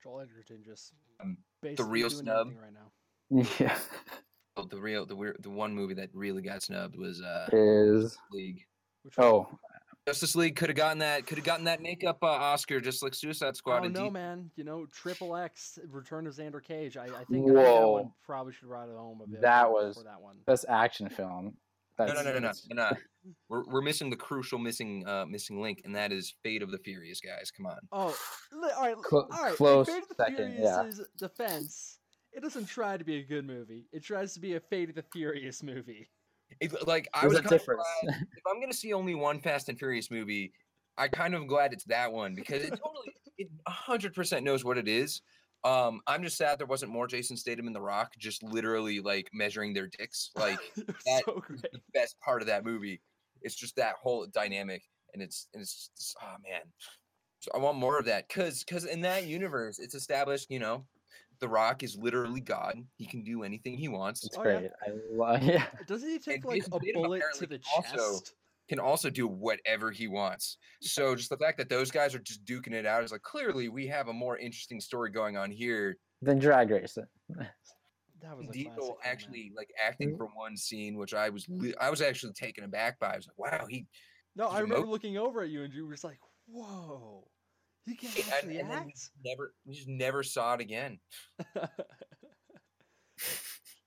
Joel 0.03 0.21
Edgerton 0.21 0.63
just 0.65 0.93
Um, 1.21 1.37
basically 1.61 1.91
real 1.91 2.09
doing 2.09 2.21
snub. 2.23 2.47
right 2.61 2.73
now. 2.73 3.45
Yeah, 3.59 3.77
Oh, 4.57 4.65
the 4.65 4.77
real 4.79 5.05
the 5.05 5.15
weird 5.15 5.37
the 5.41 5.49
one 5.49 5.73
movie 5.73 5.93
that 5.95 6.09
really 6.13 6.41
got 6.41 6.61
snubbed 6.63 6.97
was 6.97 7.21
uh 7.21 7.47
is 7.53 8.17
League. 8.31 8.65
Which 9.03 9.17
one? 9.17 9.27
oh 9.27 9.59
Justice 10.07 10.35
League 10.35 10.55
could 10.55 10.67
have 10.69 10.75
gotten 10.75 10.97
that 10.99 11.27
could 11.27 11.37
have 11.37 11.45
gotten 11.45 11.65
that 11.65 11.79
makeup 11.81 12.17
uh, 12.23 12.25
Oscar 12.27 12.81
just 12.81 13.03
like 13.03 13.13
Suicide 13.13 13.55
Squad 13.55 13.85
Oh 13.85 13.87
no, 13.87 14.05
D- 14.05 14.09
man! 14.09 14.49
You 14.55 14.63
know, 14.63 14.87
Triple 14.91 15.35
X, 15.37 15.77
Return 15.89 16.25
of 16.25 16.33
Xander 16.35 16.61
Cage. 16.61 16.97
I, 16.97 17.03
I 17.03 17.07
think, 17.07 17.17
I 17.19 17.23
think 17.25 17.45
that 17.53 17.87
one 17.87 18.11
probably 18.25 18.51
should 18.51 18.67
ride 18.67 18.89
it 18.89 18.95
home 18.97 19.21
a 19.23 19.27
bit. 19.29 19.41
That 19.41 19.69
was- 19.71 20.03
that 20.03 20.19
one. 20.19 20.37
best 20.47 20.65
action 20.67 21.07
film. 21.07 21.55
No, 21.99 22.05
That's, 22.05 22.17
no, 22.17 22.23
no, 22.23 22.29
no, 22.29 22.33
no, 22.35 22.39
that's- 22.41 22.67
no, 22.69 22.75
no. 22.89 22.97
We're, 23.49 23.63
we're 23.65 23.81
missing 23.81 24.09
the 24.09 24.15
crucial 24.15 24.57
missing 24.57 25.05
uh 25.07 25.25
missing 25.27 25.61
link, 25.61 25.81
and 25.85 25.95
that 25.95 26.11
is 26.11 26.33
Fate 26.41 26.63
of 26.63 26.71
the 26.71 26.79
Furious, 26.79 27.19
guys. 27.21 27.51
Come 27.51 27.67
on. 27.67 27.77
Oh, 27.91 28.17
li- 28.51 28.71
all 28.75 28.81
right, 28.83 28.95
l- 28.95 29.01
Clo- 29.03 29.27
all 29.31 29.43
right. 29.43 29.53
close 29.55 29.87
Fate 29.87 30.01
of 30.03 30.09
the 30.09 30.15
second, 30.15 30.55
yeah. 30.59 30.89
Defense, 31.19 31.99
it 32.33 32.41
doesn't 32.41 32.65
try 32.65 32.97
to 32.97 33.03
be 33.03 33.17
a 33.17 33.23
good 33.23 33.45
movie. 33.45 33.85
It 33.91 34.03
tries 34.03 34.33
to 34.33 34.39
be 34.39 34.55
a 34.55 34.59
Fate 34.59 34.89
of 34.89 34.95
the 34.95 35.03
Furious 35.13 35.61
movie. 35.61 36.09
It- 36.59 36.87
like 36.87 37.07
I 37.13 37.21
There's 37.21 37.33
was 37.33 37.39
a 37.45 37.49
difference. 37.49 37.83
Glad, 38.03 38.15
if 38.35 38.43
I'm 38.51 38.59
gonna 38.59 38.73
see 38.73 38.93
only 38.93 39.13
one 39.13 39.39
Fast 39.39 39.69
and 39.69 39.77
Furious 39.77 40.09
movie, 40.09 40.51
I 40.97 41.07
kind 41.07 41.35
of 41.35 41.45
glad 41.47 41.73
it's 41.73 41.83
that 41.85 42.11
one 42.11 42.33
because 42.33 42.63
it 42.63 42.69
totally, 42.71 43.13
it 43.37 43.49
100 43.67 44.13
percent 44.15 44.43
knows 44.43 44.65
what 44.65 44.77
it 44.79 44.87
is. 44.87 45.21
Um, 45.63 46.01
I'm 46.07 46.23
just 46.23 46.37
sad 46.37 46.57
there 46.59 46.65
wasn't 46.67 46.91
more 46.91 47.07
Jason 47.07 47.37
Statham 47.37 47.67
in 47.67 47.73
The 47.73 47.81
Rock, 47.81 48.13
just 48.17 48.41
literally 48.43 48.99
like 48.99 49.29
measuring 49.33 49.73
their 49.73 49.87
dicks. 49.87 50.31
Like 50.35 50.59
It 50.75 50.87
was 50.87 50.95
that 51.05 51.23
so 51.25 51.43
is 51.53 51.61
the 51.61 51.79
best 51.93 52.19
part 52.19 52.41
of 52.41 52.47
that 52.47 52.65
movie. 52.65 53.01
It's 53.43 53.55
just 53.55 53.75
that 53.75 53.95
whole 54.01 54.25
dynamic, 54.27 54.83
and 55.13 55.21
it's 55.21 55.47
and 55.53 55.61
it's 55.61 55.89
just, 55.97 56.17
oh 56.21 56.35
man. 56.49 56.61
So 57.39 57.51
I 57.55 57.57
want 57.59 57.77
more 57.77 57.97
of 57.99 58.05
that 58.05 58.27
because 58.27 58.63
because 58.63 58.85
in 58.85 59.01
that 59.01 59.25
universe, 59.27 59.79
it's 59.79 59.95
established, 59.95 60.49
you 60.49 60.59
know, 60.59 60.85
The 61.39 61.47
Rock 61.47 61.81
is 61.83 61.95
literally 61.95 62.41
God. 62.41 62.75
He 62.97 63.05
can 63.05 63.23
do 63.23 63.43
anything 63.43 63.77
he 63.77 63.87
wants. 63.87 64.23
It's 64.25 64.37
Oh, 64.37 64.43
yeah. 64.43 64.59
great. 64.59 64.71
I 64.87 64.89
love. 65.11 65.43
Yeah. 65.43 65.65
Doesn't 65.87 66.07
he 66.09 66.19
take 66.19 66.37
And 66.37 66.45
like 66.45 66.55
Jason 66.61 66.73
a 66.73 66.77
Statham 66.77 67.01
bullet 67.01 67.19
to 67.19 67.25
apparently 67.25 67.57
the 67.57 67.63
also- 67.75 68.19
chest? 68.19 68.33
Can 68.71 68.79
also 68.79 69.09
do 69.09 69.27
whatever 69.27 69.91
he 69.91 70.07
wants. 70.07 70.57
So 70.81 71.13
just 71.13 71.29
the 71.29 71.35
fact 71.35 71.57
that 71.57 71.67
those 71.67 71.91
guys 71.91 72.15
are 72.15 72.19
just 72.19 72.45
duking 72.45 72.71
it 72.71 72.85
out 72.85 73.03
is 73.03 73.11
like 73.11 73.21
clearly 73.21 73.67
we 73.67 73.85
have 73.87 74.07
a 74.07 74.13
more 74.13 74.37
interesting 74.37 74.79
story 74.79 75.11
going 75.11 75.35
on 75.35 75.51
here. 75.51 75.97
than 76.21 76.39
drag 76.39 76.69
racing. 76.71 77.03
That 78.21 78.37
was 78.37 78.47
a 78.47 78.51
Diesel 78.51 78.71
classic 78.71 78.83
film, 78.83 78.97
man. 79.03 79.11
actually 79.11 79.51
like 79.57 79.69
acting 79.83 80.11
Mhm. 80.13 80.17
for 80.17 80.27
one 80.35 80.55
scene, 80.55 80.95
which 80.95 81.13
I 81.13 81.27
was 81.29 81.45
I 81.81 81.89
was 81.89 82.01
actually 82.01 82.31
taken 82.31 82.63
aback 82.63 82.97
by. 82.99 83.13
I 83.13 83.17
was 83.17 83.27
like, 83.27 83.37
wow, 83.37 83.65
he 83.67 83.87
No, 84.37 84.47
I 84.47 84.59
remember 84.61 84.85
know- 84.85 84.91
looking 84.91 85.17
over 85.17 85.41
at 85.41 85.49
you 85.49 85.63
and 85.63 85.73
you 85.73 85.85
were 85.85 85.91
just 85.91 86.03
like, 86.05 86.19
"Whoa, 86.45 87.27
he 87.83 87.95
can 87.95 88.09
and, 88.23 88.31
actually 88.33 88.59
and 88.59 88.69
then 88.71 88.83
you 88.87 88.93
act." 88.93 89.09
never 89.25 89.53
you 89.65 89.73
just 89.73 89.87
never 89.89 90.23
saw 90.23 90.53
it 90.53 90.61
again. 90.61 90.97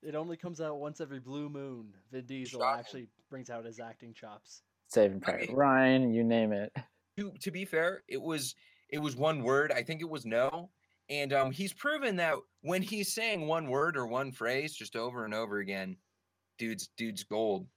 it 0.03 0.13
only 0.15 0.37
comes 0.37 0.61
out 0.61 0.79
once 0.79 1.01
every 1.01 1.19
blue 1.21 1.49
moon. 1.49 1.93
Vin 2.11 2.25
Diesel 2.27 2.59
Shocking. 2.61 2.79
actually 2.79 3.07
brings 3.31 3.49
out 3.49 3.65
his 3.65 3.79
acting 3.79 4.13
chops. 4.13 4.61
Saving 4.87 5.19
Private 5.19 5.49
mean- 5.49 5.57
Ryan, 5.57 6.13
you 6.13 6.23
name 6.23 6.51
it. 6.51 6.71
to 7.17 7.31
to 7.39 7.51
be 7.51 7.65
fair, 7.65 8.03
it 8.07 8.21
was 8.21 8.55
it 8.89 8.99
was 8.99 9.15
one 9.15 9.43
word. 9.43 9.71
I 9.71 9.83
think 9.83 10.01
it 10.01 10.09
was 10.09 10.25
no. 10.25 10.69
And 11.09 11.33
um, 11.33 11.51
he's 11.51 11.73
proven 11.73 12.15
that 12.15 12.35
when 12.61 12.81
he's 12.81 13.13
saying 13.13 13.45
one 13.45 13.67
word 13.67 13.95
or 13.95 14.07
one 14.07 14.31
phrase 14.31 14.75
just 14.75 14.95
over 14.95 15.23
and 15.23 15.33
over 15.33 15.59
again, 15.59 15.97
dude's 16.57 16.89
dude's 16.97 17.23
gold. 17.23 17.67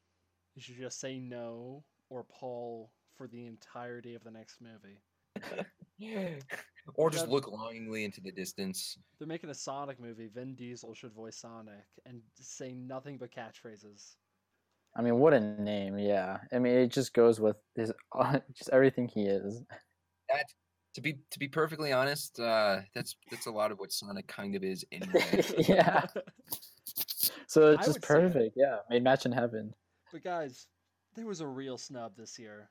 You 0.55 0.63
should 0.63 0.79
just 0.79 1.01
say 1.01 1.19
no 1.19 1.85
or 2.09 2.25
Paul 2.25 2.91
for 3.17 3.27
the 3.27 3.47
entirety 3.47 4.15
of 4.15 4.25
the 4.25 4.31
next 4.31 4.61
movie. 4.61 4.99
or 6.95 7.11
just 7.11 7.29
look 7.29 7.49
longingly 7.49 8.05
into 8.05 8.21
the 8.21 8.33
distance. 8.33 8.99
They're 9.19 9.29
making 9.29 9.51
a 9.51 9.55
Sonic 9.55 10.01
movie. 10.01 10.29
Vin 10.33 10.55
Diesel 10.55 10.95
should 10.95 11.13
voice 11.13 11.37
Sonic 11.37 11.85
and 12.07 12.21
say 12.41 12.73
nothing 12.73 13.19
but 13.19 13.31
catchphrases. 13.31 14.15
I 14.99 15.03
mean, 15.03 15.19
what 15.21 15.33
a 15.33 15.39
name. 15.41 15.97
Yeah. 15.99 16.39
I 16.53 16.59
mean, 16.59 16.75
it 16.75 16.89
just 16.89 17.15
goes 17.15 17.39
with 17.41 17.57
his 17.77 17.93
just 18.53 18.71
everything 18.73 19.07
he 19.09 19.23
is. 19.27 19.63
That 20.29 20.45
to 20.95 21.01
be 21.01 21.19
to 21.31 21.39
be 21.39 21.47
perfectly 21.49 21.93
honest, 21.93 22.41
uh, 22.41 22.81
that's 22.95 23.15
that's 23.31 23.47
a 23.47 23.51
lot 23.53 23.71
of 23.71 23.79
what 23.79 23.93
Sonic 23.93 24.27
kind 24.27 24.57
of 24.57 24.65
is 24.65 24.85
anyway. 24.93 25.45
yeah. 25.69 26.05
So 27.47 27.71
I 27.71 27.75
it's 27.75 27.87
just 27.87 27.99
would 28.01 28.05
say 28.05 28.15
it. 28.15 28.33
perfect. 28.33 28.57
Yeah. 28.57 28.79
Made 28.91 29.05
match 29.05 29.25
in 29.25 29.33
heaven. 29.33 29.73
But 30.13 30.25
guys, 30.25 30.67
there 31.15 31.27
was 31.27 31.41
a 31.41 31.47
real 31.47 31.79
snub 31.79 32.17
this 32.17 32.39
year. 32.39 32.69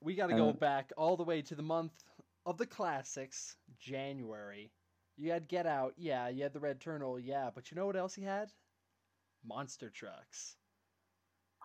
We 0.00 0.14
got 0.14 0.28
to 0.28 0.34
go 0.36 0.48
Uh. 0.48 0.52
back 0.54 0.90
all 0.96 1.16
the 1.16 1.22
way 1.24 1.42
to 1.42 1.54
the 1.54 1.62
month 1.62 1.92
of 2.46 2.56
the 2.58 2.66
classics, 2.66 3.56
January. 3.78 4.72
You 5.18 5.30
had 5.30 5.46
Get 5.46 5.66
Out, 5.66 5.92
yeah. 5.98 6.28
You 6.28 6.42
had 6.42 6.52
The 6.54 6.60
Red 6.60 6.80
Turtle, 6.80 7.18
yeah. 7.20 7.50
But 7.54 7.70
you 7.70 7.76
know 7.76 7.86
what 7.86 7.96
else 7.96 8.14
he 8.14 8.22
had? 8.22 8.50
Monster 9.44 9.90
Trucks 9.90 10.56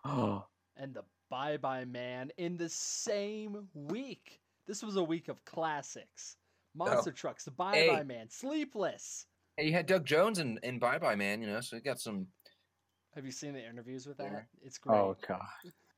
and 0.78 0.93
the 0.93 1.03
Bye 1.30 1.58
Bye 1.58 1.86
Man 1.86 2.32
in 2.38 2.58
the 2.58 2.70
same 2.70 3.68
week. 3.74 4.39
This 4.68 4.84
was 4.84 4.95
a 4.95 5.03
week 5.03 5.28
of 5.28 5.43
classics. 5.45 6.38
Monster 6.76 7.12
Trucks, 7.12 7.43
the 7.45 7.51
Bye 7.51 7.76
Hey. 7.76 7.88
Bye 7.88 8.03
Man, 8.03 8.30
Sleepless. 8.30 9.26
Hey, 9.58 9.66
you 9.68 9.74
had 9.74 9.88
Doug 9.88 10.05
Jones 10.05 10.39
and, 10.39 10.60
and 10.64 10.80
Bye 10.80 10.99
Bye 10.99 11.16
Man, 11.16 11.41
you 11.41 11.47
know, 11.47 11.62
so 11.62 11.76
you 11.76 11.82
got 11.82 11.99
some. 11.99 12.28
Have 13.16 13.26
you 13.26 13.32
seen 13.32 13.53
the 13.53 13.68
interviews 13.68 14.05
with 14.05 14.18
Yeah. 14.20 14.30
that? 14.30 14.45
It's 14.64 14.78
great. 14.78 14.95
oh 14.97 15.18
God. 15.28 15.41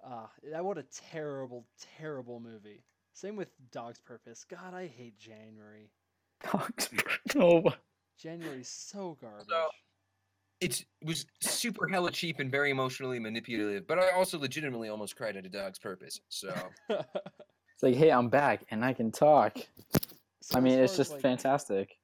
Uh, 0.05 0.27
that 0.51 0.63
what 0.63 0.77
a 0.77 0.85
terrible, 1.11 1.65
terrible 1.97 2.39
movie. 2.39 2.83
Same 3.13 3.35
with 3.35 3.49
Dog's 3.71 3.99
Purpose. 3.99 4.45
God, 4.45 4.73
I 4.73 4.87
hate 4.87 5.17
January. 5.19 5.91
Dog's 6.51 6.89
No. 7.35 7.63
January's 8.17 8.69
so 8.69 9.17
garbage. 9.19 9.47
It's, 10.61 10.81
it 10.81 11.07
was 11.07 11.25
super 11.41 11.87
hella 11.87 12.11
cheap 12.11 12.39
and 12.39 12.51
very 12.51 12.69
emotionally 12.69 13.19
manipulative, 13.19 13.87
but 13.87 13.97
I 13.97 14.11
also 14.11 14.37
legitimately 14.37 14.89
almost 14.89 15.15
cried 15.15 15.37
at 15.37 15.45
a 15.45 15.49
dog's 15.49 15.79
purpose. 15.79 16.19
So 16.27 16.53
It's 17.79 17.83
like, 17.83 17.95
hey, 17.95 18.11
I'm 18.11 18.27
back 18.27 18.65
and 18.71 18.83
I 18.83 18.91
can 18.91 19.09
talk. 19.09 19.57
So 20.41 20.57
I 20.57 20.59
mean, 20.59 20.79
it's 20.79 20.97
just 20.97 21.13
like, 21.13 21.21
fantastic. 21.21 21.97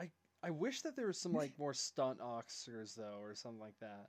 I 0.00 0.08
I 0.42 0.48
wish 0.48 0.80
that 0.80 0.96
there 0.96 1.08
was 1.08 1.20
some 1.20 1.34
like 1.34 1.52
more 1.58 1.74
stunt 1.74 2.20
Oscars 2.20 2.94
though, 2.94 3.18
or 3.20 3.34
something 3.34 3.60
like 3.60 3.78
that. 3.82 4.06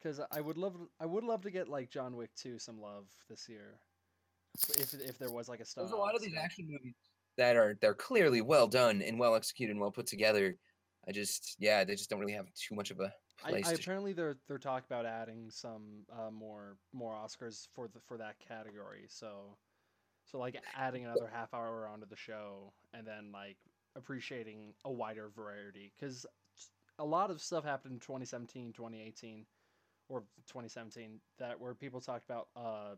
Because 0.00 0.20
I 0.30 0.40
would 0.40 0.56
love, 0.56 0.76
I 1.00 1.06
would 1.06 1.24
love 1.24 1.42
to 1.42 1.50
get 1.50 1.68
like 1.68 1.90
John 1.90 2.14
Wick 2.14 2.30
2 2.36 2.60
some 2.60 2.80
love 2.80 3.06
this 3.28 3.48
year. 3.48 3.80
If 4.78 4.94
if 4.94 5.18
there 5.18 5.32
was 5.32 5.48
like 5.48 5.58
a 5.58 5.64
stunt. 5.64 5.88
there's 5.88 5.98
a 5.98 6.00
lot 6.00 6.14
of 6.14 6.22
these 6.22 6.36
action 6.40 6.68
movies 6.70 6.94
that 7.36 7.56
are 7.56 7.76
they're 7.80 7.92
clearly 7.92 8.42
well 8.42 8.68
done 8.68 9.02
and 9.02 9.18
well 9.18 9.34
executed 9.34 9.72
and 9.72 9.80
well 9.80 9.90
put 9.90 10.06
together. 10.06 10.56
I 11.06 11.12
just 11.12 11.56
yeah, 11.58 11.84
they 11.84 11.94
just 11.94 12.10
don't 12.10 12.20
really 12.20 12.32
have 12.32 12.52
too 12.54 12.74
much 12.74 12.90
of 12.90 13.00
a 13.00 13.12
place. 13.44 13.66
I 13.66 13.74
to 13.74 13.80
apparently 13.80 14.12
they're 14.12 14.36
they're 14.46 14.58
talking 14.58 14.86
about 14.88 15.06
adding 15.06 15.50
some 15.50 16.04
uh, 16.12 16.30
more 16.30 16.76
more 16.92 17.14
Oscars 17.14 17.68
for 17.74 17.88
the 17.88 18.00
for 18.00 18.16
that 18.18 18.36
category. 18.38 19.06
So 19.08 19.56
so 20.24 20.38
like 20.38 20.60
adding 20.76 21.04
another 21.04 21.30
half 21.32 21.52
hour 21.52 21.88
onto 21.92 22.06
the 22.06 22.16
show 22.16 22.72
and 22.94 23.06
then 23.06 23.32
like 23.32 23.56
appreciating 23.96 24.72
a 24.84 24.90
wider 24.90 25.28
variety 25.34 25.92
because 25.98 26.26
a 26.98 27.04
lot 27.04 27.30
of 27.30 27.40
stuff 27.40 27.64
happened 27.64 27.94
in 27.94 28.00
2017 28.00 28.72
2018 28.72 29.44
or 30.08 30.20
2017 30.46 31.20
that 31.38 31.60
where 31.60 31.74
people 31.74 32.00
talked 32.00 32.24
about 32.24 32.48
uh 32.56 32.94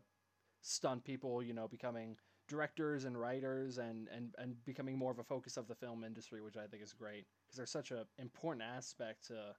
stunt 0.61 1.03
people 1.03 1.43
you 1.43 1.53
know 1.53 1.67
becoming 1.67 2.15
directors 2.47 3.05
and 3.05 3.19
writers 3.19 3.77
and 3.77 4.07
and 4.15 4.33
and 4.37 4.55
becoming 4.65 4.97
more 4.97 5.11
of 5.11 5.19
a 5.19 5.23
focus 5.23 5.57
of 5.57 5.67
the 5.67 5.75
film 5.75 6.03
industry 6.03 6.41
which 6.41 6.57
i 6.57 6.65
think 6.67 6.81
is 6.81 6.93
great 6.93 7.25
because 7.55 7.73
they're 7.73 7.81
such 7.81 7.91
a 7.91 8.05
important 8.21 8.63
aspect 8.63 9.27
to 9.27 9.55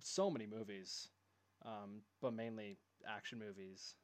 so 0.00 0.30
many 0.30 0.46
movies, 0.46 1.08
um, 1.64 2.02
but 2.22 2.32
mainly 2.32 2.78
action 3.08 3.38
movies. 3.38 3.96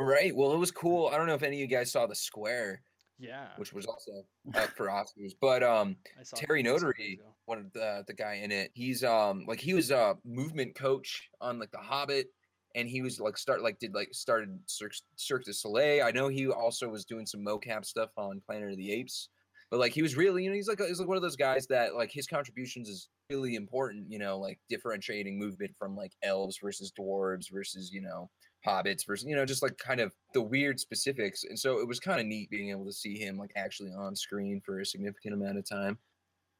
right. 0.00 0.34
Well, 0.34 0.52
it 0.52 0.58
was 0.58 0.70
cool. 0.70 1.08
I 1.08 1.16
don't 1.16 1.26
know 1.26 1.34
if 1.34 1.42
any 1.42 1.56
of 1.56 1.60
you 1.60 1.66
guys 1.76 1.92
saw 1.92 2.06
The 2.06 2.14
Square, 2.14 2.82
Yeah, 3.18 3.48
which 3.56 3.72
was 3.72 3.86
also 3.86 4.24
up 4.54 4.70
for 4.70 4.86
Oscars, 4.86 5.32
but 5.40 5.62
um, 5.62 5.96
I 6.18 6.22
saw 6.22 6.36
it 6.36 6.46
Terry 6.46 6.62
Notary, 6.62 7.20
one 7.44 7.58
of 7.58 7.72
the 7.72 8.04
the 8.06 8.14
guy 8.14 8.40
in 8.42 8.50
it, 8.50 8.70
he's 8.74 9.04
um 9.04 9.44
like 9.46 9.60
he 9.60 9.74
was 9.74 9.90
a 9.90 10.16
movement 10.24 10.74
coach 10.74 11.28
on 11.40 11.58
like 11.58 11.70
The 11.70 11.78
Hobbit, 11.78 12.28
and 12.74 12.88
he 12.88 13.02
was 13.02 13.20
like 13.20 13.36
start 13.36 13.62
like 13.62 13.78
did 13.78 13.94
like 13.94 14.08
started 14.12 14.58
Cirque, 14.66 14.94
Cirque 15.16 15.44
du 15.44 15.52
Soleil. 15.52 16.04
I 16.04 16.12
know 16.12 16.28
he 16.28 16.48
also 16.48 16.88
was 16.88 17.04
doing 17.04 17.26
some 17.26 17.44
mocap 17.44 17.84
stuff 17.84 18.10
on 18.16 18.40
Planet 18.46 18.70
of 18.70 18.78
the 18.78 18.92
Apes, 18.92 19.28
but 19.70 19.80
like 19.80 19.92
he 19.92 20.02
was 20.02 20.16
really 20.16 20.44
you 20.44 20.50
know 20.50 20.56
he's 20.56 20.68
like 20.68 20.80
he's 20.80 20.98
like 20.98 21.08
one 21.08 21.16
of 21.16 21.22
those 21.22 21.36
guys 21.36 21.66
that 21.68 21.94
like 21.94 22.10
his 22.12 22.26
contributions 22.26 22.88
is 22.88 23.08
really 23.30 23.54
important. 23.54 24.10
You 24.10 24.18
know, 24.18 24.38
like 24.38 24.58
differentiating 24.68 25.38
movement 25.38 25.72
from 25.78 25.96
like 25.96 26.12
elves 26.22 26.58
versus 26.62 26.92
dwarves 26.98 27.50
versus 27.52 27.90
you 27.92 28.00
know 28.02 28.28
hobbits 28.66 29.06
versus 29.06 29.26
you 29.26 29.34
know 29.34 29.46
just 29.46 29.62
like 29.62 29.78
kind 29.78 30.00
of 30.00 30.12
the 30.34 30.42
weird 30.42 30.78
specifics 30.78 31.44
and 31.44 31.58
so 31.58 31.78
it 31.80 31.88
was 31.88 31.98
kind 31.98 32.20
of 32.20 32.26
neat 32.26 32.50
being 32.50 32.68
able 32.68 32.84
to 32.84 32.92
see 32.92 33.16
him 33.18 33.38
like 33.38 33.50
actually 33.56 33.90
on 33.90 34.14
screen 34.14 34.60
for 34.62 34.80
a 34.80 34.84
significant 34.84 35.32
amount 35.32 35.56
of 35.56 35.66
time 35.66 35.96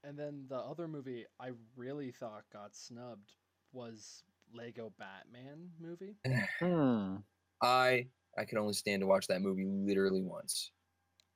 And 0.02 0.18
then 0.18 0.46
the 0.48 0.56
other 0.56 0.88
movie 0.88 1.26
I 1.38 1.50
really 1.76 2.10
thought 2.10 2.44
got 2.50 2.74
snubbed 2.74 3.34
was 3.74 4.24
Lego 4.54 4.94
Batman 4.98 5.68
movie. 5.78 6.16
Hmm. 6.58 7.16
i 7.60 8.06
i 8.38 8.44
could 8.46 8.56
only 8.56 8.72
stand 8.72 9.00
to 9.00 9.06
watch 9.06 9.26
that 9.26 9.42
movie 9.42 9.66
literally 9.66 10.22
once 10.22 10.70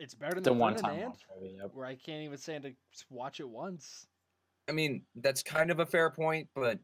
It's 0.01 0.15
better 0.15 0.35
than 0.35 0.43
The 0.43 0.51
the 0.51 0.55
one 0.55 0.75
time 0.77 1.01
watch 1.01 1.21
movie. 1.41 1.57
Yep. 1.61 1.71
where 1.75 1.87
I 1.87 1.95
can't 1.95 2.23
even 2.23 2.37
stand 2.39 2.65
to 2.65 2.73
watch 3.11 3.41
it 3.41 3.49
once. 3.49 4.07
i 4.69 4.73
mean 4.73 5.03
that's 5.17 5.43
kind 5.43 5.71
of 5.71 5.79
a 5.81 5.87
fair 5.87 6.09
point 6.11 6.49
but 6.55 6.79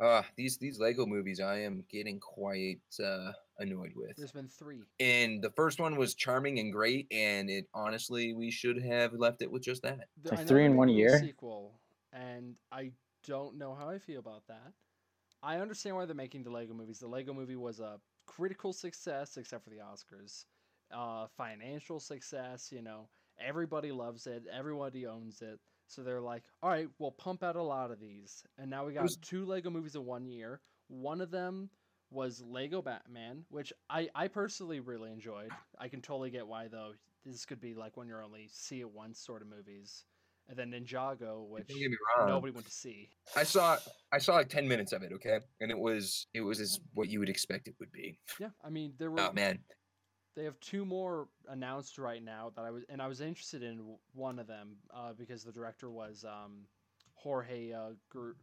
uh 0.00 0.22
these 0.36 0.56
these 0.58 0.78
lego 0.78 1.04
movies 1.06 1.40
i 1.40 1.56
am 1.60 1.84
getting 1.90 2.18
quite 2.20 2.78
uh 3.04 3.32
annoyed 3.58 3.92
with 3.96 4.16
There's 4.16 4.32
been 4.32 4.48
three. 4.48 4.82
and 5.00 5.42
the 5.42 5.50
first 5.50 5.78
one 5.80 5.96
was 5.96 6.14
charming 6.14 6.58
and 6.60 6.72
great 6.72 7.06
and 7.12 7.50
it 7.50 7.66
honestly 7.74 8.34
we 8.34 8.50
should 8.50 8.80
have 8.82 9.12
left 9.14 9.42
it 9.42 9.50
with 9.50 9.62
just 9.62 9.82
that 9.82 10.08
There- 10.22 10.36
like 10.38 10.46
three 10.46 10.64
in 10.64 10.76
one 10.76 10.88
year? 10.88 11.18
Sequel, 11.18 11.80
and 12.12 12.54
I 12.72 12.92
don't 13.26 13.56
know 13.56 13.74
how 13.74 13.88
I 13.88 13.98
feel 13.98 14.20
about 14.20 14.46
that. 14.48 14.72
I 15.42 15.58
understand 15.58 15.96
why 15.96 16.04
they're 16.06 16.14
making 16.14 16.42
the 16.44 16.50
Lego 16.50 16.72
movies. 16.74 16.98
The 17.00 17.06
Lego 17.08 17.32
movie 17.34 17.56
was 17.56 17.78
a 17.80 18.00
critical 18.26 18.72
success, 18.72 19.36
except 19.36 19.62
for 19.64 19.70
the 19.70 19.78
Oscars. 19.78 20.44
Uh, 20.94 21.26
financial 21.36 21.98
success, 21.98 22.70
you 22.70 22.80
know, 22.82 23.08
everybody 23.40 23.90
loves 23.90 24.26
it, 24.26 24.44
everybody 24.52 25.06
owns 25.06 25.42
it. 25.42 25.58
So 25.86 26.02
they're 26.02 26.20
like, 26.20 26.44
all 26.62 26.70
right, 26.70 26.88
we'll 26.98 27.10
pump 27.10 27.42
out 27.42 27.56
a 27.56 27.62
lot 27.62 27.90
of 27.90 28.00
these. 28.00 28.44
And 28.58 28.70
now 28.70 28.86
we 28.86 28.94
got 28.94 29.02
was- 29.02 29.16
two 29.16 29.44
Lego 29.44 29.70
movies 29.70 29.96
in 29.96 30.04
one 30.04 30.26
year. 30.26 30.60
One 30.88 31.20
of 31.20 31.30
them 31.30 31.68
was 32.10 32.42
Lego 32.46 32.80
Batman, 32.80 33.44
which 33.48 33.72
I, 33.90 34.08
I 34.14 34.28
personally 34.28 34.80
really 34.80 35.10
enjoyed. 35.10 35.50
I 35.78 35.88
can 35.88 36.00
totally 36.00 36.30
get 36.30 36.46
why, 36.46 36.68
though. 36.68 36.92
This 37.26 37.44
could 37.44 37.60
be 37.60 37.74
like 37.74 37.96
one 37.96 38.06
you're 38.06 38.22
only 38.22 38.48
see 38.52 38.80
it 38.80 38.90
once 38.90 39.18
sort 39.18 39.42
of 39.42 39.48
movies. 39.48 40.04
And 40.48 40.58
then 40.58 40.72
Ninjago, 40.72 41.48
which 41.48 41.68
don't 41.68 41.78
get 41.78 41.90
me 41.90 41.96
wrong 42.18 42.28
nobody 42.28 42.52
went 42.52 42.66
to 42.66 42.72
see. 42.72 43.08
I 43.34 43.44
saw 43.44 43.78
I 44.12 44.18
saw 44.18 44.34
like 44.34 44.50
ten 44.50 44.68
minutes 44.68 44.92
of 44.92 45.02
it, 45.02 45.10
okay, 45.14 45.38
and 45.60 45.70
it 45.70 45.78
was 45.78 46.26
it 46.34 46.42
was 46.42 46.60
as 46.60 46.80
what 46.92 47.08
you 47.08 47.18
would 47.20 47.30
expect 47.30 47.66
it 47.66 47.74
would 47.80 47.90
be. 47.90 48.18
Yeah, 48.38 48.50
I 48.62 48.68
mean 48.68 48.92
there 48.98 49.10
were 49.10 49.20
Oh 49.20 49.32
man, 49.32 49.60
they 50.36 50.44
have 50.44 50.58
two 50.60 50.84
more 50.84 51.28
announced 51.48 51.98
right 51.98 52.22
now 52.22 52.52
that 52.56 52.64
I 52.64 52.70
was 52.70 52.84
and 52.88 53.00
I 53.00 53.06
was 53.06 53.20
interested 53.20 53.62
in 53.62 53.96
one 54.14 54.38
of 54.38 54.46
them 54.46 54.76
uh, 54.92 55.12
because 55.16 55.44
the 55.44 55.52
director 55.52 55.90
was 55.90 56.24
um, 56.24 56.66
Jorge 57.14 57.72
uh, 57.72 57.90
Gur- 58.10 58.36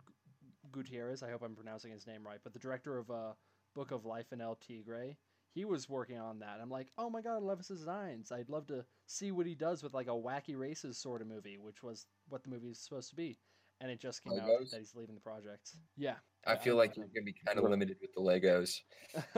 Gutierrez. 0.71 1.23
I 1.23 1.31
hope 1.31 1.41
I'm 1.43 1.55
pronouncing 1.55 1.91
his 1.91 2.07
name 2.07 2.25
right, 2.25 2.39
but 2.43 2.53
the 2.53 2.59
director 2.59 2.97
of 2.97 3.09
uh, 3.11 3.33
Book 3.75 3.91
of 3.91 4.05
Life 4.05 4.31
in 4.31 4.41
El 4.41 4.55
Tigre. 4.55 5.15
He 5.53 5.65
was 5.65 5.89
working 5.89 6.17
on 6.17 6.39
that. 6.39 6.59
I'm 6.61 6.69
like, 6.69 6.87
oh 6.97 7.09
my 7.09 7.21
god, 7.21 7.35
I 7.35 7.39
love 7.39 7.57
his 7.57 7.67
designs. 7.67 8.31
I'd 8.31 8.47
love 8.47 8.67
to 8.67 8.85
see 9.05 9.33
what 9.33 9.45
he 9.45 9.53
does 9.53 9.83
with 9.83 9.93
like 9.93 10.07
a 10.07 10.11
wacky 10.11 10.57
races 10.57 10.97
sort 10.97 11.21
of 11.21 11.27
movie, 11.27 11.57
which 11.57 11.83
was 11.83 12.05
what 12.29 12.43
the 12.43 12.49
movie 12.49 12.69
is 12.69 12.79
supposed 12.79 13.09
to 13.09 13.17
be. 13.17 13.37
And 13.81 13.89
it 13.91 13.99
just 13.99 14.23
came 14.23 14.39
out 14.39 14.47
that 14.71 14.77
he's 14.79 14.93
leaving 14.95 15.15
the 15.15 15.21
project. 15.21 15.71
Yeah. 15.97 16.13
I 16.45 16.53
yeah, 16.53 16.59
feel 16.59 16.73
know 16.75 16.79
like 16.79 16.95
you're 16.95 17.07
gonna 17.07 17.25
be 17.25 17.35
kind 17.45 17.57
of 17.57 17.65
limited 17.69 17.97
with 18.01 18.13
the 18.13 18.21
Legos. 18.21 18.77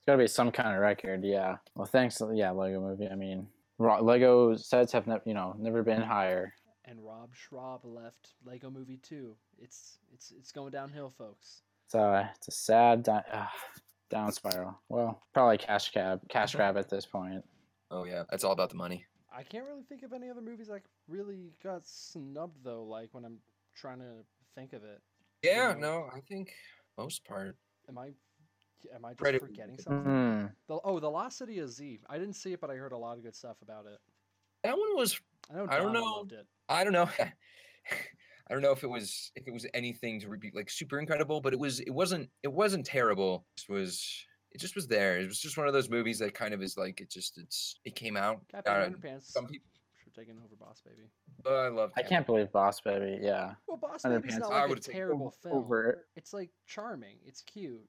It's 0.00 0.06
got 0.06 0.12
to 0.12 0.18
be 0.18 0.26
some 0.26 0.50
kind 0.50 0.74
of 0.74 0.80
record, 0.80 1.22
yeah. 1.24 1.56
Well, 1.74 1.86
thanks, 1.86 2.22
yeah, 2.32 2.50
Lego 2.52 2.80
Movie. 2.80 3.06
I 3.06 3.14
mean, 3.14 3.46
Ro- 3.76 4.02
Lego 4.02 4.56
sets 4.56 4.92
have 4.92 5.06
never, 5.06 5.22
you 5.26 5.34
know, 5.34 5.54
never 5.58 5.82
been 5.82 6.00
higher. 6.00 6.54
and 6.86 6.98
Rob 7.04 7.34
Schrab 7.34 7.84
left 7.84 8.30
Lego 8.44 8.70
Movie 8.70 8.98
2. 9.02 9.36
It's 9.58 9.98
it's 10.12 10.32
it's 10.32 10.52
going 10.52 10.70
downhill, 10.70 11.10
folks. 11.10 11.62
It's 11.84 11.94
uh, 11.94 12.26
it's 12.34 12.48
a 12.48 12.52
sad 12.52 13.02
di- 13.02 13.22
uh, 13.30 13.46
down 14.08 14.32
spiral. 14.32 14.80
Well, 14.88 15.20
probably 15.34 15.58
cash 15.58 15.90
cab, 15.92 16.22
cash 16.30 16.54
grab 16.54 16.78
at 16.78 16.88
this 16.88 17.04
point. 17.04 17.44
Oh 17.90 18.04
yeah, 18.04 18.22
it's 18.32 18.42
all 18.42 18.52
about 18.52 18.70
the 18.70 18.76
money. 18.76 19.04
I 19.32 19.42
can't 19.42 19.66
really 19.66 19.82
think 19.82 20.02
of 20.02 20.12
any 20.14 20.30
other 20.30 20.40
movies 20.40 20.68
like 20.70 20.84
really 21.08 21.52
got 21.62 21.86
snubbed 21.86 22.64
though. 22.64 22.84
Like 22.84 23.10
when 23.12 23.24
I'm 23.26 23.36
trying 23.80 23.98
to 23.98 24.24
think 24.54 24.72
of 24.72 24.82
it, 24.84 25.00
Yeah, 25.42 25.72
know. 25.72 25.78
no, 25.78 26.08
I 26.14 26.20
think 26.20 26.52
most 26.98 27.24
part. 27.24 27.56
am 27.88 27.98
I 27.98 28.12
am 28.94 29.04
I 29.04 29.10
just 29.10 29.18
Predator. 29.18 29.46
forgetting 29.46 29.78
something? 29.78 30.02
Hmm. 30.04 30.46
The, 30.68 30.78
oh, 30.84 31.00
The 31.00 31.10
Lost 31.10 31.38
City 31.38 31.58
of 31.60 31.70
Z. 31.70 32.00
I 32.08 32.18
didn't 32.18 32.34
see 32.36 32.52
it, 32.52 32.60
but 32.60 32.70
I 32.70 32.74
heard 32.74 32.92
a 32.92 32.98
lot 32.98 33.16
of 33.16 33.22
good 33.24 33.34
stuff 33.34 33.56
about 33.62 33.86
it. 33.86 33.98
That 34.64 34.76
one 34.76 34.96
was 34.96 35.20
I 35.50 35.54
know 35.56 35.66
I 35.68 35.78
don't 35.78 35.92
know. 35.92 36.02
loved 36.04 36.32
it. 36.32 36.46
I 36.68 36.84
don't 36.84 36.92
know. 36.92 37.08
I 37.20 38.52
don't 38.52 38.62
know 38.62 38.72
if 38.72 38.82
it 38.82 38.88
was 38.90 39.30
if 39.36 39.46
it 39.46 39.52
was 39.52 39.66
anything 39.74 40.20
to 40.20 40.28
be 40.36 40.50
like 40.54 40.68
super 40.70 40.98
incredible, 40.98 41.40
but 41.40 41.52
it 41.52 41.58
was 41.58 41.80
it 41.80 41.90
wasn't 41.90 42.28
it 42.42 42.52
wasn't 42.52 42.84
terrible. 42.84 43.46
It 43.68 43.72
was 43.72 44.26
it 44.52 44.58
just 44.60 44.74
was 44.74 44.86
there. 44.88 45.18
It 45.18 45.26
was 45.28 45.40
just 45.40 45.56
one 45.56 45.68
of 45.68 45.72
those 45.72 45.88
movies 45.88 46.18
that 46.18 46.34
kind 46.34 46.52
of 46.52 46.62
is 46.62 46.76
like 46.76 47.00
it 47.00 47.10
just 47.10 47.38
it's 47.38 47.76
it 47.84 47.94
came 47.94 48.16
out. 48.16 48.40
Captain 48.50 48.72
uh, 48.74 48.86
Underpants. 48.88 49.26
some 49.30 49.46
people 49.46 49.66
Should 50.14 50.20
have 50.20 50.26
taken 50.28 50.42
over 50.44 50.56
Boss 50.56 50.82
Baby. 50.84 51.08
uh, 51.46 51.66
I 51.66 51.68
love. 51.68 51.92
I 51.96 52.02
can't 52.02 52.26
believe 52.26 52.50
Boss 52.52 52.80
Baby. 52.80 53.18
Yeah, 53.22 53.54
Well, 53.66 53.76
Boss 53.76 54.02
Underpants. 54.02 54.22
Baby's 54.22 54.38
not 54.38 54.50
like 54.50 54.70
a 54.76 54.80
terrible 54.80 55.30
film. 55.42 55.56
over. 55.58 56.06
It's 56.16 56.32
like 56.32 56.50
charming. 56.66 57.16
It's 57.24 57.42
cute, 57.42 57.86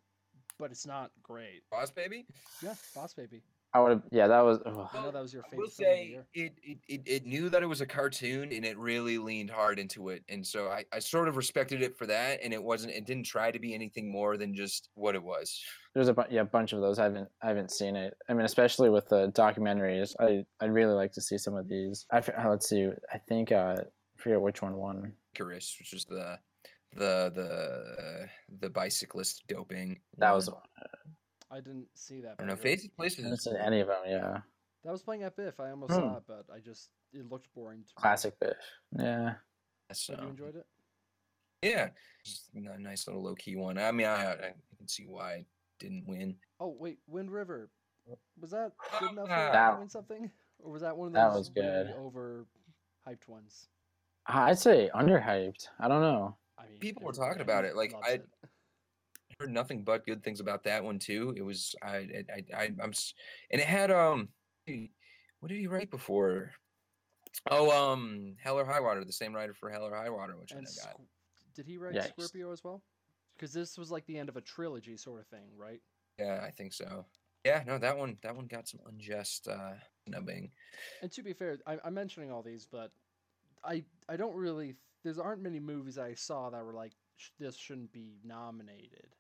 but 0.60 0.72
it's 0.72 0.86
not 0.86 1.12
great. 1.24 1.64
Boss 1.72 1.92
Baby. 1.92 2.26
Yeah, 2.62 2.76
Boss 2.96 3.14
Baby. 3.14 3.42
I 3.74 3.80
would 3.80 3.92
have. 3.92 4.02
Yeah, 4.12 4.28
that 4.28 4.42
was. 4.42 4.60
ugh. 4.66 4.90
I 4.94 5.02
know 5.02 5.12
that 5.12 5.22
was 5.22 5.34
your 5.34 5.44
favorite. 5.44 5.58
I 5.58 5.62
will 5.62 5.70
favorite 5.70 6.10
film 6.10 6.20
of 6.20 6.26
say 6.34 6.42
it, 6.42 6.54
it, 6.64 6.78
it, 6.90 7.02
it 7.06 7.26
knew 7.26 7.48
that 7.50 7.64
it 7.64 7.68
was 7.68 7.80
a 7.80 7.86
cartoon 7.86 8.52
and 8.52 8.66
it 8.66 8.78
really 8.78 9.18
leaned 9.18 9.50
hard 9.50 9.80
into 9.80 10.10
it. 10.10 10.24
And 10.28 10.46
so 10.46 10.68
I, 10.68 10.84
I 10.92 11.00
sort 11.00 11.30
of 11.30 11.38
respected 11.38 11.82
it 11.82 11.98
for 11.98 12.06
that. 12.08 12.40
And 12.44 12.54
it 12.54 12.62
wasn't, 12.62 12.94
it 12.94 13.06
didn't 13.06 13.24
try 13.24 13.50
to 13.50 13.60
be 13.60 13.74
anything 13.74 14.12
more 14.12 14.36
than 14.36 14.54
just 14.54 14.90
what 14.96 15.16
it 15.16 15.24
was. 15.24 15.62
There's 15.94 16.10
a 16.10 16.14
bu- 16.14 16.24
yeah 16.30 16.44
bunch 16.44 16.74
of 16.74 16.82
those. 16.82 17.00
I 17.00 17.04
haven't 17.04 17.30
I 17.42 17.48
haven't 17.48 17.72
seen 17.72 17.96
it. 17.96 18.14
I 18.28 18.34
mean, 18.34 18.46
especially 18.46 18.90
with 18.90 19.08
the 19.08 19.32
documentaries. 19.32 20.14
I 20.20 20.44
I'd 20.60 20.72
really 20.74 20.94
like 20.94 21.14
to 21.14 21.22
see 21.22 21.38
some 21.38 21.56
of 21.56 21.70
these. 21.70 22.06
I 22.12 22.18
f- 22.18 22.30
uh, 22.30 22.50
let's 22.50 22.68
see. 22.68 22.90
I 23.14 23.18
think 23.18 23.52
uh, 23.54 23.78
I 23.80 23.84
forget 24.18 24.42
which 24.42 24.62
one 24.62 24.76
won. 24.76 25.14
Icarus, 25.34 25.78
which 25.80 25.94
is 25.94 26.04
the, 26.06 26.38
the, 26.94 27.32
the, 27.34 28.28
the 28.60 28.70
bicyclist 28.70 29.44
doping. 29.48 30.00
That 30.18 30.36
was. 30.36 30.50
One. 31.52 31.58
I 31.58 31.62
didn't 31.62 31.88
see 31.96 32.22
that. 32.22 32.34
I 32.34 32.36
don't 32.36 32.48
know. 32.48 32.56
but 32.56 32.64
you're- 32.64 32.76
Faces 32.76 32.90
Places. 32.96 33.20
I 33.20 33.22
haven't 33.24 33.34
is- 33.38 33.44
seen 33.44 33.56
any 33.58 33.80
of 33.82 33.88
them. 33.88 34.02
Yeah, 34.06 34.42
That 34.84 34.92
was 34.92 35.04
playing 35.04 35.24
at 35.24 35.36
Biff. 35.36 35.60
I 35.60 35.70
almost 35.72 35.94
Hmm. 35.94 36.00
saw 36.00 36.18
it, 36.18 36.24
but 36.28 36.46
I 36.54 36.60
just 36.60 36.90
it 37.14 37.30
looked 37.30 37.54
boring 37.54 37.80
to 37.84 37.88
me. 37.88 37.94
classic 37.96 38.40
Biff. 38.40 38.58
Yeah. 38.98 39.36
So, 39.92 40.16
But 40.16 40.24
you 40.24 40.30
enjoyed 40.30 40.56
it? 40.56 40.66
yeah, 41.62 41.90
just 42.24 42.50
a 42.56 42.60
nice 42.80 43.06
little 43.08 43.22
low 43.22 43.36
key 43.36 43.56
one. 43.58 43.78
I 43.78 43.92
mean, 43.92 44.08
I, 44.08 44.32
I 44.32 44.54
can 44.78 44.88
see 44.88 45.06
why 45.06 45.34
it 45.34 45.46
didn't 45.80 46.08
win. 46.08 46.38
Oh 46.60 46.70
wait, 46.70 47.00
Wind 47.08 47.32
River. 47.32 47.70
Was 48.40 48.52
that 48.52 48.72
good 49.00 49.12
enough 49.12 49.28
for. 49.28 49.30
That- 49.30 49.72
to 49.74 49.80
win 49.80 49.90
something, 49.90 50.32
or 50.60 50.72
was 50.72 50.82
that 50.82 50.96
one 50.98 51.08
of 51.08 51.14
That 51.14 51.30
those 51.34 51.50
was 51.50 51.56
really 51.56 51.94
over 51.94 52.46
hyped 53.08 53.28
ones? 53.28 53.68
I'd 54.26 54.58
say 54.58 54.90
underhyped. 54.96 55.68
I 55.80 55.88
don't 55.88 56.02
know. 56.02 56.38
I 56.58 56.68
mean, 56.68 56.80
People 56.80 57.04
were 57.04 57.12
talking 57.14 57.42
about 57.42 57.66
it, 57.66 57.76
like, 57.76 57.94
I- 58.04 58.14
it. 58.14 58.30
Heard 59.42 59.52
nothing 59.52 59.84
but 59.84 60.06
good 60.06 60.24
things 60.24 60.40
about 60.40 60.64
that 60.66 60.84
one 60.84 61.00
too. 61.00 61.34
It 61.36 61.42
was 61.42 61.74
I 61.82 61.88
I 61.88 62.26
I, 62.32 62.44
I 62.56 62.64
I'm 62.80 62.94
and 63.50 63.60
it 63.60 63.62
had 63.62 63.90
um 63.90 64.30
what 65.40 65.50
did 65.50 65.58
he 65.58 65.66
write 65.66 65.90
before? 65.90 66.52
Oh 67.50 67.72
um 67.72 68.36
Hell 68.40 68.60
or 68.60 68.66
High 68.66 68.82
Water, 68.82 69.04
the 69.04 69.12
same 69.12 69.34
writer 69.34 69.56
for 69.56 69.72
Hell 69.72 69.84
or 69.84 69.96
High 69.96 70.12
Water, 70.12 70.38
which 70.38 70.54
I 70.54 70.58
And 70.58 70.68
never 70.68 70.94
got. 70.94 71.02
Did 71.56 71.66
he 71.66 71.80
write 71.80 71.96
Yikes. 71.96 72.14
Sicario 72.20 72.54
as 72.54 72.64
well? 72.64 72.84
Because 73.36 73.52
this 73.52 73.80
was 73.80 73.90
like 73.90 74.06
the 74.06 74.20
end 74.20 74.30
of 74.30 74.38
a 74.38 74.42
trilogy 74.42 74.96
sort 74.96 75.22
of 75.22 75.28
thing, 75.28 75.50
right? 75.58 75.82
Yeah, 76.20 76.44
I 76.46 76.52
think 76.52 76.72
so. 76.72 77.08
Yeah, 77.44 77.64
no, 77.66 77.80
that 77.80 77.98
one 77.98 78.18
that 78.22 78.36
one 78.36 78.46
got 78.46 78.68
some 78.68 78.82
unjust 78.88 79.48
uh 79.48 79.74
snubbing. 80.08 80.52
And 81.02 81.12
to 81.14 81.24
be 81.24 81.34
fair, 81.34 81.58
I, 81.66 81.80
I'm 81.84 81.96
mentioning 81.96 82.32
all 82.32 82.44
these, 82.44 82.68
but 82.72 82.92
I 83.64 83.86
I 84.08 84.18
don't 84.18 84.36
really. 84.36 84.76
There's 85.04 85.18
aren't 85.18 85.42
many 85.42 85.60
movies 85.60 85.98
I 85.98 86.14
saw 86.14 86.52
that 86.52 86.64
were 86.64 86.76
like 86.76 86.92
this 87.40 87.56
shouldn't 87.56 87.92
be 87.92 88.14
nominated. 88.24 89.16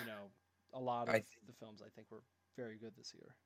You 0.00 0.06
know, 0.06 0.30
a 0.72 0.80
lot 0.80 1.08
of 1.08 1.14
I 1.14 1.24
the 1.46 1.52
films 1.60 1.82
I 1.84 1.88
think 1.90 2.10
were 2.10 2.22
very 2.56 2.78
good 2.78 2.92
this 2.96 3.12
year. 3.14 3.36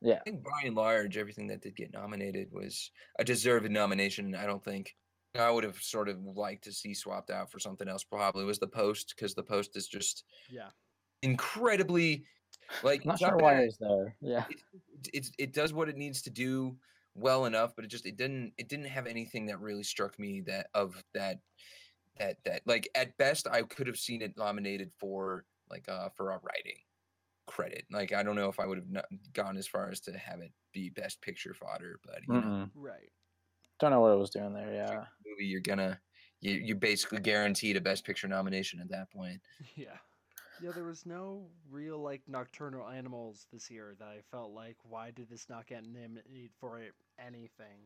Yeah. 0.00 0.16
I 0.16 0.20
think 0.20 0.44
by 0.44 0.62
and 0.64 0.76
large, 0.76 1.16
everything 1.16 1.48
that 1.48 1.60
did 1.60 1.74
get 1.76 1.92
nominated 1.92 2.52
was 2.52 2.90
a 3.18 3.24
deserved 3.24 3.70
nomination. 3.70 4.34
I 4.34 4.46
don't 4.46 4.62
think 4.64 4.94
I 5.34 5.50
would 5.50 5.64
have 5.64 5.76
sort 5.78 6.08
of 6.08 6.22
liked 6.22 6.64
to 6.64 6.72
see 6.72 6.94
swapped 6.94 7.30
out 7.30 7.50
for 7.50 7.58
something 7.58 7.88
else. 7.88 8.04
Probably 8.04 8.44
was 8.44 8.58
the 8.58 8.68
post 8.68 9.14
because 9.16 9.34
the 9.34 9.42
post 9.42 9.76
is 9.76 9.88
just 9.88 10.24
Yeah, 10.50 10.70
incredibly 11.22 12.24
like 12.82 13.02
I'm 13.02 13.08
not 13.08 13.18
sure 13.18 13.36
why 13.36 13.54
bad. 13.54 13.64
it's 13.64 13.78
there. 13.78 14.16
Yeah. 14.20 14.44
it, 14.48 14.60
it's 15.12 15.32
it 15.38 15.52
does 15.52 15.72
what 15.72 15.88
it 15.88 15.96
needs 15.96 16.22
to 16.22 16.30
do 16.30 16.78
well 17.14 17.46
enough, 17.46 17.74
but 17.74 17.84
it 17.84 17.88
just 17.88 18.06
it 18.06 18.16
didn't 18.16 18.52
it 18.58 18.68
didn't 18.68 18.86
have 18.86 19.06
anything 19.06 19.46
that 19.46 19.60
really 19.60 19.82
struck 19.82 20.18
me 20.18 20.40
that 20.42 20.68
of 20.74 21.02
that 21.14 21.40
that 22.18 22.38
that 22.44 22.62
like 22.66 22.88
at 22.94 23.16
best 23.16 23.46
I 23.48 23.62
could 23.62 23.86
have 23.86 23.98
seen 23.98 24.22
it 24.22 24.36
nominated 24.36 24.92
for 24.98 25.44
like 25.70 25.88
uh 25.88 26.08
for 26.10 26.30
a 26.30 26.40
writing 26.42 26.78
credit. 27.46 27.84
Like 27.90 28.12
I 28.12 28.22
don't 28.22 28.36
know 28.36 28.48
if 28.48 28.60
I 28.60 28.66
would 28.66 28.78
have 28.78 28.90
not 28.90 29.06
gone 29.32 29.56
as 29.56 29.66
far 29.66 29.90
as 29.90 30.00
to 30.00 30.16
have 30.16 30.40
it 30.40 30.52
be 30.72 30.90
best 30.90 31.20
picture 31.20 31.54
fodder, 31.54 31.98
but 32.04 32.20
you 32.26 32.34
know, 32.34 32.40
Mm-mm. 32.40 32.70
right. 32.74 33.10
Don't 33.80 33.90
know 33.90 34.00
what 34.00 34.12
it 34.12 34.18
was 34.18 34.30
doing 34.30 34.52
there. 34.52 34.72
Yeah. 34.72 35.04
movie 35.26 35.46
you're 35.46 35.60
gonna 35.60 35.98
you 36.40 36.52
you 36.52 36.74
basically 36.74 37.20
guaranteed 37.20 37.76
a 37.76 37.80
best 37.80 38.04
picture 38.04 38.28
nomination 38.28 38.80
at 38.80 38.90
that 38.90 39.10
point. 39.10 39.40
Yeah. 39.76 39.96
Yeah, 40.60 40.72
there 40.74 40.84
was 40.84 41.06
no 41.06 41.46
real 41.70 41.98
like 41.98 42.22
nocturnal 42.26 42.88
animals 42.88 43.46
this 43.52 43.70
year 43.70 43.94
that 44.00 44.08
I 44.08 44.22
felt 44.28 44.50
like 44.50 44.76
why 44.82 45.12
did 45.12 45.30
this 45.30 45.48
not 45.48 45.68
get 45.68 45.84
nominated 45.86 46.50
for 46.58 46.80
anything? 47.24 47.78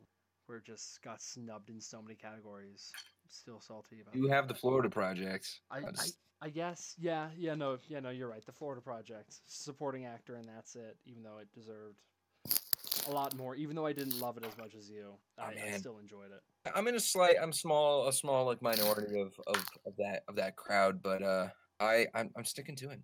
Where 0.46 0.56
it 0.58 0.64
just 0.64 1.02
got 1.02 1.20
snubbed 1.20 1.68
in 1.68 1.82
so 1.82 2.00
many 2.00 2.14
categories. 2.14 2.90
Still 3.32 3.60
salty 3.60 4.00
about. 4.02 4.14
It. 4.14 4.18
You 4.18 4.28
that. 4.28 4.34
have 4.34 4.48
the 4.48 4.54
Florida 4.54 4.90
Project. 4.90 5.60
I, 5.70 5.78
I, 5.78 5.80
That's- 5.80 6.12
I 6.42 6.48
guess, 6.48 6.96
yeah, 6.98 7.28
yeah, 7.36 7.54
no, 7.54 7.78
yeah, 7.86 8.00
no, 8.00 8.10
you're 8.10 8.28
right. 8.28 8.44
The 8.44 8.50
Florida 8.52 8.82
Project, 8.82 9.32
supporting 9.46 10.06
actor, 10.06 10.34
and 10.34 10.44
that's 10.44 10.74
it. 10.74 10.96
Even 11.06 11.22
though 11.22 11.38
it 11.38 11.46
deserved 11.54 12.02
a 13.08 13.12
lot 13.12 13.36
more, 13.36 13.54
even 13.54 13.76
though 13.76 13.86
I 13.86 13.92
didn't 13.92 14.18
love 14.20 14.36
it 14.36 14.44
as 14.44 14.58
much 14.58 14.74
as 14.74 14.90
you, 14.90 15.12
Oh, 15.38 15.42
I, 15.42 15.74
I, 15.74 15.76
still 15.76 15.98
enjoyed 15.98 16.32
it. 16.32 16.72
I'm 16.74 16.88
in 16.88 16.96
a 16.96 17.00
slight, 17.00 17.36
I'm 17.40 17.52
small, 17.52 18.08
a 18.08 18.12
small 18.12 18.44
like 18.44 18.60
minority 18.60 19.20
of 19.20 19.34
of, 19.46 19.64
of 19.86 19.96
that 19.98 20.24
of 20.26 20.34
that 20.34 20.56
crowd, 20.56 21.00
but 21.00 21.22
uh, 21.22 21.48
I 21.78 22.06
I'm, 22.12 22.30
I'm 22.36 22.44
sticking 22.44 22.74
to 22.76 22.90
it. 22.90 23.00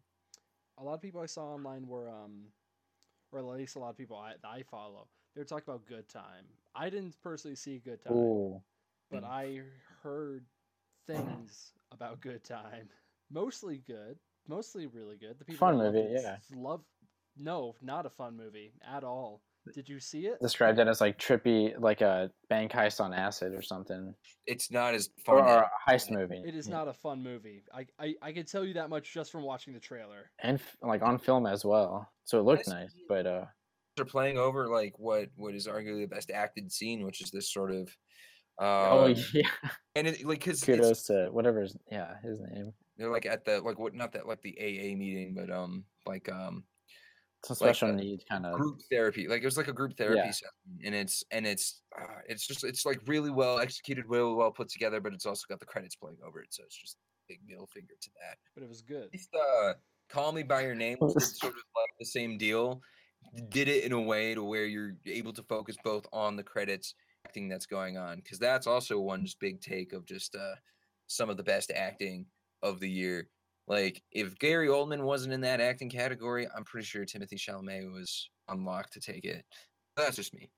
A 0.78 0.82
lot 0.82 0.94
of 0.94 1.00
people 1.00 1.20
I 1.20 1.26
saw 1.26 1.54
online 1.54 1.86
were, 1.86 2.10
um, 2.10 2.46
or 3.30 3.38
at 3.38 3.44
least 3.44 3.76
a 3.76 3.78
lot 3.78 3.90
of 3.90 3.96
people 3.96 4.16
I, 4.16 4.32
I 4.44 4.62
follow, 4.62 5.06
they 5.36 5.40
were 5.40 5.44
talking 5.44 5.64
about 5.68 5.86
Good 5.86 6.08
Time. 6.08 6.44
I 6.74 6.90
didn't 6.90 7.14
personally 7.22 7.54
see 7.54 7.78
Good 7.78 8.02
Time, 8.02 8.16
Ooh. 8.16 8.60
but 9.12 9.22
I 9.22 9.60
heard 10.08 10.44
things 11.06 11.72
about 11.92 12.20
Good 12.20 12.44
Time. 12.44 12.88
Mostly 13.30 13.82
good, 13.86 14.16
mostly 14.48 14.86
really 14.86 15.16
good. 15.18 15.38
The 15.38 15.44
people 15.44 15.58
Fun 15.68 15.76
movie, 15.78 15.98
it 15.98 16.22
yeah. 16.22 16.36
Love, 16.56 16.80
no, 17.36 17.74
not 17.82 18.06
a 18.06 18.10
fun 18.10 18.36
movie 18.36 18.72
at 18.90 19.04
all. 19.04 19.42
Did 19.74 19.86
you 19.86 20.00
see 20.00 20.26
it? 20.26 20.40
Described 20.40 20.78
it 20.78 20.88
as 20.88 21.02
like 21.02 21.18
trippy, 21.18 21.78
like 21.78 22.00
a 22.00 22.30
bank 22.48 22.72
heist 22.72 23.00
on 23.00 23.12
acid 23.12 23.52
or 23.52 23.60
something, 23.60 24.14
It's 24.46 24.70
not 24.70 24.94
as 24.94 25.10
fun. 25.26 25.36
or, 25.36 25.40
or 25.40 25.58
as- 25.64 25.64
a 25.86 25.90
heist 25.90 26.10
movie. 26.10 26.42
It 26.46 26.54
is 26.54 26.68
yeah. 26.68 26.76
not 26.76 26.88
a 26.88 26.94
fun 26.94 27.22
movie. 27.22 27.64
I, 27.74 27.86
I 27.98 28.14
I 28.22 28.32
can 28.32 28.46
tell 28.46 28.64
you 28.64 28.72
that 28.74 28.88
much 28.88 29.12
just 29.12 29.30
from 29.30 29.42
watching 29.42 29.74
the 29.74 29.80
trailer. 29.80 30.30
and 30.42 30.58
f- 30.58 30.76
like 30.82 31.02
on 31.02 31.18
film 31.18 31.44
as 31.46 31.66
well. 31.66 32.08
So 32.24 32.38
it 32.38 32.44
looked 32.44 32.66
Nice. 32.68 32.74
nice, 32.76 32.94
but 33.10 33.26
uh, 33.26 33.44
They're 33.96 34.06
playing 34.06 34.38
over 34.38 34.68
like 34.68 34.94
what 34.98 35.28
what 35.36 35.54
is 35.54 35.66
arguably 35.66 36.00
the 36.08 36.14
best 36.14 36.30
acted 36.30 36.72
scene, 36.72 37.04
which 37.04 37.20
is 37.20 37.30
this 37.30 37.52
sort 37.52 37.70
of. 37.70 37.94
Oh 38.58 39.06
Um, 39.06 39.14
yeah, 39.32 39.48
and 39.94 40.06
it 40.06 40.24
like 40.24 40.40
because 40.40 40.64
kudos 40.64 41.04
to 41.04 41.28
whatever's 41.30 41.76
yeah 41.90 42.20
his 42.22 42.40
name. 42.40 42.72
they're 42.96 43.10
like 43.10 43.26
at 43.26 43.44
the 43.44 43.60
like 43.60 43.78
what 43.78 43.94
not 43.94 44.12
that 44.12 44.26
like 44.26 44.42
the 44.42 44.56
AA 44.58 44.96
meeting, 44.96 45.34
but 45.34 45.50
um 45.50 45.84
like 46.06 46.28
um 46.28 46.64
It's 47.40 47.50
a 47.50 47.54
special 47.54 47.92
need 47.92 48.24
kind 48.28 48.46
of. 48.46 48.58
group 48.58 48.80
therapy. 48.90 49.28
Like 49.28 49.42
it 49.42 49.44
was 49.44 49.56
like 49.56 49.68
a 49.68 49.72
group 49.72 49.96
therapy 49.96 50.16
Yeah. 50.16 50.32
session, 50.32 50.80
and 50.84 50.94
it's 50.94 51.22
and 51.30 51.46
it's 51.46 51.82
uh, 51.98 52.20
it's 52.28 52.46
just 52.46 52.64
it's 52.64 52.84
like 52.84 53.00
really 53.06 53.30
well 53.30 53.58
executed, 53.60 54.06
really 54.08 54.34
well 54.34 54.50
put 54.50 54.68
together, 54.68 55.00
but 55.00 55.12
it's 55.14 55.26
also 55.26 55.44
got 55.48 55.60
the 55.60 55.66
credits 55.66 55.96
playing 55.96 56.18
over 56.26 56.40
it, 56.42 56.52
so 56.52 56.64
it's 56.64 56.76
just 56.80 56.96
big 57.28 57.40
middle 57.46 57.66
finger 57.66 57.94
to 58.00 58.10
that. 58.22 58.38
But 58.54 58.64
it 58.64 58.68
was 58.68 58.82
good. 58.82 59.04
At 59.04 59.12
least, 59.12 59.34
uh, 59.34 59.74
Call 60.08 60.32
Me 60.32 60.42
by 60.42 60.62
Your 60.62 60.74
Name 60.74 60.96
which 61.00 61.16
is 61.16 61.38
sort 61.38 61.52
of 61.52 61.58
like 61.76 61.90
the 61.98 62.06
same 62.06 62.38
deal. 62.38 62.80
Did 63.50 63.68
it 63.68 63.84
in 63.84 63.92
a 63.92 64.00
way 64.00 64.34
to 64.34 64.42
where 64.42 64.64
you're 64.64 64.96
able 65.04 65.32
to 65.34 65.42
focus 65.42 65.76
both 65.84 66.06
on 66.12 66.36
the 66.36 66.42
credits 66.42 66.94
acting 67.28 67.48
that's 67.48 67.66
going 67.66 67.96
on, 67.96 68.18
because 68.18 68.38
that's 68.38 68.66
also 68.66 68.98
one 68.98 69.24
just 69.24 69.38
big 69.40 69.60
take 69.60 69.92
of 69.92 70.06
just 70.06 70.34
uh, 70.34 70.56
some 71.06 71.30
of 71.30 71.36
the 71.36 71.42
best 71.42 71.70
acting 71.70 72.26
of 72.62 72.80
the 72.80 72.90
year. 72.90 73.30
Like 73.66 74.02
if 74.10 74.38
Gary 74.38 74.68
Oldman 74.68 75.02
wasn't 75.04 75.34
in 75.34 75.42
that 75.42 75.60
acting 75.60 75.90
category, 75.90 76.48
I'm 76.48 76.64
pretty 76.64 76.86
sure 76.86 77.04
Timothée 77.04 77.34
Chalamet 77.34 77.92
was 77.92 78.30
unlocked 78.48 78.94
to 78.94 79.00
take 79.00 79.24
it. 79.24 79.44
That's 79.96 80.16
just 80.16 80.34
me. 80.34 80.50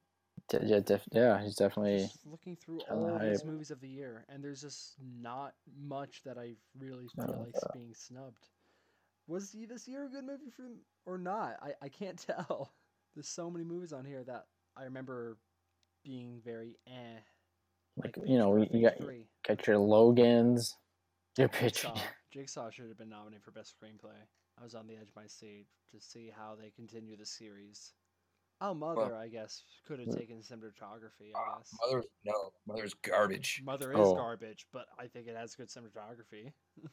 Yeah, 0.53 0.81
def- 0.81 1.09
yeah, 1.13 1.43
he's 1.43 1.57
definitely. 1.57 2.03
Just 2.03 2.25
looking 2.27 2.57
through 2.57 2.79
kinda 2.79 3.03
all 3.03 3.19
these 3.19 3.45
movies 3.45 3.71
of 3.71 3.81
the 3.81 3.89
year, 3.89 4.25
and 4.29 4.43
there's 4.45 4.61
just 4.61 4.97
not 5.01 5.55
much 5.67 6.23
that 6.23 6.39
I 6.39 6.57
really 6.79 7.09
feel 7.09 7.37
like 7.37 7.55
being 7.73 7.95
snubbed. 7.95 8.49
Was 9.27 9.55
y- 9.55 9.67
this 9.67 9.89
year 9.89 10.05
a 10.05 10.11
good 10.11 10.25
movie 10.25 10.51
for 10.51 10.63
them 10.63 10.85
or 11.07 11.19
not? 11.19 11.63
I, 11.63 11.75
I 11.83 11.89
can't 11.89 12.19
tell. 12.29 12.75
There's 13.15 13.29
so 13.29 13.51
many 13.51 13.65
movies 13.65 13.93
on 13.93 14.05
here 14.05 14.25
that 14.25 14.49
I 14.77 14.85
remember 14.85 15.39
being 16.05 16.41
very 16.45 16.77
eh. 16.87 17.19
Like 17.97 18.17
you 18.25 18.39
know, 18.39 18.57
you 18.71 18.83
got 18.83 18.99
3. 18.99 19.27
got 19.47 19.67
your 19.67 19.79
Logans, 19.79 20.77
your 21.37 21.49
pitch. 21.49 21.83
Jigsaw. 21.83 21.97
Jigsaw 22.33 22.71
should 22.71 22.89
have 22.89 22.99
been 22.99 23.09
nominated 23.09 23.43
for 23.45 23.51
best 23.51 23.75
screenplay. 23.81 24.15
I 24.59 24.63
was 24.63 24.75
on 24.75 24.87
the 24.87 24.95
edge 24.95 25.09
of 25.09 25.17
my 25.17 25.27
seat 25.27 25.67
to 25.93 26.01
see 26.01 26.31
how 26.35 26.55
they 26.61 26.71
continue 26.71 27.17
the 27.17 27.27
series. 27.27 27.93
Oh, 28.63 28.75
Mother, 28.75 29.17
I 29.17 29.29
guess, 29.29 29.63
could 29.89 29.99
have 30.01 30.15
taken 30.15 30.37
cinematography. 30.39 31.33
I 31.35 31.59
guess 31.59 31.75
Mother, 31.85 32.05
no, 32.25 32.53
Mother's 32.67 32.93
garbage. 32.95 33.63
Mother 33.65 33.93
is 33.93 33.99
Oh. 33.99 34.15
garbage, 34.15 34.67
but 34.73 34.87
I 34.99 35.07
think 35.07 35.29
it 35.29 35.37
has 35.37 35.55
good 35.55 35.69
cinematography. 35.69 36.53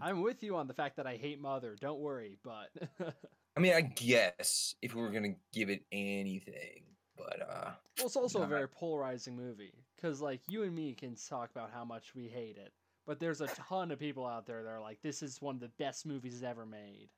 I'm 0.00 0.22
with 0.22 0.42
you 0.42 0.56
on 0.56 0.68
the 0.68 0.74
fact 0.74 0.96
that 0.96 1.06
I 1.06 1.16
hate 1.16 1.40
Mother. 1.40 1.76
Don't 1.80 1.98
worry, 2.00 2.38
but 2.44 2.70
I 3.56 3.60
mean, 3.60 3.74
I 3.74 3.80
guess 3.80 4.74
if 4.80 4.94
we 4.94 5.02
were 5.02 5.10
gonna 5.10 5.34
give 5.52 5.70
it 5.70 5.82
anything, 5.90 6.84
but 7.16 7.42
uh, 7.42 7.70
well, 7.98 8.06
it's 8.06 8.16
also 8.16 8.42
a 8.42 8.46
very 8.46 8.68
polarizing 8.68 9.36
movie 9.36 9.72
because, 9.94 10.20
like, 10.20 10.40
you 10.48 10.62
and 10.62 10.74
me 10.74 10.94
can 10.94 11.16
talk 11.28 11.50
about 11.50 11.70
how 11.72 11.84
much 11.84 12.14
we 12.14 12.28
hate 12.28 12.56
it, 12.56 12.72
but 13.06 13.18
there's 13.18 13.40
a 13.40 13.46
ton 13.48 13.90
of 13.90 13.98
people 13.98 14.26
out 14.26 14.46
there 14.46 14.62
that 14.62 14.70
are 14.70 14.80
like, 14.80 15.00
"This 15.02 15.22
is 15.22 15.40
one 15.40 15.54
of 15.54 15.60
the 15.60 15.70
best 15.78 16.06
movies 16.06 16.42
ever 16.42 16.66
made." 16.66 17.08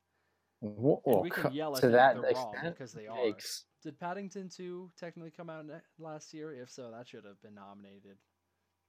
Whoa, 0.60 1.00
And 1.06 1.22
we 1.22 1.30
can 1.30 1.52
yell 1.52 1.76
at 1.76 1.82
them 1.82 1.92
that 1.92 2.20
they're 2.20 2.32
wrong 2.32 2.54
because 2.64 2.92
they 2.92 3.06
are. 3.06 3.16
yikes. 3.16 3.64
Did 3.82 3.98
Paddington 3.98 4.48
2 4.48 4.90
technically 4.98 5.30
come 5.30 5.48
out 5.48 5.66
last 6.00 6.34
year? 6.34 6.52
If 6.52 6.70
so, 6.70 6.90
that 6.90 7.06
should 7.08 7.24
have 7.24 7.40
been 7.42 7.54
nominated 7.54 8.16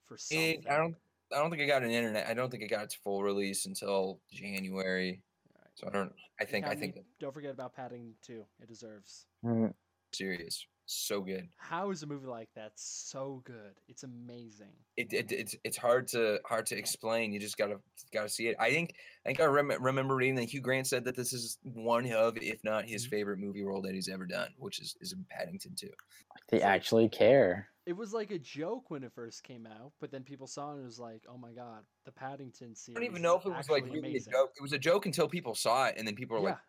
for 0.07 0.17
something. 0.17 0.61
it, 0.61 0.65
I 0.67 0.77
don't, 0.77 0.95
I 1.31 1.37
don't 1.37 1.51
think 1.51 1.61
it 1.61 1.67
got 1.67 1.83
an 1.83 1.91
internet. 1.91 2.25
I 2.27 2.33
don't 2.33 2.49
think 2.49 2.63
it 2.63 2.69
got 2.69 2.85
its 2.85 2.95
full 2.95 3.21
release 3.21 3.67
until 3.67 4.19
January. 4.31 5.21
Alright. 5.55 5.71
So 5.75 5.87
I 5.87 5.91
don't. 5.91 6.11
I 6.41 6.45
think. 6.45 6.65
I 6.65 6.69
Academy, 6.69 6.91
think 6.93 7.05
Don't 7.19 7.33
forget 7.33 7.51
about 7.51 7.75
Paddington 7.75 8.15
2. 8.23 8.43
It 8.61 8.67
deserves. 8.67 9.27
Mm, 9.45 9.71
serious, 10.11 10.65
so 10.89 11.21
good. 11.21 11.47
How 11.57 11.91
is 11.91 12.03
a 12.03 12.07
movie 12.07 12.27
like 12.27 12.49
that 12.55 12.71
so 12.75 13.41
good? 13.45 13.75
It's 13.87 14.03
amazing. 14.03 14.73
It, 14.97 15.13
it 15.13 15.31
it's 15.31 15.55
it's 15.63 15.77
hard 15.77 16.07
to 16.09 16.39
hard 16.45 16.65
to 16.67 16.77
explain. 16.77 17.31
You 17.31 17.39
just 17.39 17.57
gotta 17.57 17.79
gotta 18.11 18.29
see 18.29 18.47
it. 18.47 18.55
I 18.59 18.71
think 18.71 18.95
I 19.25 19.29
think 19.29 19.39
I 19.39 19.45
rem- 19.45 19.71
remember 19.83 20.15
reading 20.15 20.35
that 20.35 20.45
Hugh 20.45 20.61
Grant 20.61 20.87
said 20.87 21.03
that 21.05 21.15
this 21.15 21.31
is 21.33 21.57
one 21.63 22.11
of, 22.11 22.37
if 22.37 22.63
not 22.63 22.85
his 22.85 23.05
Mhm. 23.05 23.09
favorite 23.11 23.37
movie 23.39 23.63
role 23.63 23.81
that 23.83 23.93
he's 23.93 24.09
ever 24.09 24.25
done, 24.25 24.53
which 24.57 24.79
is 24.79 24.95
is 24.99 25.13
in 25.13 25.25
Paddington 25.29 25.75
2. 25.75 25.89
They 26.49 26.61
actually 26.61 27.07
care. 27.09 27.69
It 27.85 27.93
was 27.93 28.13
like 28.13 28.31
a 28.31 28.39
joke 28.39 28.89
when 28.91 29.03
it 29.03 29.13
first 29.13 29.43
came 29.43 29.65
out, 29.65 29.93
but 29.99 30.11
then 30.11 30.23
people 30.23 30.45
saw 30.47 30.71
it 30.71 30.73
and 30.75 30.81
it 30.83 30.85
was 30.85 30.99
like, 30.99 31.23
oh 31.27 31.37
my 31.37 31.53
god, 31.53 31.83
the 32.05 32.11
Paddington 32.11 32.75
series. 32.75 32.97
I 32.97 32.99
don't 33.01 33.09
even 33.09 33.21
know 33.21 33.37
if 33.37 33.45
it 33.45 33.49
was 33.49 33.69
like 33.69 33.85
really 33.85 34.15
a 34.15 34.19
joke. 34.19 34.51
It 34.57 34.61
was 34.61 34.73
a 34.73 34.79
joke 34.79 35.05
until 35.05 35.27
people 35.27 35.55
saw 35.55 35.87
it, 35.87 35.95
and 35.97 36.07
then 36.07 36.15
people 36.15 36.35
were 36.37 36.43
Yeah. 36.47 36.53
like, 36.53 36.59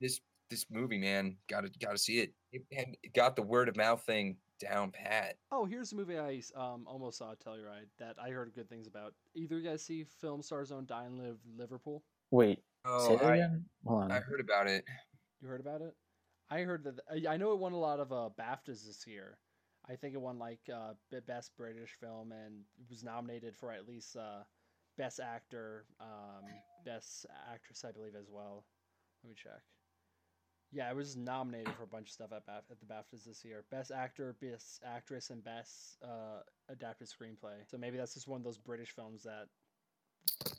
"This 0.00 0.20
this 0.48 0.66
movie, 0.70 0.98
man, 0.98 1.36
gotta 1.48 1.70
gotta 1.80 1.98
see 1.98 2.18
it." 2.20 2.32
It, 2.52 2.62
had, 2.72 2.96
it 3.02 3.12
got 3.14 3.36
the 3.36 3.42
word 3.42 3.68
of 3.68 3.76
mouth 3.76 4.02
thing 4.04 4.36
down 4.58 4.90
pat. 4.90 5.36
Oh, 5.52 5.64
here's 5.64 5.92
a 5.92 5.96
movie 5.96 6.18
I 6.18 6.42
um, 6.56 6.84
almost 6.86 7.18
saw 7.18 7.32
at 7.32 7.40
Telluride 7.40 7.88
that 7.98 8.16
I 8.22 8.30
heard 8.30 8.52
good 8.54 8.68
things 8.68 8.86
about. 8.86 9.14
Either 9.34 9.58
you 9.58 9.68
guys 9.68 9.84
see 9.84 10.04
Film 10.20 10.42
Stars 10.42 10.72
Own 10.72 10.86
Die 10.86 11.04
and 11.04 11.18
Live 11.18 11.38
Liverpool? 11.56 12.02
Wait, 12.30 12.58
say 12.58 12.62
Oh, 12.84 13.16
that 13.16 13.26
I, 13.26 13.36
again? 13.36 13.64
Hold 13.86 14.04
on. 14.04 14.12
I 14.12 14.20
heard 14.20 14.40
about 14.40 14.66
it. 14.66 14.84
You 15.40 15.48
heard 15.48 15.60
about 15.60 15.82
it? 15.82 15.94
I 16.50 16.60
heard 16.62 16.84
that. 16.84 17.00
I 17.10 17.34
I 17.34 17.36
know 17.36 17.52
it 17.52 17.58
won 17.58 17.72
a 17.72 17.78
lot 17.78 18.00
of 18.00 18.12
uh, 18.12 18.30
BAFTAs 18.38 18.86
this 18.86 19.04
year. 19.06 19.38
I 19.88 19.96
think 19.96 20.14
it 20.14 20.20
won 20.20 20.38
like 20.38 20.60
uh, 20.72 20.94
best 21.26 21.52
British 21.56 21.96
film 22.00 22.32
and 22.32 22.62
was 22.90 23.02
nominated 23.04 23.56
for 23.56 23.72
at 23.72 23.86
least 23.86 24.16
uh, 24.16 24.42
best 24.98 25.20
actor, 25.20 25.86
um, 26.00 26.44
best 26.84 27.24
actress, 27.50 27.84
I 27.86 27.92
believe 27.92 28.14
as 28.14 28.28
well. 28.30 28.64
Let 29.22 29.30
me 29.30 29.36
check. 29.42 29.62
Yeah, 30.70 30.90
it 30.90 30.96
was 30.96 31.16
nominated 31.16 31.74
for 31.76 31.84
a 31.84 31.86
bunch 31.86 32.08
of 32.08 32.12
stuff 32.12 32.30
at, 32.32 32.46
Baf- 32.46 32.70
at 32.70 32.78
the 32.80 32.86
BAFTAs 32.86 33.24
this 33.24 33.42
year. 33.44 33.64
Best 33.70 33.90
actor, 33.90 34.36
best 34.40 34.82
actress, 34.84 35.30
and 35.30 35.42
best 35.42 35.96
uh, 36.04 36.40
adapted 36.68 37.08
screenplay. 37.08 37.54
So 37.66 37.78
maybe 37.78 37.96
that's 37.96 38.12
just 38.14 38.28
one 38.28 38.38
of 38.40 38.44
those 38.44 38.58
British 38.58 38.94
films 38.94 39.22
that 39.22 39.46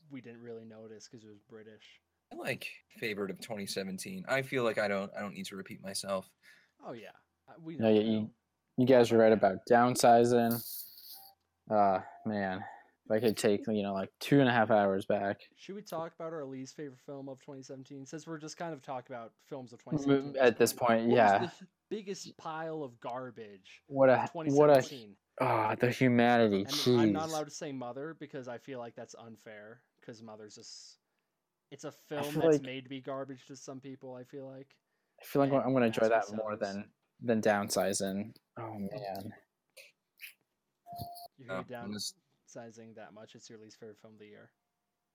we 0.10 0.20
didn't 0.22 0.42
really 0.42 0.66
notice 0.66 1.08
because 1.08 1.24
it 1.24 1.30
was 1.30 1.40
British. 1.48 1.84
I 2.34 2.38
like 2.38 2.68
favorite 3.00 3.30
of 3.30 3.40
2017. 3.40 4.26
I 4.28 4.42
feel 4.42 4.64
like 4.64 4.78
I 4.80 4.88
don't 4.88 5.12
I 5.16 5.22
don't 5.22 5.34
need 5.34 5.46
to 5.48 5.56
repeat 5.56 5.82
myself. 5.84 6.30
Oh 6.86 6.94
yeah, 6.94 7.10
Uh, 7.48 7.54
we 7.64 7.76
No, 7.78 7.86
know. 7.86 8.00
you, 8.00 8.00
we 8.02 8.14
you, 8.14 8.30
you 8.78 8.86
guys 8.88 9.12
are 9.12 9.18
right 9.18 9.32
about 9.32 9.58
downsizing. 9.70 10.60
Uh, 11.70 12.00
man, 12.26 12.64
if 13.10 13.16
I 13.16 13.20
could 13.26 13.38
take 13.38 13.62
you 13.68 13.84
know 13.84 13.94
like 13.94 14.10
two 14.20 14.40
and 14.40 14.48
a 14.48 14.52
half 14.52 14.72
hours 14.72 15.06
back 15.06 15.42
Should 15.56 15.76
we 15.76 15.82
talk 15.82 16.14
about 16.20 16.34
our 16.34 16.46
least 16.46 16.76
favorite 16.76 17.00
film 17.06 17.28
of 17.30 17.40
2017? 17.40 18.06
Since 18.06 18.28
we're 18.28 18.38
just 18.38 18.58
kind 18.58 18.74
of 18.74 18.82
talking 18.82 19.16
about 19.16 19.32
films 19.48 19.74
of 19.74 19.80
2017 19.84 20.36
at 20.42 20.58
this 20.58 20.74
point, 20.74 21.08
What 21.08 21.16
yeah. 21.16 21.38
The 21.40 21.52
biggest 21.90 22.38
pile 22.38 22.84
of 22.84 23.00
garbage. 23.00 23.82
What 23.88 24.10
a 24.10 24.30
what 24.34 24.46
a 24.46 24.82
2017. 24.82 25.16
ah 25.42 25.76
the 25.80 25.90
humanity. 25.90 26.66
I'm 26.88 27.12
not 27.14 27.30
allowed 27.30 27.46
to 27.46 27.52
say 27.52 27.72
Mother 27.72 28.16
because 28.20 28.48
I 28.48 28.58
feel 28.60 28.78
like 28.80 28.96
that's 28.96 29.16
unfair. 29.16 29.82
Because 30.00 30.22
Mother's 30.22 30.56
just. 30.56 30.98
It's 31.72 31.84
a 31.84 31.92
film 31.92 32.24
that's 32.24 32.36
like- 32.36 32.62
made 32.62 32.84
to 32.84 32.90
be 32.90 33.02
garbage 33.02 33.46
to 33.48 33.56
some 33.56 33.80
people. 33.80 34.14
I 34.16 34.24
feel 34.24 34.46
like. 34.48 34.68
I 35.22 35.26
feel 35.26 35.42
like 35.42 35.52
and 35.52 35.62
I'm 35.62 35.74
gonna 35.74 35.88
enjoy 35.88 36.08
that 36.10 36.26
more 36.36 36.56
than 36.56 36.86
than 37.24 37.42
downsizing. 37.42 38.34
Oh 38.60 38.74
man. 38.78 39.34
You're 41.40 41.48
No, 41.48 41.64
down 41.64 41.86
I'm 41.86 41.94
just- 41.94 42.16
that 42.54 43.14
much. 43.14 43.36
It's 43.36 43.50
your 43.50 43.60
least 43.60 43.80
favorite 43.80 43.98
film 44.02 44.14
of 44.14 44.20
the 44.20 44.26
year. 44.26 44.50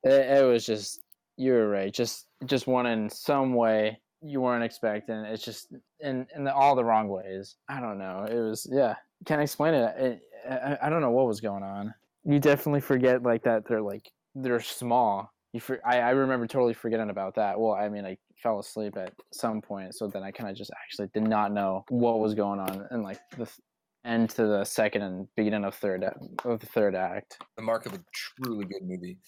It, 0.03 0.39
it 0.39 0.45
was 0.45 0.67
just 0.67 1.01
you 1.37 1.53
were 1.53 1.69
right. 1.69 1.93
Just 1.93 2.27
just 2.47 2.67
one 2.67 2.87
in 2.87 3.09
some 3.11 3.55
way 3.55 4.01
you 4.23 4.41
weren't 4.41 4.65
expecting. 4.65 5.17
It's 5.17 5.45
just 5.45 5.73
in 6.01 6.27
in 6.35 6.45
the, 6.45 6.55
all 6.55 6.75
the 6.75 6.85
wrong 6.85 7.09
ways. 7.09 7.57
I 7.69 7.81
don't 7.81 7.99
know. 7.99 8.27
It 8.31 8.41
was 8.41 8.67
yeah. 8.71 8.95
Can't 9.27 9.43
explain 9.43 9.75
it. 9.75 9.97
it 9.97 10.23
I, 10.49 10.87
I 10.87 10.91
don't 10.91 11.01
know 11.01 11.11
what 11.11 11.27
was 11.27 11.41
going 11.41 11.63
on. 11.63 11.95
You 12.25 12.39
definitely 12.39 12.81
forget 12.81 13.23
like 13.23 13.43
that. 13.45 13.67
They're 13.67 13.83
like 13.83 14.11
they're 14.35 14.61
small. 14.61 15.33
You 15.53 15.61
for, 15.61 15.81
I 15.85 16.01
I 16.01 16.11
remember 16.11 16.47
totally 16.47 16.75
forgetting 16.75 17.11
about 17.11 17.35
that. 17.37 17.59
Well, 17.59 17.73
I 17.73 17.89
mean 17.89 18.05
I 18.05 18.17
fell 18.43 18.59
asleep 18.59 18.97
at 18.97 19.13
some 19.33 19.61
point, 19.61 19.95
so 19.95 20.07
then 20.09 20.23
I 20.23 20.31
kind 20.31 20.51
of 20.51 20.57
just 20.57 20.71
actually 20.83 21.09
did 21.15 21.29
not 21.29 21.53
know 21.53 21.85
what 21.89 22.21
was 22.21 22.35
going 22.35 22.61
on 22.61 22.87
and 22.91 23.03
like 23.03 23.21
the 23.31 23.47
th- 23.47 23.61
end 24.05 24.31
to 24.31 24.47
the 24.47 24.65
second 24.65 25.03
and 25.03 25.29
beginning 25.37 25.65
of 25.65 25.75
third 25.75 26.05
of 26.45 26.61
the 26.61 26.67
third 26.67 26.95
act. 26.95 27.39
The 27.57 27.63
mark 27.63 27.87
of 27.87 27.95
a 27.95 28.01
truly 28.13 28.67
good 28.67 28.83
movie. 28.83 29.19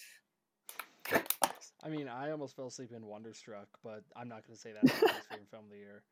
I 1.83 1.89
mean, 1.89 2.09
I 2.09 2.31
almost 2.31 2.57
fell 2.57 2.66
asleep 2.66 2.91
in 2.95 3.07
Wonderstruck, 3.07 3.68
but 3.85 4.03
I'm 4.16 4.29
not 4.29 4.45
going 4.47 4.57
to 4.57 4.61
say 4.61 4.72
that's 4.72 5.01
my 5.01 5.07
least 5.07 5.29
favorite 5.31 5.49
film 5.51 5.64
of 5.64 5.70
the 5.70 5.77
year. 5.77 6.03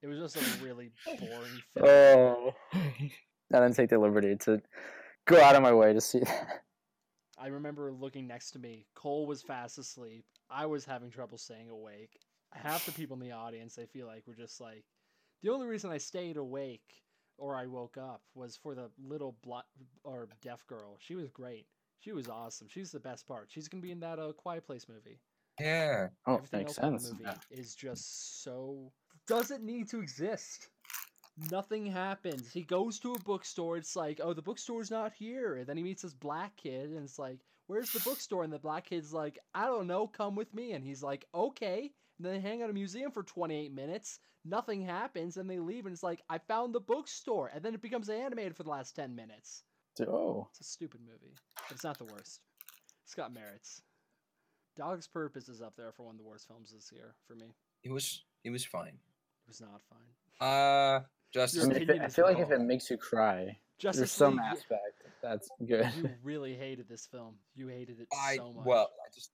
It 0.00 0.06
was 0.06 0.18
just 0.18 0.36
a 0.36 0.64
really 0.64 0.90
boring 1.06 1.60
film. 1.74 1.86
Oh, 1.88 2.54
I 2.74 3.10
didn't 3.50 3.74
take 3.74 3.90
the 3.90 3.98
liberty 3.98 4.36
to 4.36 4.60
go 5.26 5.40
out 5.40 5.56
of 5.56 5.62
my 5.62 5.72
way 5.72 5.92
to 5.92 6.00
see 6.00 6.20
that. 6.20 6.62
I 7.36 7.48
remember 7.48 7.92
looking 7.92 8.28
next 8.28 8.52
to 8.52 8.58
me. 8.58 8.86
Cole 8.94 9.26
was 9.26 9.42
fast 9.42 9.78
asleep. 9.78 10.24
I 10.50 10.66
was 10.66 10.84
having 10.84 11.10
trouble 11.10 11.36
staying 11.36 11.68
awake. 11.68 12.20
Half 12.52 12.86
the 12.86 12.92
people 12.92 13.14
in 13.14 13.20
the 13.20 13.32
audience, 13.32 13.76
I 13.76 13.86
feel 13.86 14.06
like, 14.06 14.22
were 14.28 14.34
just 14.34 14.60
like, 14.60 14.84
the 15.42 15.50
only 15.50 15.66
reason 15.66 15.90
I 15.90 15.98
stayed 15.98 16.36
awake 16.36 17.02
or 17.38 17.56
I 17.56 17.66
woke 17.66 17.96
up 17.98 18.22
was 18.34 18.56
for 18.56 18.74
the 18.74 18.90
little 19.02 19.36
bl- 19.42 19.58
or 20.04 20.28
deaf 20.42 20.66
girl. 20.66 20.96
She 21.00 21.14
was 21.14 21.30
great. 21.30 21.66
She 22.00 22.12
was 22.12 22.28
awesome. 22.28 22.68
She's 22.68 22.90
the 22.90 23.00
best 23.00 23.26
part. 23.26 23.46
She's 23.50 23.68
gonna 23.68 23.82
be 23.82 23.92
in 23.92 24.00
that 24.00 24.18
uh, 24.18 24.32
Quiet 24.32 24.66
Place 24.66 24.86
movie. 24.88 25.18
Yeah. 25.60 26.08
Oh, 26.26 26.36
Everything 26.36 26.60
makes 26.60 26.78
else 26.78 26.78
about 26.78 26.90
sense. 27.00 27.08
the 27.08 27.12
movie 27.14 27.24
Yeah. 27.24 27.58
is 27.58 27.74
just 27.74 28.42
so 28.42 28.92
doesn't 29.26 29.64
need 29.64 29.88
to 29.90 30.00
exist. 30.00 30.68
Nothing 31.50 31.86
happens. 31.86 32.52
He 32.52 32.62
goes 32.62 32.98
to 33.00 33.12
a 33.14 33.18
bookstore. 33.20 33.76
It's 33.76 33.96
like, 33.96 34.20
oh, 34.22 34.34
the 34.34 34.42
bookstore's 34.42 34.90
not 34.90 35.12
here. 35.12 35.56
And 35.56 35.66
then 35.66 35.76
he 35.76 35.82
meets 35.82 36.02
this 36.02 36.14
black 36.14 36.54
kid, 36.56 36.90
and 36.90 37.02
it's 37.04 37.18
like, 37.18 37.40
where's 37.66 37.90
the 37.90 38.00
bookstore? 38.00 38.44
And 38.44 38.52
the 38.52 38.58
black 38.58 38.84
kid's 38.86 39.12
like, 39.12 39.38
I 39.54 39.66
don't 39.66 39.86
know. 39.88 40.06
Come 40.06 40.36
with 40.36 40.52
me. 40.54 40.72
And 40.72 40.84
he's 40.84 41.02
like, 41.02 41.24
okay. 41.34 41.90
And 42.18 42.26
then 42.26 42.32
they 42.34 42.40
hang 42.40 42.60
out 42.62 42.64
at 42.64 42.70
a 42.70 42.74
museum 42.74 43.10
for 43.10 43.22
28 43.22 43.72
minutes. 43.72 44.20
Nothing 44.44 44.82
happens, 44.84 45.36
and 45.36 45.48
they 45.48 45.58
leave, 45.58 45.86
and 45.86 45.92
it's 45.92 46.02
like, 46.02 46.22
I 46.28 46.38
found 46.38 46.74
the 46.74 46.80
bookstore, 46.80 47.50
and 47.54 47.62
then 47.62 47.74
it 47.74 47.80
becomes 47.82 48.10
animated 48.10 48.56
for 48.56 48.62
the 48.62 48.70
last 48.70 48.94
10 48.94 49.14
minutes. 49.14 49.64
Oh, 50.06 50.48
It's 50.50 50.60
a 50.60 50.64
stupid 50.64 51.00
movie, 51.00 51.34
but 51.56 51.70
it's 51.74 51.84
not 51.84 51.98
the 51.98 52.04
worst. 52.04 52.40
It's 53.04 53.14
got 53.14 53.32
merits. 53.32 53.82
Dog's 54.76 55.06
Purpose 55.06 55.48
is 55.48 55.62
up 55.62 55.74
there 55.76 55.92
for 55.92 56.04
one 56.04 56.14
of 56.16 56.18
the 56.18 56.24
worst 56.24 56.48
films 56.48 56.72
this 56.74 56.90
year 56.92 57.14
for 57.26 57.36
me. 57.36 57.54
It 57.84 57.92
was 57.92 58.24
it 58.42 58.50
was 58.50 58.64
fine. 58.64 58.88
It 58.88 59.48
was 59.48 59.60
not 59.60 59.80
fine. 59.88 60.46
Uh 60.48 61.00
I, 61.00 61.02
Justice 61.32 61.62
Your 61.64 61.74
mean, 61.78 61.90
it, 61.90 62.00
I 62.00 62.08
feel 62.08 62.24
like 62.24 62.38
if 62.40 62.50
it 62.50 62.60
makes 62.60 62.90
you 62.90 62.96
cry, 62.96 63.56
Justice 63.78 63.98
there's 64.00 64.10
some 64.10 64.34
League, 64.34 64.46
aspect 64.50 65.02
that's 65.22 65.48
good. 65.64 65.88
You 65.96 66.10
really 66.24 66.54
hated 66.56 66.88
this 66.88 67.06
film. 67.06 67.34
You 67.54 67.68
hated 67.68 68.00
it 68.00 68.08
I 68.12 68.36
so 68.36 68.52
much. 68.52 68.66
well, 68.66 68.90
I 69.06 69.10
just 69.14 69.30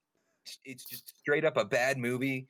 it's 0.63 0.85
just 0.85 1.17
straight 1.17 1.43
up 1.45 1.57
a 1.57 1.65
bad 1.65 1.97
movie 1.97 2.47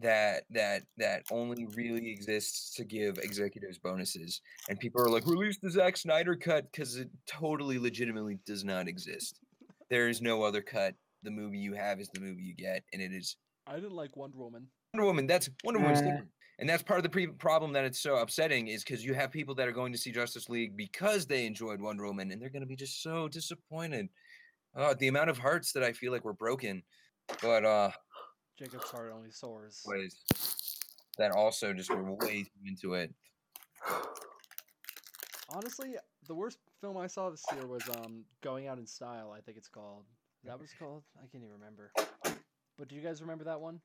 that 0.00 0.44
that 0.50 0.82
that 0.96 1.22
only 1.30 1.66
really 1.74 2.10
exists 2.10 2.74
to 2.76 2.84
give 2.84 3.18
executives 3.18 3.78
bonuses. 3.78 4.40
And 4.68 4.78
people 4.78 5.00
are 5.02 5.10
like, 5.10 5.26
release 5.26 5.58
the 5.58 5.70
Zack 5.70 5.96
Snyder 5.96 6.36
cut 6.36 6.70
because 6.70 6.96
it 6.96 7.08
totally 7.26 7.78
legitimately 7.78 8.38
does 8.46 8.64
not 8.64 8.88
exist. 8.88 9.40
There 9.88 10.08
is 10.08 10.20
no 10.20 10.42
other 10.42 10.62
cut. 10.62 10.94
The 11.22 11.30
movie 11.30 11.58
you 11.58 11.74
have 11.74 12.00
is 12.00 12.08
the 12.14 12.20
movie 12.20 12.42
you 12.42 12.54
get, 12.54 12.82
and 12.92 13.02
it 13.02 13.12
is 13.12 13.36
I 13.66 13.74
didn't 13.74 13.92
like 13.92 14.16
Wonder 14.16 14.38
Woman. 14.38 14.66
Wonder 14.94 15.06
Woman. 15.06 15.26
That's 15.26 15.48
Wonder 15.64 15.80
Woman's 15.80 16.00
Uh. 16.00 16.24
And 16.58 16.68
that's 16.68 16.82
part 16.82 16.98
of 16.98 17.04
the 17.04 17.08
pre- 17.08 17.26
problem 17.26 17.72
that 17.72 17.86
it's 17.86 18.00
so 18.00 18.16
upsetting 18.16 18.68
is 18.68 18.84
because 18.84 19.02
you 19.02 19.14
have 19.14 19.30
people 19.30 19.54
that 19.54 19.66
are 19.66 19.72
going 19.72 19.92
to 19.92 19.98
see 19.98 20.12
Justice 20.12 20.50
League 20.50 20.76
because 20.76 21.24
they 21.24 21.46
enjoyed 21.46 21.80
Wonder 21.80 22.04
Woman, 22.06 22.30
and 22.30 22.40
they're 22.40 22.50
going 22.50 22.60
to 22.60 22.68
be 22.68 22.76
just 22.76 23.02
so 23.02 23.28
disappointed. 23.28 24.08
Uh, 24.76 24.94
the 24.98 25.08
amount 25.08 25.30
of 25.30 25.38
hearts 25.38 25.72
that 25.72 25.82
I 25.82 25.92
feel 25.92 26.12
like 26.12 26.24
were 26.24 26.34
broken, 26.34 26.82
but 27.42 27.64
uh, 27.64 27.90
Jacob's 28.60 28.90
heart 28.90 29.10
only 29.14 29.30
soars. 29.30 29.82
ways 29.86 30.16
that 31.16 31.30
also 31.32 31.72
just 31.72 31.90
were 31.90 32.12
way 32.12 32.42
too 32.42 32.50
into 32.66 32.92
it. 32.94 33.10
Honestly, 35.48 35.96
the 36.28 36.34
worst 36.34 36.58
film 36.80 36.96
I 36.98 37.06
saw 37.06 37.30
this 37.30 37.42
year 37.54 37.66
was 37.66 37.82
um 37.88 38.24
Going 38.42 38.68
Out 38.68 38.78
in 38.78 38.86
Style. 38.86 39.34
I 39.36 39.40
think 39.40 39.56
it's 39.56 39.68
called. 39.68 40.04
That 40.44 40.60
was 40.60 40.70
called. 40.78 41.04
I 41.16 41.26
can't 41.26 41.42
even 41.44 41.54
remember. 41.58 41.90
But 42.78 42.88
do 42.88 42.94
you 42.96 43.00
guys 43.00 43.20
remember 43.22 43.44
that 43.44 43.60
one? 43.60 43.80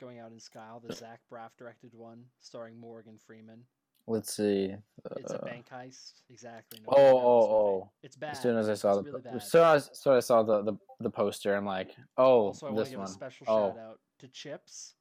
Going 0.00 0.18
Out 0.18 0.32
in 0.32 0.40
Style, 0.40 0.82
the 0.84 0.94
Zach 0.94 1.20
Braff 1.32 1.50
directed 1.56 1.92
one, 1.94 2.24
starring 2.40 2.78
Morgan 2.80 3.18
Freeman. 3.26 3.60
Let's 4.06 4.34
see. 4.34 4.74
It's 5.16 5.32
a 5.32 5.40
uh, 5.40 5.44
bank 5.46 5.66
heist. 5.72 6.12
Exactly. 6.28 6.80
no 6.80 6.92
Oh, 6.92 6.92
one 6.92 7.04
remembers 7.06 7.24
oh, 7.24 7.56
oh. 7.84 7.90
It's 8.02 8.16
bad. 8.16 8.32
As 8.32 8.42
soon 8.42 8.56
as 8.58 8.68
I 8.68 8.74
saw 8.74 8.98
it's 8.98 8.98
the, 8.98 9.04
really 9.12 9.22
po- 9.22 9.28
bad. 9.30 9.36
as 9.36 9.50
soon 9.50 9.62
as, 9.62 9.88
as 9.88 10.00
soon 10.02 10.12
as 10.16 10.24
I 10.24 10.26
saw 10.26 10.42
the, 10.42 10.62
the, 10.62 10.74
the 11.00 11.08
poster, 11.10 11.54
I'm 11.54 11.64
like, 11.64 11.96
oh, 12.18 12.48
Also, 12.48 12.66
I 12.66 12.70
want 12.70 12.78
this 12.80 12.88
to 12.88 12.90
give 12.92 12.98
one. 13.00 13.08
a 13.08 13.12
special 13.12 13.46
oh, 13.48 13.70
shout 13.70 13.78
out 13.78 14.00
to 14.18 14.28
Chips. 14.28 14.94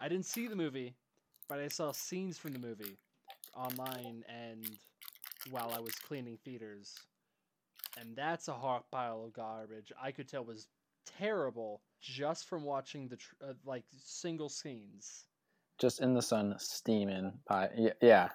I 0.00 0.08
didn't 0.08 0.26
see 0.26 0.46
the 0.46 0.56
movie, 0.56 0.94
but 1.48 1.58
I 1.58 1.68
saw 1.68 1.92
scenes 1.92 2.38
from 2.38 2.52
the 2.52 2.58
movie 2.58 2.96
online 3.56 4.24
and 4.28 4.68
while 5.50 5.72
I 5.74 5.80
was 5.80 5.94
cleaning 5.96 6.38
theaters. 6.44 6.94
And 7.98 8.14
that's 8.14 8.48
a 8.48 8.52
hot 8.52 8.90
pile 8.90 9.24
of 9.24 9.32
garbage. 9.32 9.92
I 10.00 10.12
could 10.12 10.28
tell 10.28 10.44
was 10.44 10.68
terrible 11.18 11.80
just 12.00 12.46
from 12.46 12.62
watching 12.62 13.08
the 13.08 13.16
tr- 13.16 13.34
uh, 13.42 13.52
like 13.64 13.82
single 13.98 14.48
scenes. 14.48 15.24
just 15.78 16.00
in 16.00 16.14
the 16.14 16.22
sun, 16.22 16.54
steaming. 16.58 17.32
Pie. 17.46 17.70
Yeah, 17.76 17.92
yeah. 18.00 18.28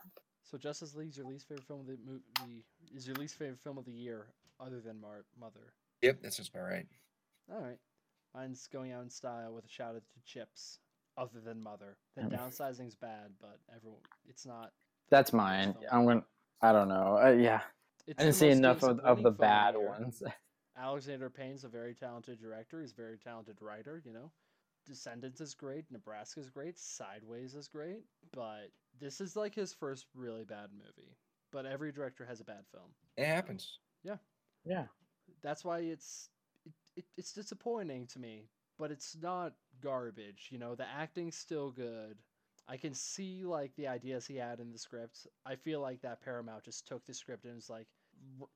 So 0.43 0.57
Justice 0.57 0.95
League's 0.95 1.17
your 1.17 1.27
least 1.27 1.47
favorite 1.47 1.65
film 1.65 1.79
of 1.81 1.87
the 1.87 1.97
movie 2.05 2.63
is 2.93 3.07
your 3.07 3.15
least 3.15 3.35
favorite 3.37 3.59
film 3.59 3.77
of 3.77 3.85
the 3.85 3.91
year 3.91 4.27
other 4.59 4.81
than 4.81 4.99
Mar- 4.99 5.25
Mother. 5.39 5.73
Yep, 6.01 6.19
that's 6.21 6.37
just 6.37 6.49
about 6.53 6.63
right. 6.69 6.85
All 7.51 7.59
right. 7.61 7.77
Mine's 8.35 8.67
going 8.67 8.91
out 8.91 9.03
in 9.03 9.09
style 9.09 9.53
with 9.53 9.65
a 9.65 9.69
shout 9.69 9.95
out 9.95 10.01
to 10.13 10.19
Chips, 10.25 10.79
other 11.17 11.39
than 11.43 11.61
Mother. 11.61 11.97
The 12.15 12.23
Um, 12.23 12.29
downsizing's 12.29 12.95
bad, 12.95 13.31
but 13.39 13.59
everyone, 13.75 14.01
it's 14.27 14.45
not. 14.45 14.71
That's 15.09 15.33
mine. 15.33 15.73
film. 15.73 15.85
I'm 15.91 16.05
gonna. 16.05 16.25
I 16.61 16.71
don't 16.71 16.87
know. 16.87 17.19
Uh, 17.23 17.31
yeah, 17.31 17.61
It's 18.07 18.19
I 18.19 18.23
didn't 18.23 18.35
see 18.35 18.49
enough 18.49 18.83
of, 18.83 18.99
of 19.01 19.21
the 19.21 19.31
bad 19.31 19.75
year. 19.75 19.87
ones. 19.87 20.23
Alexander 20.77 21.29
Payne's 21.29 21.63
a 21.63 21.67
very 21.67 21.93
talented 21.93 22.39
director. 22.41 22.81
He's 22.81 22.93
a 22.93 22.95
very 22.95 23.17
talented 23.17 23.57
writer. 23.61 24.01
You 24.05 24.13
know, 24.13 24.31
Descendants 24.87 25.39
is 25.41 25.53
great. 25.53 25.85
Nebraska 25.91 26.39
is 26.39 26.49
great. 26.49 26.79
Sideways 26.79 27.53
is 27.53 27.67
great. 27.67 28.03
But 28.33 28.71
this 28.99 29.21
is 29.21 29.35
like 29.35 29.53
his 29.53 29.73
first 29.73 30.07
really 30.15 30.43
bad 30.45 30.69
movie. 30.73 31.15
But 31.51 31.65
every 31.67 31.91
director 31.91 32.25
has 32.25 32.39
a 32.41 32.43
bad 32.45 32.65
film. 32.71 32.89
It 33.17 33.25
happens. 33.27 33.77
Yeah. 34.03 34.17
Yeah. 34.65 34.85
that's 35.43 35.63
why 35.63 35.79
it's 35.79 36.29
it, 36.95 37.01
it, 37.01 37.05
it's 37.17 37.33
disappointing 37.33 38.07
to 38.07 38.19
me 38.19 38.49
but 38.77 38.91
it's 38.91 39.17
not 39.21 39.53
garbage 39.81 40.47
you 40.51 40.57
know 40.57 40.75
the 40.75 40.87
acting's 40.87 41.35
still 41.35 41.71
good. 41.71 42.17
I 42.67 42.77
can 42.77 42.93
see 42.93 43.43
like 43.43 43.75
the 43.75 43.87
ideas 43.87 44.25
he 44.25 44.37
had 44.37 44.59
in 44.59 44.71
the 44.71 44.79
script 44.79 45.27
i 45.45 45.55
feel 45.55 45.81
like 45.81 46.01
that 46.01 46.21
paramount 46.21 46.63
just 46.63 46.87
took 46.87 47.05
the 47.05 47.13
script 47.13 47.45
and 47.45 47.55
was 47.55 47.69
like 47.69 47.87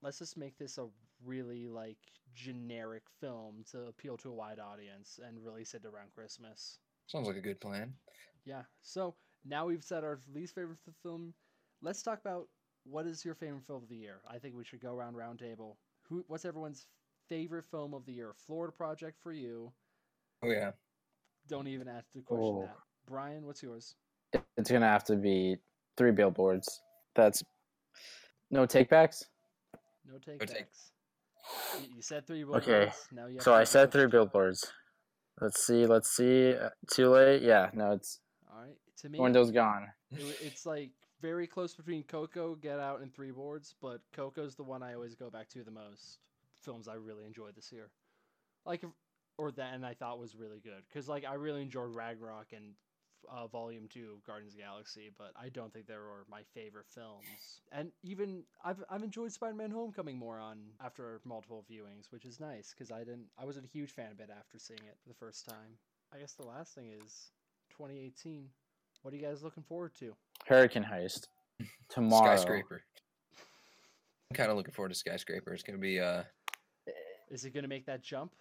let's 0.01 0.19
just 0.19 0.37
make 0.37 0.57
this 0.57 0.77
a 0.77 0.87
really 1.25 1.67
like 1.67 1.97
generic 2.35 3.03
film 3.19 3.63
to 3.71 3.87
appeal 3.87 4.17
to 4.17 4.29
a 4.29 4.33
wide 4.33 4.59
audience 4.59 5.19
and 5.25 5.43
release 5.43 5.73
it 5.73 5.85
around 5.85 6.13
christmas. 6.13 6.79
Sounds 7.07 7.27
like 7.27 7.37
a 7.37 7.41
good 7.41 7.59
plan. 7.59 7.93
yeah. 8.45 8.63
So 8.81 9.15
now 9.45 9.65
we've 9.65 9.83
said 9.83 10.03
our 10.03 10.19
least 10.33 10.55
favorite 10.55 10.77
film. 11.01 11.33
Let's 11.81 12.03
talk 12.03 12.19
about 12.19 12.47
what 12.83 13.05
is 13.05 13.25
your 13.25 13.35
favorite 13.35 13.65
film 13.65 13.83
of 13.83 13.89
the 13.89 13.95
year? 13.95 14.21
I 14.29 14.37
think 14.37 14.55
we 14.55 14.63
should 14.63 14.81
go 14.81 14.93
around 14.93 15.15
round 15.15 15.39
table 15.39 15.77
who 16.03 16.23
what's 16.27 16.45
everyone's 16.45 16.87
favorite 17.29 17.65
film 17.65 17.93
of 17.93 18.05
the 18.05 18.13
year 18.13 18.33
florida 18.45 18.71
project 18.71 19.17
for 19.21 19.31
you 19.31 19.71
Oh 20.43 20.49
yeah. 20.51 20.71
don't 21.47 21.67
even 21.67 21.87
ask 21.87 22.05
the 22.13 22.21
question 22.21 22.45
Oh. 22.45 22.61
that 22.61 22.75
brian 23.07 23.45
what's 23.45 23.61
yours 23.63 23.95
It's 24.57 24.69
gonna 24.71 24.87
have 24.87 25.03
to 25.05 25.15
be 25.15 25.57
three 25.95 26.11
billboards. 26.11 26.81
That's 27.15 27.41
no 28.51 28.67
takebacks. 28.67 29.23
no 30.05 30.17
take 30.19 30.39
take- 30.45 30.67
you, 31.81 31.95
you 31.95 32.01
said 32.01 32.27
three 32.27 32.43
Okay, 32.43 32.91
now 33.11 33.27
you 33.27 33.39
So 33.39 33.53
I 33.53 33.63
said 33.63 33.91
three 33.91 34.07
billboards. 34.07 34.69
Let's 35.39 35.65
see. 35.65 35.85
Let's 35.85 36.09
see. 36.15 36.53
Uh, 36.55 36.69
Too 36.91 37.09
late. 37.09 37.41
Yeah. 37.41 37.69
No, 37.73 37.91
it's 37.91 38.19
all 38.51 38.61
right 38.61 38.75
to 38.97 39.09
me 39.09 39.19
window's 39.19 39.51
gone. 39.51 39.87
it 40.11 40.37
it's 40.41 40.65
like 40.65 40.91
very 41.21 41.47
close 41.47 41.73
between 41.73 42.03
Coco, 42.03 42.55
Get 42.55 42.79
Out, 42.79 43.01
and 43.01 43.13
Three 43.13 43.31
Boards, 43.31 43.75
but 43.81 44.01
Coco's 44.13 44.55
the 44.55 44.63
one 44.63 44.83
I 44.83 44.93
always 44.93 45.15
go 45.15 45.29
back 45.29 45.47
to 45.49 45.63
the 45.63 45.71
most. 45.71 46.19
Films 46.67 46.87
I 46.87 46.95
really 46.95 47.25
enjoyed 47.25 47.55
this 47.55 47.71
year, 47.71 47.89
like, 48.65 48.83
or 49.37 49.51
that, 49.51 49.73
and 49.73 49.85
I 49.85 49.93
thought 49.93 50.19
was 50.19 50.35
really 50.35 50.59
good 50.59 50.83
because 50.89 51.07
like 51.07 51.23
I 51.25 51.35
really 51.35 51.61
enjoyed 51.61 51.95
Ragnarok 51.95 52.47
and 52.53 52.73
uh, 53.31 53.47
Volume 53.47 53.87
Two, 53.89 54.19
Guardians 54.25 54.53
of 54.53 54.57
the 54.57 54.63
Galaxy, 54.63 55.11
but 55.17 55.31
I 55.39 55.49
don't 55.49 55.71
think 55.73 55.87
they 55.87 55.95
were 55.95 56.25
my 56.29 56.41
favorite 56.53 56.87
films. 56.89 57.61
And 57.71 57.91
even 58.03 58.43
I've 58.63 58.83
I've 58.89 59.03
enjoyed 59.03 59.31
Spider-Man: 59.31 59.71
Homecoming 59.71 60.17
more 60.17 60.39
on 60.39 60.59
after 60.83 61.21
multiple 61.23 61.65
viewings, 61.71 62.11
which 62.11 62.25
is 62.25 62.39
nice 62.39 62.73
because 62.73 62.91
I 62.91 62.99
didn't 62.99 63.27
I 63.39 63.45
wasn't 63.45 63.65
a 63.65 63.69
huge 63.69 63.91
fan 63.91 64.11
of 64.11 64.19
it 64.19 64.29
after 64.37 64.59
seeing 64.59 64.81
it 64.87 64.97
for 65.01 65.09
the 65.09 65.15
first 65.15 65.47
time. 65.47 65.77
I 66.13 66.19
guess 66.19 66.33
the 66.33 66.45
last 66.45 66.73
thing 66.73 66.91
is 67.05 67.31
2018. 67.71 68.49
What 69.01 69.13
are 69.13 69.17
you 69.17 69.23
guys 69.23 69.43
looking 69.43 69.63
forward 69.63 69.93
to? 69.99 70.13
Hurricane 70.45 70.85
heist 70.89 71.27
tomorrow. 71.89 72.35
Skyscraper. 72.35 72.83
I'm 74.31 74.35
kind 74.35 74.51
of 74.51 74.57
looking 74.57 74.73
forward 74.73 74.89
to 74.89 74.95
Skyscraper. 74.95 75.53
It's 75.53 75.63
gonna 75.63 75.77
be 75.77 75.99
uh 75.99 76.23
Is 77.29 77.43
he 77.43 77.49
gonna 77.49 77.67
make 77.67 77.85
that 77.85 78.03
jump, 78.03 78.31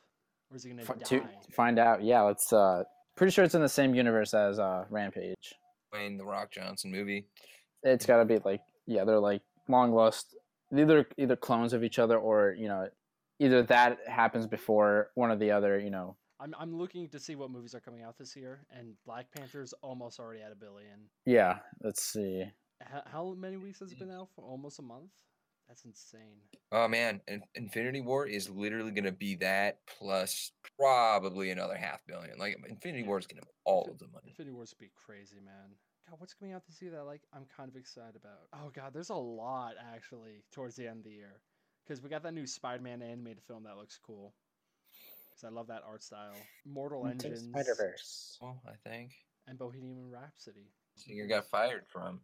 or 0.51 0.57
is 0.57 0.65
he 0.65 0.71
gonna 0.71 0.85
Fi- 0.85 0.95
die? 0.95 1.05
to, 1.05 1.21
to 1.21 1.53
find 1.53 1.79
out. 1.79 2.03
Yeah. 2.03 2.23
Let's. 2.23 2.53
Uh, 2.53 2.85
pretty 3.17 3.33
sure 3.33 3.45
it's 3.45 3.55
in 3.55 3.63
the 3.63 3.69
same 3.69 3.95
universe 3.95 4.35
as 4.35 4.59
uh, 4.59 4.85
Rampage. 4.91 5.55
Dwayne 5.95 6.19
the 6.19 6.25
Rock 6.25 6.51
Johnson 6.53 6.91
movie. 6.91 7.27
It's 7.83 8.07
got 8.07 8.19
to 8.19 8.25
be 8.25 8.39
like 8.45 8.61
yeah. 8.87 9.05
They're 9.05 9.19
like 9.19 9.43
long 9.69 9.93
lost. 9.93 10.37
Either 10.77 11.07
either 11.17 11.37
clones 11.37 11.73
of 11.73 11.85
each 11.85 11.99
other 11.99 12.19
or 12.19 12.55
you 12.59 12.69
know, 12.69 12.89
either 13.39 13.63
that 13.65 13.99
happens 14.07 14.47
before 14.47 15.11
one 15.15 15.31
or 15.31 15.37
the 15.37 15.51
other. 15.51 15.79
You 15.79 15.91
know. 15.91 16.17
I'm 16.39 16.55
I'm 16.59 16.77
looking 16.77 17.09
to 17.09 17.19
see 17.19 17.35
what 17.35 17.51
movies 17.51 17.75
are 17.75 17.81
coming 17.81 18.03
out 18.03 18.19
this 18.19 18.37
year, 18.37 18.67
and 18.71 18.95
Black 19.07 19.27
Panther's 19.33 19.73
almost 19.83 20.21
already 20.21 20.43
at 20.43 20.53
a 20.53 20.57
billion. 20.57 21.09
Yeah. 21.25 21.59
Let's 21.83 22.03
see. 22.03 22.45
How, 22.83 23.03
how 23.07 23.35
many 23.39 23.57
weeks 23.57 23.81
has 23.81 23.93
it 23.93 23.99
been 23.99 24.11
out 24.11 24.29
for? 24.35 24.45
Almost 24.45 24.79
a 24.79 24.83
month. 24.83 25.13
That's 25.69 25.85
insane. 25.85 26.39
Oh 26.73 26.87
man, 26.89 27.21
In- 27.27 27.43
Infinity 27.55 28.01
War 28.01 28.27
is 28.27 28.49
literally 28.49 28.93
gonna 28.93 29.13
be 29.13 29.37
that 29.37 29.79
plus 29.99 30.53
probably 30.79 31.51
another 31.51 31.77
half 31.77 32.05
billion. 32.07 32.39
Like 32.39 32.57
Infinity 32.69 33.03
Yeah. 33.03 33.09
War 33.09 33.19
is 33.19 33.27
gonna 33.27 33.41
have 33.41 33.53
all 33.65 33.89
of 33.91 33.99
the 33.99 34.07
money. 34.09 34.29
Infinity 34.29 34.55
Wars 34.55 34.73
would 34.73 34.85
be 34.85 34.93
crazy, 34.95 35.41
man. 35.41 35.77
God, 36.09 36.21
what's 36.21 36.35
coming 36.35 36.55
out 36.55 36.65
this 36.67 36.81
year 36.81 36.93
that 36.93 37.05
like 37.05 37.23
I'm 37.33 37.47
kind 37.57 37.69
of 37.69 37.77
excited 37.77 38.17
about? 38.17 38.49
Oh 38.53 38.71
god, 38.71 38.93
there's 38.95 39.11
a 39.11 39.15
lot 39.15 39.75
actually 39.95 40.45
towards 40.53 40.77
the 40.77 40.87
end 40.87 40.99
of 40.99 41.05
the 41.05 41.11
year, 41.11 41.41
because 41.85 42.01
we 42.01 42.09
got 42.09 42.23
that 42.23 42.35
new 42.35 42.47
Spider-Man 42.47 43.03
animated 43.03 43.43
film 43.43 43.65
that 43.65 43.77
looks 43.77 43.99
cool. 43.99 44.35
Because 45.31 45.45
I 45.45 45.55
love 45.55 45.67
that 45.67 45.83
art 45.87 46.03
style. 46.03 46.37
Mortal 46.65 47.07
Engines 47.07 47.43
Spider 47.43 47.75
Verse. 47.77 48.39
Well, 48.41 48.61
oh, 48.65 48.71
I 48.71 48.89
think 48.89 49.13
and 49.49 49.59
Bohemian 49.59 50.11
Rhapsody. 50.11 50.71
Singer 50.97 51.27
got 51.27 51.49
fired 51.49 51.85
from 51.93 52.21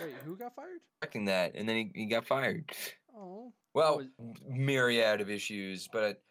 Wait, 0.00 0.14
who 0.24 0.36
got 0.36 0.54
fired? 0.54 0.80
directing 1.00 1.26
that, 1.26 1.54
and 1.54 1.68
then 1.68 1.76
he, 1.76 1.90
he 1.94 2.06
got 2.06 2.26
fired. 2.26 2.70
Oh, 3.16 3.52
Well, 3.74 3.98
was- 3.98 4.08
myriad 4.48 5.20
of 5.20 5.28
issues, 5.30 5.88
but 5.92 6.22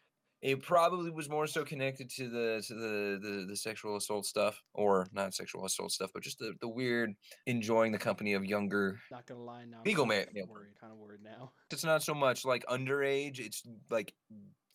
It 0.42 0.62
probably 0.64 1.12
was 1.12 1.28
more 1.30 1.48
so 1.48 1.66
connected 1.66 2.10
to 2.12 2.30
the 2.30 2.64
to 2.68 2.74
the 2.74 3.20
the, 3.22 3.46
the 3.50 3.56
sexual 3.58 3.98
assault 3.98 4.26
stuff, 4.26 4.62
or 4.74 5.06
not 5.12 5.34
sexual 5.36 5.66
assault 5.66 5.92
stuff, 5.92 6.12
but 6.14 6.24
just 6.24 6.40
the, 6.40 6.54
the 6.62 6.68
weird 6.70 7.14
enjoying 7.46 7.92
the 7.92 7.98
company 7.98 8.34
of 8.36 8.46
younger. 8.46 8.98
Not 9.12 9.26
gonna 9.28 9.42
lie 9.44 9.66
now. 9.66 9.82
Legal 9.86 10.06
kind 10.08 10.26
of 10.42 10.48
worried, 10.48 10.80
kind 10.80 10.94
of 10.94 10.98
worried 10.98 11.22
now. 11.24 11.52
It's 11.72 11.84
not 11.84 12.04
so 12.04 12.14
much 12.14 12.46
like 12.46 12.64
underage; 12.68 13.40
it's 13.40 13.64
like 13.90 14.14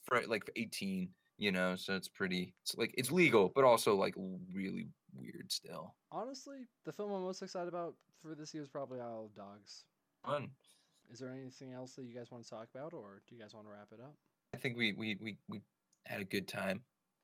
fr- 0.05 0.29
like 0.29 0.45
eighteen. 0.57 1.09
You 1.39 1.53
know, 1.53 1.74
so 1.76 1.95
it's 1.95 2.09
pretty. 2.09 2.55
It's 2.62 2.76
like 2.76 2.95
it's 2.97 3.11
legal, 3.11 3.53
but 3.55 3.64
also 3.64 3.97
like 3.97 4.14
really 4.53 4.89
weird 5.14 5.51
still. 5.51 5.95
Honestly, 6.12 6.68
the 6.85 6.93
film 6.93 7.12
I'm 7.12 7.22
most 7.22 7.43
excited 7.43 7.68
about 7.68 7.95
for 8.22 8.35
this 8.35 8.55
year 8.55 8.62
is 8.62 8.68
probably 8.68 9.01
Isle 9.01 9.30
of 9.30 9.35
Dogs. 9.35 9.85
Fun. 10.24 10.51
Is 11.12 11.18
there 11.18 11.30
anything 11.30 11.72
else 11.72 11.95
that 11.95 12.05
you 12.05 12.14
guys 12.14 12.30
want 12.30 12.45
to 12.45 12.51
talk 12.51 12.68
about, 12.74 12.95
or 12.95 13.22
do 13.28 13.35
you 13.35 13.41
guys 13.41 13.53
want 13.53 13.66
to 13.66 13.72
wrap 13.72 13.89
it 13.93 14.01
up? 14.01 14.14
I 14.55 14.57
think 14.57 14.76
we 14.76 14.93
we 14.93 15.16
we 15.20 15.37
we 15.49 15.61
had 16.07 16.20
a 16.20 16.24
good 16.24 16.47
time 16.47 16.80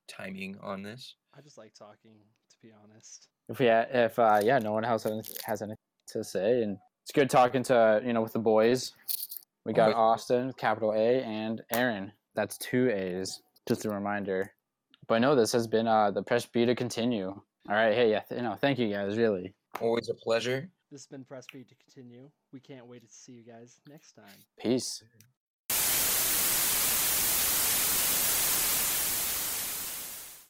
timing 0.08 0.56
on 0.62 0.82
this. 0.82 1.14
I 1.36 1.40
just 1.40 1.56
like 1.56 1.72
talking, 1.74 2.18
to 2.50 2.56
be 2.62 2.72
honest. 2.82 3.28
If 3.48 3.60
yeah 3.60 3.82
if 3.82 4.18
uh, 4.18 4.40
yeah, 4.42 4.58
no 4.58 4.72
one 4.72 4.84
else 4.84 5.04
has 5.04 5.36
has 5.44 5.62
anything 5.62 5.76
to 6.08 6.24
say, 6.24 6.62
and 6.62 6.76
it's 7.02 7.12
good 7.12 7.30
talking 7.30 7.62
to 7.64 8.02
you 8.04 8.12
know 8.12 8.22
with 8.22 8.32
the 8.32 8.38
boys. 8.40 8.92
We 9.64 9.72
got 9.72 9.92
Always. 9.92 10.20
Austin, 10.20 10.52
capital 10.54 10.92
A, 10.92 11.22
and 11.22 11.62
Aaron. 11.72 12.12
That's 12.34 12.56
two 12.58 12.90
A's. 12.90 13.42
Just 13.70 13.84
a 13.84 13.88
reminder. 13.88 14.50
But 15.06 15.20
no, 15.20 15.36
this 15.36 15.52
has 15.52 15.68
been 15.68 15.86
uh 15.86 16.10
the 16.10 16.24
press 16.24 16.44
B 16.44 16.66
to 16.66 16.74
continue. 16.74 17.28
All 17.28 17.44
right, 17.68 17.94
hey, 17.94 18.10
yeah, 18.10 18.18
th- 18.18 18.40
you 18.40 18.42
know, 18.42 18.56
thank 18.56 18.80
you 18.80 18.88
guys, 18.88 19.16
really. 19.16 19.54
Always 19.80 20.08
a 20.08 20.14
pleasure. 20.14 20.68
This 20.90 21.02
has 21.02 21.06
been 21.06 21.24
Press 21.24 21.46
B 21.52 21.62
to 21.62 21.74
continue. 21.76 22.28
We 22.52 22.58
can't 22.58 22.84
wait 22.84 23.06
to 23.06 23.14
see 23.14 23.30
you 23.30 23.44
guys 23.44 23.80
next 23.88 24.14
time. 24.14 24.24
Peace. 24.58 25.04